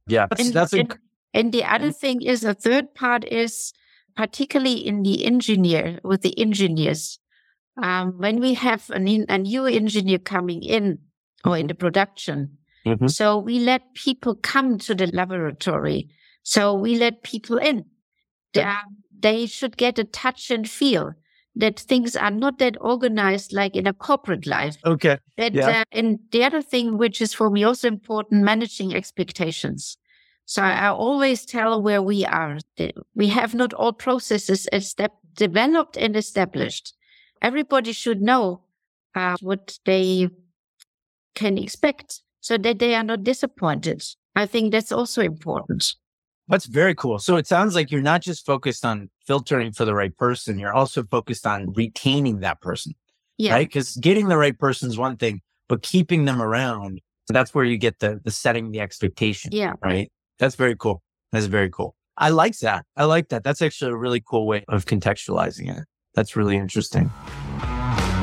Yeah, 0.08 0.28
that's, 0.30 0.42
and, 0.42 0.54
that's 0.54 0.74
a... 0.74 0.80
and, 0.80 0.98
and 1.34 1.52
the 1.52 1.64
other 1.64 1.92
thing 1.92 2.22
is 2.22 2.44
a 2.44 2.54
third 2.54 2.96
part 2.96 3.26
is 3.26 3.74
particularly 4.16 4.88
in 4.88 5.04
the 5.04 5.26
engineer 5.26 6.00
with 6.04 6.22
the 6.22 6.38
engineers. 6.40 7.20
Um, 7.84 8.14
when 8.18 8.40
we 8.40 8.54
have 8.54 8.90
an, 8.90 9.26
a 9.28 9.38
new 9.38 9.66
engineer 9.66 10.20
coming 10.20 10.64
in 10.64 11.00
or 11.44 11.58
in 11.58 11.68
the 11.68 11.76
production, 11.76 12.58
mm-hmm. 12.86 13.08
so 13.08 13.38
we 13.38 13.60
let 13.60 13.94
people 13.94 14.36
come 14.36 14.78
to 14.80 14.96
the 14.96 15.08
laboratory. 15.08 16.10
So 16.44 16.74
we 16.74 16.98
let 16.98 17.24
people 17.24 17.58
in. 17.58 17.86
They, 18.54 18.62
are, 18.62 18.84
they 19.20 19.46
should 19.48 19.78
get 19.78 20.00
a 20.00 20.04
touch 20.04 20.52
and 20.52 20.70
feel 20.70 21.14
that 21.56 21.80
things 21.80 22.16
are 22.16 22.32
not 22.32 22.60
that 22.60 22.78
organized 22.82 23.54
like 23.54 23.76
in 23.76 23.88
a 23.88 23.94
corporate 23.94 24.46
life. 24.46 24.78
Okay. 24.86 25.18
That, 25.38 25.54
yeah. 25.54 25.82
Uh, 25.82 25.84
and 25.92 26.20
the 26.32 26.44
other 26.44 26.62
thing, 26.62 26.98
which 26.98 27.22
is 27.22 27.34
for 27.34 27.50
me 27.50 27.64
also 27.64 27.88
important, 27.88 28.44
managing 28.44 28.94
expectations. 28.94 29.98
So 30.46 30.62
I 30.62 30.90
always 30.90 31.46
tell 31.46 31.82
where 31.82 32.04
we 32.04 32.24
are. 32.24 32.60
We 33.16 33.28
have 33.30 33.56
not 33.56 33.74
all 33.74 33.94
processes 33.94 34.68
developed 35.34 35.98
and 35.98 36.16
established. 36.16 36.94
Everybody 37.42 37.94
should 37.94 38.22
know 38.22 38.62
uh, 39.16 39.38
what 39.42 39.80
they 39.86 40.30
can 41.34 41.58
expect 41.58 42.22
so 42.46 42.60
that 42.60 42.78
they 42.78 42.94
are 42.94 43.04
not 43.04 43.24
disappointed. 43.24 44.04
I 44.36 44.46
think 44.46 44.72
that's 44.72 44.92
also 44.92 45.24
important. 45.24 45.96
That's 46.48 46.68
very 46.68 46.94
cool. 46.94 47.18
So 47.18 47.38
it 47.38 47.48
sounds 47.48 47.74
like 47.74 47.90
you're 47.90 48.04
not 48.04 48.22
just 48.22 48.46
focused 48.46 48.86
on 48.86 49.10
filtering 49.26 49.72
for 49.72 49.84
the 49.84 49.96
right 49.96 50.16
person, 50.16 50.60
you're 50.60 50.76
also 50.76 51.02
focused 51.02 51.48
on 51.48 51.74
retaining 51.74 52.42
that 52.42 52.62
person. 52.62 52.94
Yeah. 53.40 53.54
Right? 53.54 53.68
Because 53.68 53.96
getting 53.96 54.28
the 54.28 54.38
right 54.38 54.58
person 54.60 54.90
is 54.90 54.96
one 54.96 55.18
thing, 55.18 55.42
but 55.68 55.82
keeping 55.82 56.26
them 56.26 56.40
around, 56.40 57.02
so 57.28 57.34
that's 57.34 57.56
where 57.56 57.66
you 57.66 57.80
get 57.80 57.98
the 57.98 58.22
the 58.24 58.30
setting 58.30 58.70
the 58.70 58.80
expectation. 58.80 59.50
Yeah. 59.52 59.74
Right. 59.84 60.12
That's 60.38 60.54
very 60.54 60.76
cool. 60.76 61.02
That's 61.32 61.48
very 61.48 61.72
cool. 61.72 61.96
I 62.16 62.30
like 62.30 62.60
that. 62.60 62.86
I 62.96 63.06
like 63.06 63.30
that. 63.30 63.44
That's 63.44 63.64
actually 63.64 63.92
a 63.92 63.98
really 63.98 64.22
cool 64.24 64.46
way 64.46 64.64
of 64.68 64.86
contextualizing 64.86 65.76
it. 65.76 65.84
That's 66.14 66.36
really 66.36 66.58
interesting. 66.58 67.10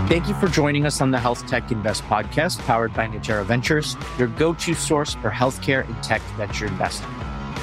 Thank 0.09 0.29
you 0.29 0.35
for 0.35 0.49
joining 0.49 0.85
us 0.85 1.01
on 1.01 1.11
the 1.11 1.19
Health 1.19 1.47
Tech 1.47 1.71
Invest 1.71 2.03
podcast, 2.05 2.59
powered 2.67 2.93
by 2.93 3.07
Niterra 3.07 3.45
Ventures, 3.47 3.97
your 4.19 4.29
go 4.29 4.53
to 4.53 4.75
source 4.75 5.15
for 5.15 5.31
healthcare 5.31 5.87
and 5.87 6.03
tech 6.03 6.21
venture 6.37 6.67
investing. 6.67 7.09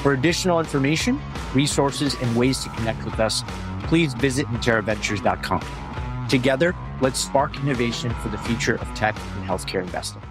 For 0.01 0.13
additional 0.13 0.59
information, 0.59 1.21
resources, 1.53 2.15
and 2.21 2.35
ways 2.35 2.63
to 2.63 2.69
connect 2.69 3.03
with 3.05 3.19
us, 3.19 3.43
please 3.83 4.13
visit 4.15 4.47
NiterraVentures.com. 4.47 6.27
Together, 6.27 6.75
let's 7.01 7.19
spark 7.19 7.55
innovation 7.57 8.11
for 8.15 8.29
the 8.29 8.37
future 8.39 8.75
of 8.75 8.87
tech 8.95 9.15
and 9.35 9.47
healthcare 9.47 9.81
investing. 9.81 10.21